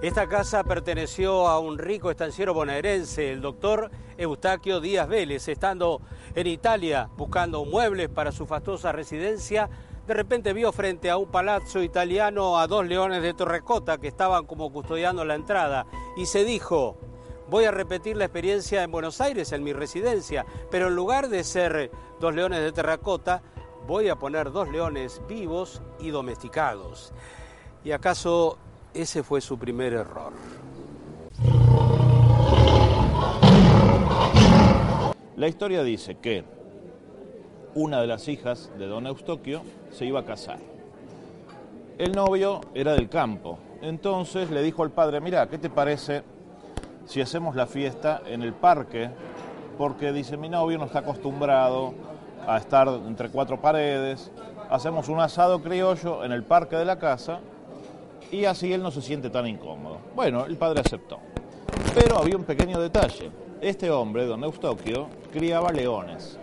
Esta 0.00 0.26
casa 0.26 0.64
perteneció 0.64 1.46
a 1.46 1.58
un 1.58 1.76
rico 1.76 2.10
estanciero 2.10 2.54
bonaerense, 2.54 3.32
el 3.32 3.42
doctor 3.42 3.90
Eustaquio 4.16 4.80
Díaz 4.80 5.06
Vélez, 5.06 5.46
estando 5.48 6.00
en 6.34 6.46
Italia 6.46 7.10
buscando 7.18 7.66
muebles 7.66 8.08
para 8.08 8.32
su 8.32 8.46
fastuosa 8.46 8.92
residencia. 8.92 9.68
De 10.06 10.14
repente 10.14 10.54
vio 10.54 10.72
frente 10.72 11.10
a 11.10 11.18
un 11.18 11.30
palazzo 11.30 11.82
italiano 11.82 12.58
a 12.58 12.66
dos 12.66 12.86
leones 12.86 13.20
de 13.20 13.34
terracota 13.34 13.98
que 13.98 14.08
estaban 14.08 14.46
como 14.46 14.72
custodiando 14.72 15.22
la 15.26 15.34
entrada 15.34 15.84
y 16.16 16.24
se 16.24 16.44
dijo, 16.44 16.96
voy 17.50 17.64
a 17.64 17.72
repetir 17.72 18.16
la 18.16 18.26
experiencia 18.26 18.84
en 18.84 18.92
Buenos 18.92 19.20
Aires, 19.20 19.50
en 19.50 19.64
mi 19.64 19.72
residencia, 19.72 20.46
pero 20.70 20.86
en 20.86 20.94
lugar 20.94 21.28
de 21.28 21.42
ser 21.42 21.90
dos 22.20 22.32
leones 22.32 22.60
de 22.60 22.70
terracota, 22.70 23.42
voy 23.88 24.08
a 24.08 24.16
poner 24.16 24.52
dos 24.52 24.68
leones 24.68 25.20
vivos 25.28 25.82
y 25.98 26.10
domesticados. 26.10 27.12
¿Y 27.82 27.90
acaso 27.90 28.56
ese 28.94 29.24
fue 29.24 29.40
su 29.40 29.58
primer 29.58 29.94
error? 29.94 30.32
La 35.36 35.48
historia 35.48 35.82
dice 35.82 36.18
que 36.18 36.44
una 37.74 38.00
de 38.00 38.06
las 38.06 38.28
hijas 38.28 38.70
de 38.78 38.86
don 38.86 39.08
Eustoquio 39.08 39.62
se 39.90 40.04
iba 40.04 40.20
a 40.20 40.24
casar. 40.24 40.58
El 41.98 42.12
novio 42.12 42.60
era 42.74 42.92
del 42.92 43.08
campo, 43.08 43.58
entonces 43.82 44.50
le 44.50 44.62
dijo 44.62 44.84
al 44.84 44.90
padre, 44.90 45.20
mira, 45.20 45.48
¿qué 45.48 45.58
te 45.58 45.68
parece 45.68 46.22
si 47.10 47.20
hacemos 47.20 47.56
la 47.56 47.66
fiesta 47.66 48.22
en 48.24 48.42
el 48.42 48.52
parque, 48.52 49.10
porque 49.76 50.12
dice 50.12 50.36
mi 50.36 50.48
novio 50.48 50.78
no 50.78 50.84
está 50.84 51.00
acostumbrado 51.00 51.92
a 52.46 52.56
estar 52.56 52.86
entre 52.86 53.30
cuatro 53.30 53.60
paredes, 53.60 54.30
hacemos 54.70 55.08
un 55.08 55.18
asado 55.18 55.60
criollo 55.60 56.24
en 56.24 56.30
el 56.30 56.44
parque 56.44 56.76
de 56.76 56.84
la 56.84 57.00
casa 57.00 57.40
y 58.30 58.44
así 58.44 58.72
él 58.72 58.80
no 58.80 58.92
se 58.92 59.02
siente 59.02 59.28
tan 59.28 59.48
incómodo. 59.48 59.98
Bueno, 60.14 60.46
el 60.46 60.56
padre 60.56 60.82
aceptó. 60.86 61.18
Pero 61.96 62.16
había 62.16 62.36
un 62.36 62.44
pequeño 62.44 62.80
detalle. 62.80 63.32
Este 63.60 63.90
hombre, 63.90 64.26
don 64.26 64.44
Eustoquio, 64.44 65.08
criaba 65.32 65.72
leones. 65.72 66.38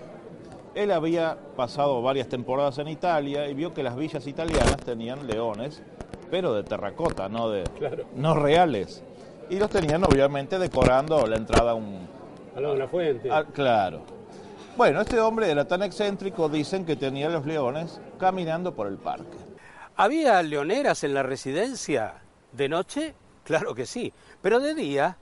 Él 0.75 0.91
había 0.91 1.37
pasado 1.55 2.01
varias 2.01 2.27
temporadas 2.27 2.77
en 2.79 2.89
Italia 2.89 3.47
y 3.47 3.53
vio 3.53 3.73
que 3.73 3.83
las 3.83 3.95
villas 3.95 4.27
italianas 4.27 4.75
tenían 4.83 5.27
leones, 5.27 5.81
pero 6.29 6.53
de 6.53 6.63
terracota, 6.63 7.29
no 7.29 7.49
de 7.49 7.63
no 8.17 8.33
reales 8.33 9.01
y 9.49 9.57
los 9.57 9.69
tenían 9.69 10.03
obviamente 10.03 10.59
decorando 10.59 11.25
la 11.27 11.37
entrada 11.37 11.71
a 11.71 11.73
un... 11.75 12.07
A 12.55 12.59
la 12.59 12.87
fuente. 12.87 13.29
claro. 13.53 14.01
Bueno, 14.75 15.01
este 15.01 15.19
hombre 15.19 15.49
era 15.49 15.65
tan 15.65 15.81
excéntrico, 15.83 16.49
dicen 16.49 16.85
que 16.85 16.95
tenía 16.95 17.29
los 17.29 17.45
leones 17.45 17.99
caminando 18.19 18.75
por 18.75 18.87
el 18.87 18.97
parque. 18.97 19.37
¿Había 19.95 20.41
leoneras 20.43 21.03
en 21.03 21.13
la 21.13 21.23
residencia? 21.23 22.15
¿De 22.51 22.69
noche? 22.69 23.15
Claro 23.43 23.73
que 23.73 23.85
sí. 23.85 24.13
Pero 24.41 24.59
de 24.59 24.75
día, 24.75 25.17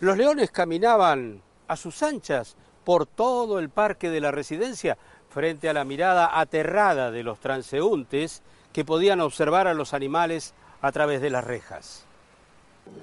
los 0.00 0.16
leones 0.16 0.50
caminaban 0.50 1.42
a 1.68 1.76
sus 1.76 2.02
anchas 2.02 2.56
por 2.84 3.06
todo 3.06 3.58
el 3.58 3.68
parque 3.68 4.10
de 4.10 4.20
la 4.20 4.30
residencia, 4.30 4.96
frente 5.28 5.68
a 5.68 5.72
la 5.72 5.84
mirada 5.84 6.40
aterrada 6.40 7.10
de 7.10 7.22
los 7.22 7.38
transeúntes 7.40 8.42
que 8.72 8.84
podían 8.84 9.20
observar 9.20 9.66
a 9.66 9.74
los 9.74 9.92
animales 9.92 10.54
a 10.80 10.92
través 10.92 11.20
de 11.20 11.30
las 11.30 11.44
rejas. 11.44 12.05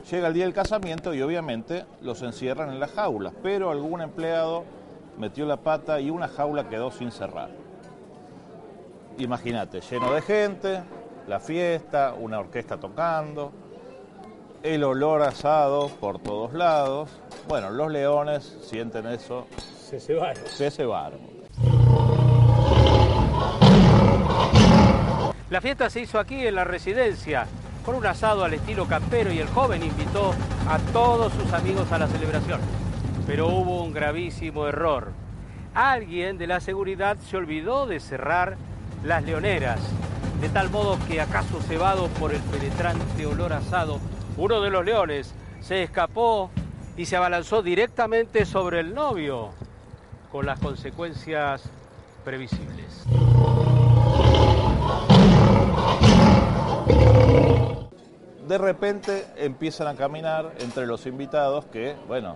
Llega 0.09 0.27
el 0.27 0.33
día 0.33 0.43
del 0.43 0.53
casamiento 0.53 1.13
y 1.13 1.21
obviamente 1.21 1.85
los 2.01 2.21
encierran 2.21 2.69
en 2.69 2.79
las 2.79 2.91
jaulas, 2.91 3.33
pero 3.41 3.71
algún 3.71 4.01
empleado 4.01 4.65
metió 5.17 5.45
la 5.45 5.57
pata 5.57 5.99
y 5.99 6.09
una 6.09 6.27
jaula 6.27 6.67
quedó 6.67 6.91
sin 6.91 7.11
cerrar. 7.11 7.49
Imagínate, 9.17 9.79
lleno 9.81 10.11
de 10.13 10.21
gente, 10.21 10.83
la 11.27 11.39
fiesta, 11.39 12.13
una 12.19 12.39
orquesta 12.39 12.77
tocando, 12.77 13.51
el 14.61 14.83
olor 14.83 15.21
asado 15.21 15.89
por 15.89 16.19
todos 16.19 16.53
lados. 16.53 17.09
Bueno, 17.47 17.69
los 17.69 17.91
leones 17.91 18.57
sienten 18.61 19.07
eso. 19.07 19.47
Se 19.57 19.99
cebaron. 19.99 20.43
Se 20.47 20.71
cebaron. 20.71 21.19
La 25.49 25.61
fiesta 25.61 25.89
se 25.89 26.01
hizo 26.01 26.19
aquí 26.19 26.47
en 26.47 26.55
la 26.55 26.63
residencia 26.63 27.45
con 27.83 27.95
un 27.95 28.05
asado 28.05 28.43
al 28.43 28.53
estilo 28.53 28.87
campero 28.87 29.31
y 29.31 29.39
el 29.39 29.47
joven 29.47 29.83
invitó 29.83 30.33
a 30.67 30.79
todos 30.91 31.33
sus 31.33 31.51
amigos 31.53 31.91
a 31.91 31.99
la 31.99 32.07
celebración. 32.07 32.61
Pero 33.27 33.47
hubo 33.47 33.83
un 33.83 33.93
gravísimo 33.93 34.67
error. 34.67 35.11
Alguien 35.73 36.37
de 36.37 36.47
la 36.47 36.59
seguridad 36.59 37.17
se 37.29 37.37
olvidó 37.37 37.85
de 37.85 37.99
cerrar 37.99 38.57
las 39.03 39.23
leoneras, 39.23 39.79
de 40.39 40.49
tal 40.49 40.69
modo 40.69 40.97
que 41.07 41.21
acaso 41.21 41.61
cebado 41.61 42.07
por 42.19 42.33
el 42.33 42.41
penetrante 42.41 43.25
olor 43.25 43.53
asado, 43.53 43.99
uno 44.37 44.61
de 44.61 44.69
los 44.69 44.85
leones 44.85 45.33
se 45.61 45.83
escapó 45.83 46.51
y 46.97 47.05
se 47.05 47.15
abalanzó 47.15 47.61
directamente 47.61 48.45
sobre 48.45 48.79
el 48.79 48.93
novio, 48.93 49.49
con 50.31 50.45
las 50.45 50.59
consecuencias 50.59 51.63
previsibles. 52.23 53.05
De 58.47 58.57
repente 58.57 59.25
empiezan 59.37 59.87
a 59.87 59.95
caminar 59.95 60.51
entre 60.59 60.85
los 60.85 61.05
invitados 61.05 61.65
que, 61.65 61.95
bueno, 62.07 62.35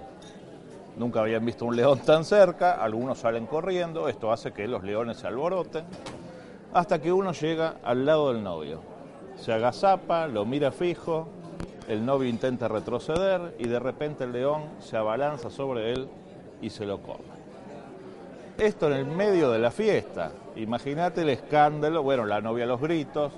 nunca 0.95 1.19
habían 1.19 1.45
visto 1.45 1.65
un 1.65 1.75
león 1.75 1.99
tan 1.99 2.23
cerca, 2.23 2.81
algunos 2.81 3.19
salen 3.19 3.45
corriendo, 3.45 4.07
esto 4.07 4.31
hace 4.31 4.53
que 4.53 4.67
los 4.67 4.83
leones 4.83 5.17
se 5.17 5.27
alboroten, 5.27 5.83
hasta 6.73 7.01
que 7.01 7.11
uno 7.11 7.33
llega 7.33 7.75
al 7.83 8.05
lado 8.05 8.31
del 8.31 8.41
novio. 8.41 8.81
Se 9.35 9.51
agazapa, 9.51 10.27
lo 10.27 10.45
mira 10.45 10.71
fijo, 10.71 11.27
el 11.89 12.05
novio 12.05 12.29
intenta 12.29 12.69
retroceder 12.69 13.55
y 13.59 13.67
de 13.67 13.79
repente 13.79 14.23
el 14.23 14.31
león 14.31 14.63
se 14.79 14.95
abalanza 14.95 15.49
sobre 15.49 15.91
él 15.91 16.07
y 16.61 16.69
se 16.69 16.85
lo 16.85 17.01
come. 17.01 17.37
Esto 18.57 18.87
en 18.87 18.93
el 18.93 19.05
medio 19.05 19.51
de 19.51 19.59
la 19.59 19.71
fiesta. 19.71 20.31
Imagínate 20.55 21.21
el 21.21 21.29
escándalo, 21.29 22.01
bueno, 22.01 22.25
la 22.25 22.41
novia 22.41 22.65
los 22.65 22.81
gritos, 22.81 23.33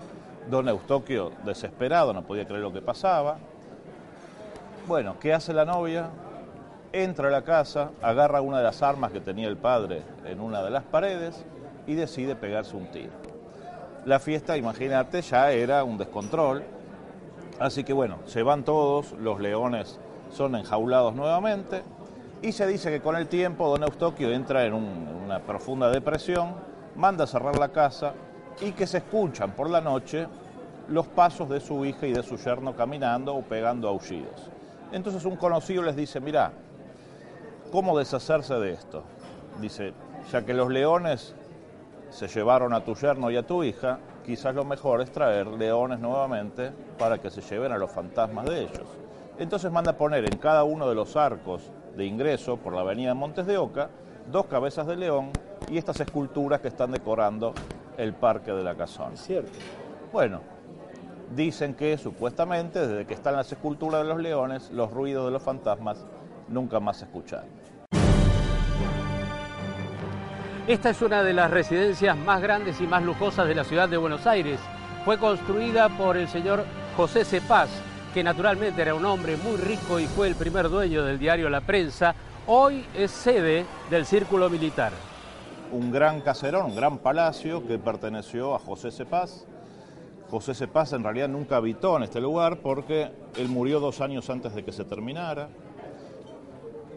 don 0.49 0.69
Eustoquio 0.69 1.31
desesperado, 1.43 2.13
no 2.13 2.23
podía 2.23 2.45
creer 2.45 2.61
lo 2.61 2.73
que 2.73 2.81
pasaba. 2.81 3.37
Bueno, 4.87 5.17
¿qué 5.19 5.33
hace 5.33 5.53
la 5.53 5.65
novia? 5.65 6.09
Entra 6.91 7.27
a 7.27 7.31
la 7.31 7.43
casa, 7.43 7.91
agarra 8.01 8.41
una 8.41 8.57
de 8.57 8.63
las 8.63 8.81
armas 8.81 9.11
que 9.11 9.21
tenía 9.21 9.47
el 9.47 9.57
padre 9.57 10.03
en 10.25 10.39
una 10.39 10.63
de 10.63 10.71
las 10.71 10.83
paredes 10.83 11.45
y 11.85 11.95
decide 11.95 12.35
pegarse 12.35 12.75
un 12.75 12.87
tiro. 12.91 13.13
La 14.05 14.19
fiesta, 14.19 14.57
imagínate, 14.57 15.21
ya 15.21 15.51
era 15.51 15.83
un 15.83 15.97
descontrol, 15.97 16.63
Así 17.59 17.83
que 17.83 17.91
bueno, 17.91 18.19
se 18.25 18.41
van 18.41 18.63
todos, 18.63 19.11
los 19.19 19.41
leones 19.41 19.99
son 20.31 20.55
enjaulados 20.55 21.13
nuevamente 21.13 21.83
y 22.41 22.53
se 22.53 22.65
dice 22.65 22.89
que 22.89 23.01
con 23.01 23.17
el 23.17 23.27
tiempo 23.27 23.67
don 23.67 23.83
Eustoquio 23.83 24.31
entra 24.31 24.65
en 24.65 24.73
una 24.73 25.39
profunda 25.39 25.91
depresión, 25.91 26.55
manda 26.95 27.25
a 27.25 27.27
cerrar 27.27 27.59
la 27.59 27.69
casa 27.69 28.13
y 28.61 28.71
que 28.71 28.87
se 28.87 28.99
escuchan 28.99 29.51
por 29.51 29.69
la 29.69 29.81
noche 29.81 30.27
los 30.87 31.07
pasos 31.07 31.49
de 31.49 31.59
su 31.59 31.85
hija 31.85 32.07
y 32.07 32.13
de 32.13 32.23
su 32.23 32.37
yerno 32.37 32.75
caminando 32.75 33.35
o 33.35 33.41
pegando 33.41 33.87
aullidos. 33.87 34.49
Entonces 34.91 35.23
un 35.25 35.35
conocido 35.35 35.83
les 35.83 35.95
dice, 35.95 36.19
mira, 36.19 36.51
¿cómo 37.71 37.97
deshacerse 37.97 38.55
de 38.55 38.73
esto? 38.73 39.03
Dice, 39.61 39.93
ya 40.31 40.43
que 40.45 40.53
los 40.53 40.69
leones 40.69 41.35
se 42.09 42.27
llevaron 42.27 42.73
a 42.73 42.83
tu 42.83 42.95
yerno 42.95 43.29
y 43.29 43.37
a 43.37 43.45
tu 43.45 43.63
hija, 43.63 43.99
quizás 44.25 44.55
lo 44.55 44.65
mejor 44.65 45.01
es 45.01 45.11
traer 45.11 45.47
leones 45.47 45.99
nuevamente 45.99 46.71
para 46.97 47.19
que 47.19 47.29
se 47.29 47.41
lleven 47.41 47.71
a 47.71 47.77
los 47.77 47.91
fantasmas 47.91 48.45
de 48.45 48.61
ellos. 48.61 48.87
Entonces 49.37 49.71
manda 49.71 49.93
poner 49.93 50.25
en 50.25 50.39
cada 50.39 50.63
uno 50.63 50.89
de 50.89 50.95
los 50.95 51.15
arcos 51.15 51.71
de 51.95 52.05
ingreso 52.05 52.57
por 52.57 52.73
la 52.73 52.81
avenida 52.81 53.13
Montes 53.13 53.45
de 53.45 53.57
Oca 53.57 53.89
dos 54.31 54.45
cabezas 54.45 54.85
de 54.87 54.95
león 54.95 55.31
y 55.69 55.77
estas 55.77 55.99
esculturas 55.99 56.61
que 56.61 56.67
están 56.67 56.91
decorando 56.91 57.53
el 57.99 58.13
Parque 58.13 58.51
de 58.51 58.63
la 58.63 58.75
Casona. 58.75 59.15
Cierto. 59.17 59.51
Bueno, 60.13 60.39
dicen 61.35 61.73
que 61.73 61.97
supuestamente 61.97 62.87
desde 62.87 63.05
que 63.05 63.13
están 63.13 63.35
las 63.35 63.51
esculturas 63.51 64.03
de 64.03 64.07
los 64.07 64.21
leones, 64.21 64.71
los 64.71 64.91
ruidos 64.91 65.25
de 65.25 65.31
los 65.31 65.43
fantasmas 65.43 66.05
nunca 66.47 66.79
más 66.79 66.97
se 66.97 67.05
escuchan. 67.05 67.43
Esta 70.65 70.91
es 70.91 71.01
una 71.01 71.23
de 71.23 71.33
las 71.33 71.51
residencias 71.51 72.15
más 72.15 72.41
grandes 72.41 72.79
y 72.79 72.87
más 72.87 73.03
lujosas 73.03 73.47
de 73.47 73.55
la 73.55 73.65
ciudad 73.65 73.89
de 73.89 73.97
Buenos 73.97 74.25
Aires. 74.25 74.59
Fue 75.03 75.17
construida 75.17 75.89
por 75.89 76.15
el 76.15 76.29
señor 76.29 76.63
José 76.95 77.25
Cepaz, 77.25 77.69
que 78.13 78.23
naturalmente 78.23 78.81
era 78.81 78.95
un 78.95 79.05
hombre 79.05 79.35
muy 79.35 79.57
rico 79.57 79.99
y 79.99 80.05
fue 80.05 80.27
el 80.27 80.35
primer 80.35 80.69
dueño 80.69 81.03
del 81.03 81.19
diario 81.19 81.49
La 81.49 81.61
Prensa. 81.61 82.15
Hoy 82.47 82.85
es 82.95 83.11
sede 83.11 83.65
del 83.89 84.05
Círculo 84.05 84.49
Militar. 84.49 85.08
Un 85.71 85.91
gran 85.91 86.21
caserón, 86.21 86.65
un 86.65 86.75
gran 86.75 86.97
palacio 86.97 87.65
que 87.67 87.77
perteneció 87.77 88.55
a 88.55 88.59
José 88.59 88.91
Cepaz. 88.91 89.45
José 90.29 90.55
Cepaz 90.55 90.93
en 90.93 91.03
realidad 91.03 91.29
nunca 91.29 91.57
habitó 91.57 91.97
en 91.97 92.03
este 92.03 92.19
lugar 92.19 92.57
porque 92.57 93.11
él 93.37 93.49
murió 93.49 93.79
dos 93.79 94.01
años 94.01 94.29
antes 94.29 94.55
de 94.55 94.63
que 94.63 94.71
se 94.71 94.83
terminara. 94.83 95.49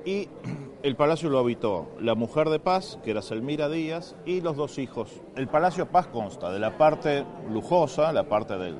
Y 0.04 0.28
el 0.82 0.96
palacio 0.96 1.28
lo 1.28 1.38
habitó 1.38 1.88
la 2.00 2.14
mujer 2.14 2.48
de 2.48 2.58
Paz, 2.58 2.98
que 3.04 3.10
era 3.10 3.20
Selmira 3.20 3.68
Díaz, 3.68 4.16
y 4.24 4.40
los 4.40 4.56
dos 4.56 4.78
hijos. 4.78 5.20
El 5.36 5.48
Palacio 5.48 5.86
Paz 5.86 6.06
consta 6.06 6.50
de 6.50 6.58
la 6.58 6.78
parte 6.78 7.24
lujosa, 7.50 8.12
la 8.12 8.24
parte 8.24 8.56
de 8.56 8.74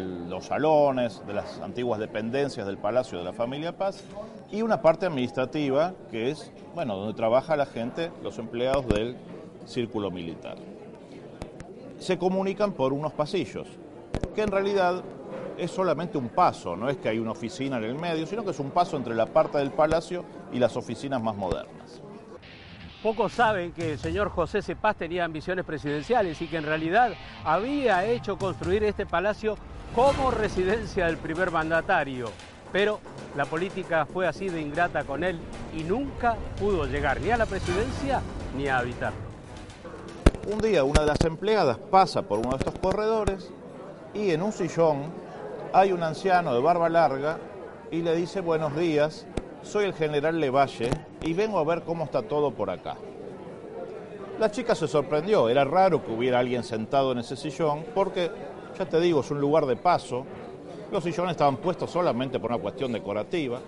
los 0.00 0.46
salones, 0.46 1.22
de 1.26 1.34
las 1.34 1.60
antiguas 1.60 2.00
dependencias 2.00 2.66
del 2.66 2.78
Palacio 2.78 3.18
de 3.18 3.24
la 3.24 3.32
familia 3.32 3.76
Paz, 3.76 4.04
y 4.50 4.62
una 4.62 4.82
parte 4.82 5.06
administrativa, 5.06 5.92
que 6.10 6.30
es, 6.30 6.50
bueno, 6.74 6.96
donde 6.96 7.14
trabaja 7.14 7.56
la 7.56 7.66
gente, 7.66 8.10
los 8.22 8.38
empleados 8.38 8.86
del 8.88 9.16
círculo 9.64 10.10
militar. 10.10 10.56
Se 11.98 12.18
comunican 12.18 12.72
por 12.72 12.92
unos 12.92 13.12
pasillos, 13.12 13.68
que 14.34 14.42
en 14.42 14.50
realidad 14.50 15.02
es 15.56 15.70
solamente 15.70 16.18
un 16.18 16.28
paso, 16.28 16.76
no 16.76 16.88
es 16.88 16.96
que 16.96 17.08
hay 17.08 17.18
una 17.18 17.30
oficina 17.30 17.76
en 17.78 17.84
el 17.84 17.94
medio, 17.94 18.26
sino 18.26 18.44
que 18.44 18.50
es 18.50 18.58
un 18.58 18.70
paso 18.70 18.96
entre 18.96 19.14
la 19.14 19.26
parte 19.26 19.58
del 19.58 19.70
palacio 19.70 20.24
y 20.52 20.58
las 20.58 20.76
oficinas 20.76 21.22
más 21.22 21.36
modernas. 21.36 22.02
Pocos 23.02 23.32
saben 23.32 23.72
que 23.72 23.92
el 23.92 23.98
señor 23.98 24.30
José 24.30 24.62
Cepaz 24.62 24.96
tenía 24.96 25.26
ambiciones 25.26 25.66
presidenciales 25.66 26.40
y 26.40 26.46
que 26.46 26.56
en 26.56 26.64
realidad 26.64 27.12
había 27.44 28.06
hecho 28.06 28.38
construir 28.38 28.82
este 28.82 29.04
palacio 29.04 29.56
como 29.94 30.30
residencia 30.30 31.06
del 31.06 31.18
primer 31.18 31.50
mandatario. 31.50 32.30
Pero 32.72 33.00
la 33.36 33.44
política 33.44 34.06
fue 34.06 34.26
así 34.26 34.48
de 34.48 34.60
ingrata 34.60 35.04
con 35.04 35.22
él 35.22 35.38
y 35.76 35.84
nunca 35.84 36.36
pudo 36.58 36.86
llegar 36.86 37.20
ni 37.20 37.30
a 37.30 37.36
la 37.36 37.46
presidencia 37.46 38.22
ni 38.56 38.68
a 38.68 38.78
habitarlo. 38.78 39.33
Un 40.46 40.58
día 40.58 40.84
una 40.84 41.00
de 41.00 41.06
las 41.06 41.24
empleadas 41.24 41.78
pasa 41.78 42.20
por 42.20 42.38
uno 42.38 42.50
de 42.50 42.56
estos 42.56 42.74
corredores 42.78 43.50
y 44.12 44.30
en 44.30 44.42
un 44.42 44.52
sillón 44.52 45.04
hay 45.72 45.90
un 45.90 46.02
anciano 46.02 46.52
de 46.52 46.60
barba 46.60 46.90
larga 46.90 47.38
y 47.90 48.02
le 48.02 48.14
dice 48.14 48.40
buenos 48.40 48.76
días, 48.76 49.26
soy 49.62 49.86
el 49.86 49.94
general 49.94 50.38
Levalle 50.38 50.90
y 51.22 51.32
vengo 51.32 51.58
a 51.58 51.64
ver 51.64 51.82
cómo 51.84 52.04
está 52.04 52.20
todo 52.20 52.50
por 52.50 52.68
acá. 52.68 52.96
La 54.38 54.50
chica 54.50 54.74
se 54.74 54.86
sorprendió, 54.86 55.48
era 55.48 55.64
raro 55.64 56.04
que 56.04 56.12
hubiera 56.12 56.40
alguien 56.40 56.62
sentado 56.62 57.12
en 57.12 57.20
ese 57.20 57.36
sillón 57.36 57.86
porque, 57.94 58.30
ya 58.78 58.86
te 58.86 59.00
digo, 59.00 59.20
es 59.20 59.30
un 59.30 59.40
lugar 59.40 59.64
de 59.64 59.76
paso, 59.76 60.26
los 60.92 61.04
sillones 61.04 61.32
estaban 61.32 61.56
puestos 61.56 61.90
solamente 61.90 62.38
por 62.38 62.50
una 62.50 62.60
cuestión 62.60 62.92
decorativa. 62.92 63.60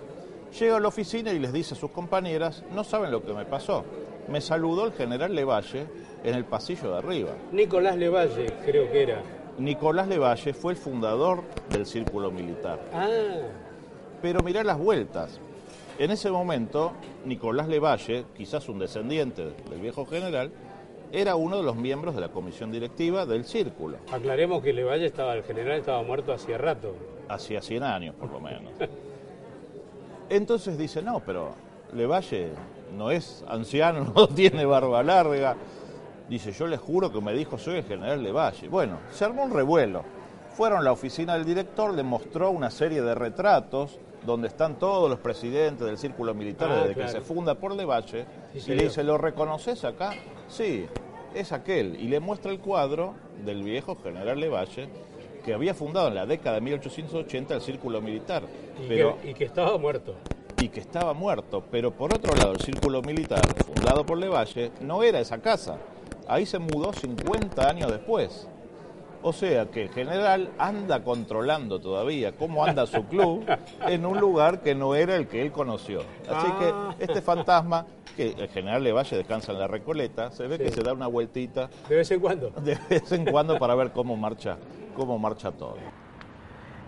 Llega 0.59 0.77
a 0.77 0.79
la 0.79 0.89
oficina 0.89 1.31
y 1.33 1.39
les 1.39 1.51
dice 1.51 1.73
a 1.73 1.77
sus 1.77 1.89
compañeras, 1.89 2.63
no 2.71 2.83
saben 2.83 3.11
lo 3.11 3.23
que 3.23 3.33
me 3.33 3.45
pasó. 3.45 3.83
Me 4.29 4.41
saludó 4.41 4.85
el 4.85 4.93
general 4.93 5.33
Levalle 5.33 5.87
en 6.27 6.35
el 6.35 6.43
pasillo 6.43 6.91
de 6.91 6.97
arriba. 6.97 7.31
Nicolás 7.53 7.95
Levalle, 7.95 8.47
creo 8.65 8.91
que 8.91 9.03
era. 9.03 9.21
Nicolás 9.57 10.09
Levalle 10.09 10.53
fue 10.53 10.73
el 10.73 10.77
fundador 10.77 11.43
del 11.69 11.85
Círculo 11.85 12.31
Militar. 12.31 12.79
Ah. 12.93 13.07
Pero 14.21 14.41
mirá 14.41 14.61
las 14.63 14.77
vueltas. 14.77 15.39
En 15.97 16.11
ese 16.11 16.29
momento, 16.29 16.91
Nicolás 17.25 17.69
Levalle, 17.69 18.25
quizás 18.35 18.67
un 18.67 18.77
descendiente 18.77 19.53
del 19.69 19.79
viejo 19.79 20.05
general, 20.05 20.51
era 21.13 21.37
uno 21.37 21.55
de 21.55 21.63
los 21.63 21.77
miembros 21.77 22.13
de 22.13 22.19
la 22.19 22.27
comisión 22.27 22.73
directiva 22.73 23.25
del 23.25 23.45
Círculo. 23.45 23.97
Aclaremos 24.11 24.61
que 24.61 24.73
Levalle 24.73 25.05
estaba, 25.05 25.33
el 25.33 25.43
general 25.43 25.79
estaba 25.79 26.03
muerto 26.03 26.33
hacía 26.33 26.57
rato. 26.57 26.93
Hacía 27.29 27.61
100 27.61 27.83
años, 27.83 28.15
por 28.15 28.29
lo 28.29 28.41
menos. 28.41 28.73
Entonces 30.29 30.77
dice, 30.77 31.01
no, 31.01 31.21
pero 31.21 31.53
Levalle 31.93 32.49
no 32.95 33.11
es 33.11 33.45
anciano, 33.47 34.11
no 34.15 34.27
tiene 34.27 34.65
barba 34.65 35.01
larga, 35.03 35.55
Dice, 36.29 36.51
yo 36.51 36.67
les 36.67 36.79
juro 36.79 37.11
que 37.11 37.21
me 37.21 37.33
dijo, 37.33 37.57
soy 37.57 37.77
el 37.77 37.83
general 37.85 38.21
de 38.21 38.31
Valle. 38.31 38.67
Bueno, 38.67 38.99
se 39.11 39.23
armó 39.23 39.43
un 39.43 39.51
revuelo. 39.51 40.03
Fueron 40.55 40.79
a 40.79 40.81
la 40.81 40.91
oficina 40.91 41.35
del 41.35 41.45
director, 41.45 41.93
le 41.93 42.03
mostró 42.03 42.49
una 42.49 42.69
serie 42.69 43.01
de 43.01 43.15
retratos 43.15 43.97
donde 44.25 44.47
están 44.47 44.77
todos 44.77 45.09
los 45.09 45.19
presidentes 45.19 45.87
del 45.87 45.97
círculo 45.97 46.33
militar 46.33 46.69
ah, 46.69 46.81
desde 46.81 47.01
que 47.01 47.07
se 47.07 47.21
funda 47.21 47.55
por 47.55 47.73
Levalle, 47.73 48.25
y 48.53 48.59
le 48.71 48.83
dice, 48.85 49.03
¿lo 49.03 49.17
reconoces 49.17 49.85
acá? 49.85 50.13
Sí, 50.49 50.85
es 51.33 51.53
aquel. 51.53 51.95
Y 52.01 52.07
le 52.07 52.19
muestra 52.19 52.51
el 52.51 52.59
cuadro 52.59 53.13
del 53.45 53.63
viejo 53.63 53.95
general 53.95 54.39
Levalle, 54.39 54.89
que 55.45 55.53
había 55.53 55.73
fundado 55.73 56.09
en 56.09 56.15
la 56.15 56.25
década 56.25 56.55
de 56.55 56.61
1880 56.61 57.53
el 57.53 57.61
círculo 57.61 58.01
militar. 58.01 58.43
Y, 58.83 58.87
pero, 58.87 59.17
que, 59.21 59.31
y 59.31 59.33
que 59.33 59.45
estaba 59.45 59.77
muerto. 59.77 60.15
Y 60.59 60.69
que 60.69 60.81
estaba 60.81 61.13
muerto. 61.13 61.63
Pero 61.71 61.91
por 61.91 62.13
otro 62.13 62.35
lado, 62.35 62.51
el 62.51 62.59
círculo 62.59 63.01
militar, 63.01 63.41
fundado 63.63 64.05
por 64.05 64.17
Levalle, 64.17 64.71
no 64.81 65.03
era 65.03 65.21
esa 65.21 65.37
casa 65.37 65.77
Ahí 66.27 66.45
se 66.45 66.59
mudó 66.59 66.93
50 66.93 67.67
años 67.69 67.91
después. 67.91 68.47
O 69.23 69.33
sea 69.33 69.65
que 69.65 69.83
el 69.83 69.89
general 69.89 70.51
anda 70.59 71.03
controlando 71.03 71.79
todavía 71.79 72.33
cómo 72.33 72.63
anda 72.63 72.85
su 72.85 73.03
club 73.05 73.43
en 73.87 74.05
un 74.05 74.19
lugar 74.19 74.61
que 74.61 74.75
no 74.75 74.93
era 74.95 75.15
el 75.15 75.27
que 75.27 75.41
él 75.41 75.51
conoció. 75.51 76.01
Así 76.29 76.47
Ah. 76.51 76.93
que 76.97 77.03
este 77.03 77.21
fantasma, 77.21 77.85
que 78.15 78.35
el 78.37 78.47
general 78.49 78.83
Levalle 78.83 79.17
descansa 79.17 79.51
en 79.53 79.59
la 79.59 79.67
Recoleta, 79.67 80.29
se 80.31 80.47
ve 80.47 80.57
que 80.59 80.69
se 80.69 80.81
da 80.83 80.93
una 80.93 81.07
vueltita 81.07 81.69
De 81.89 81.95
vez 81.95 82.11
en 82.11 82.19
cuando. 82.19 82.51
de 82.51 82.77
vez 82.89 83.11
en 83.11 83.25
cuando 83.25 83.57
para 83.57 83.73
ver 83.75 83.91
cómo 83.91 84.15
marcha, 84.15 84.57
cómo 84.95 85.17
marcha 85.17 85.51
todo. 85.51 85.75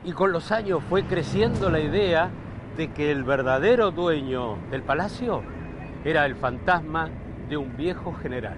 Y 0.05 0.11
con 0.11 0.31
los 0.31 0.51
años 0.51 0.81
fue 0.87 1.03
creciendo 1.05 1.69
la 1.69 1.79
idea 1.79 2.29
de 2.77 2.91
que 2.93 3.11
el 3.11 3.23
verdadero 3.23 3.91
dueño 3.91 4.57
del 4.69 4.83
palacio 4.83 5.41
era 6.05 6.25
el 6.25 6.35
fantasma 6.35 7.09
de 7.49 7.57
un 7.57 7.75
viejo 7.75 8.13
general. 8.13 8.57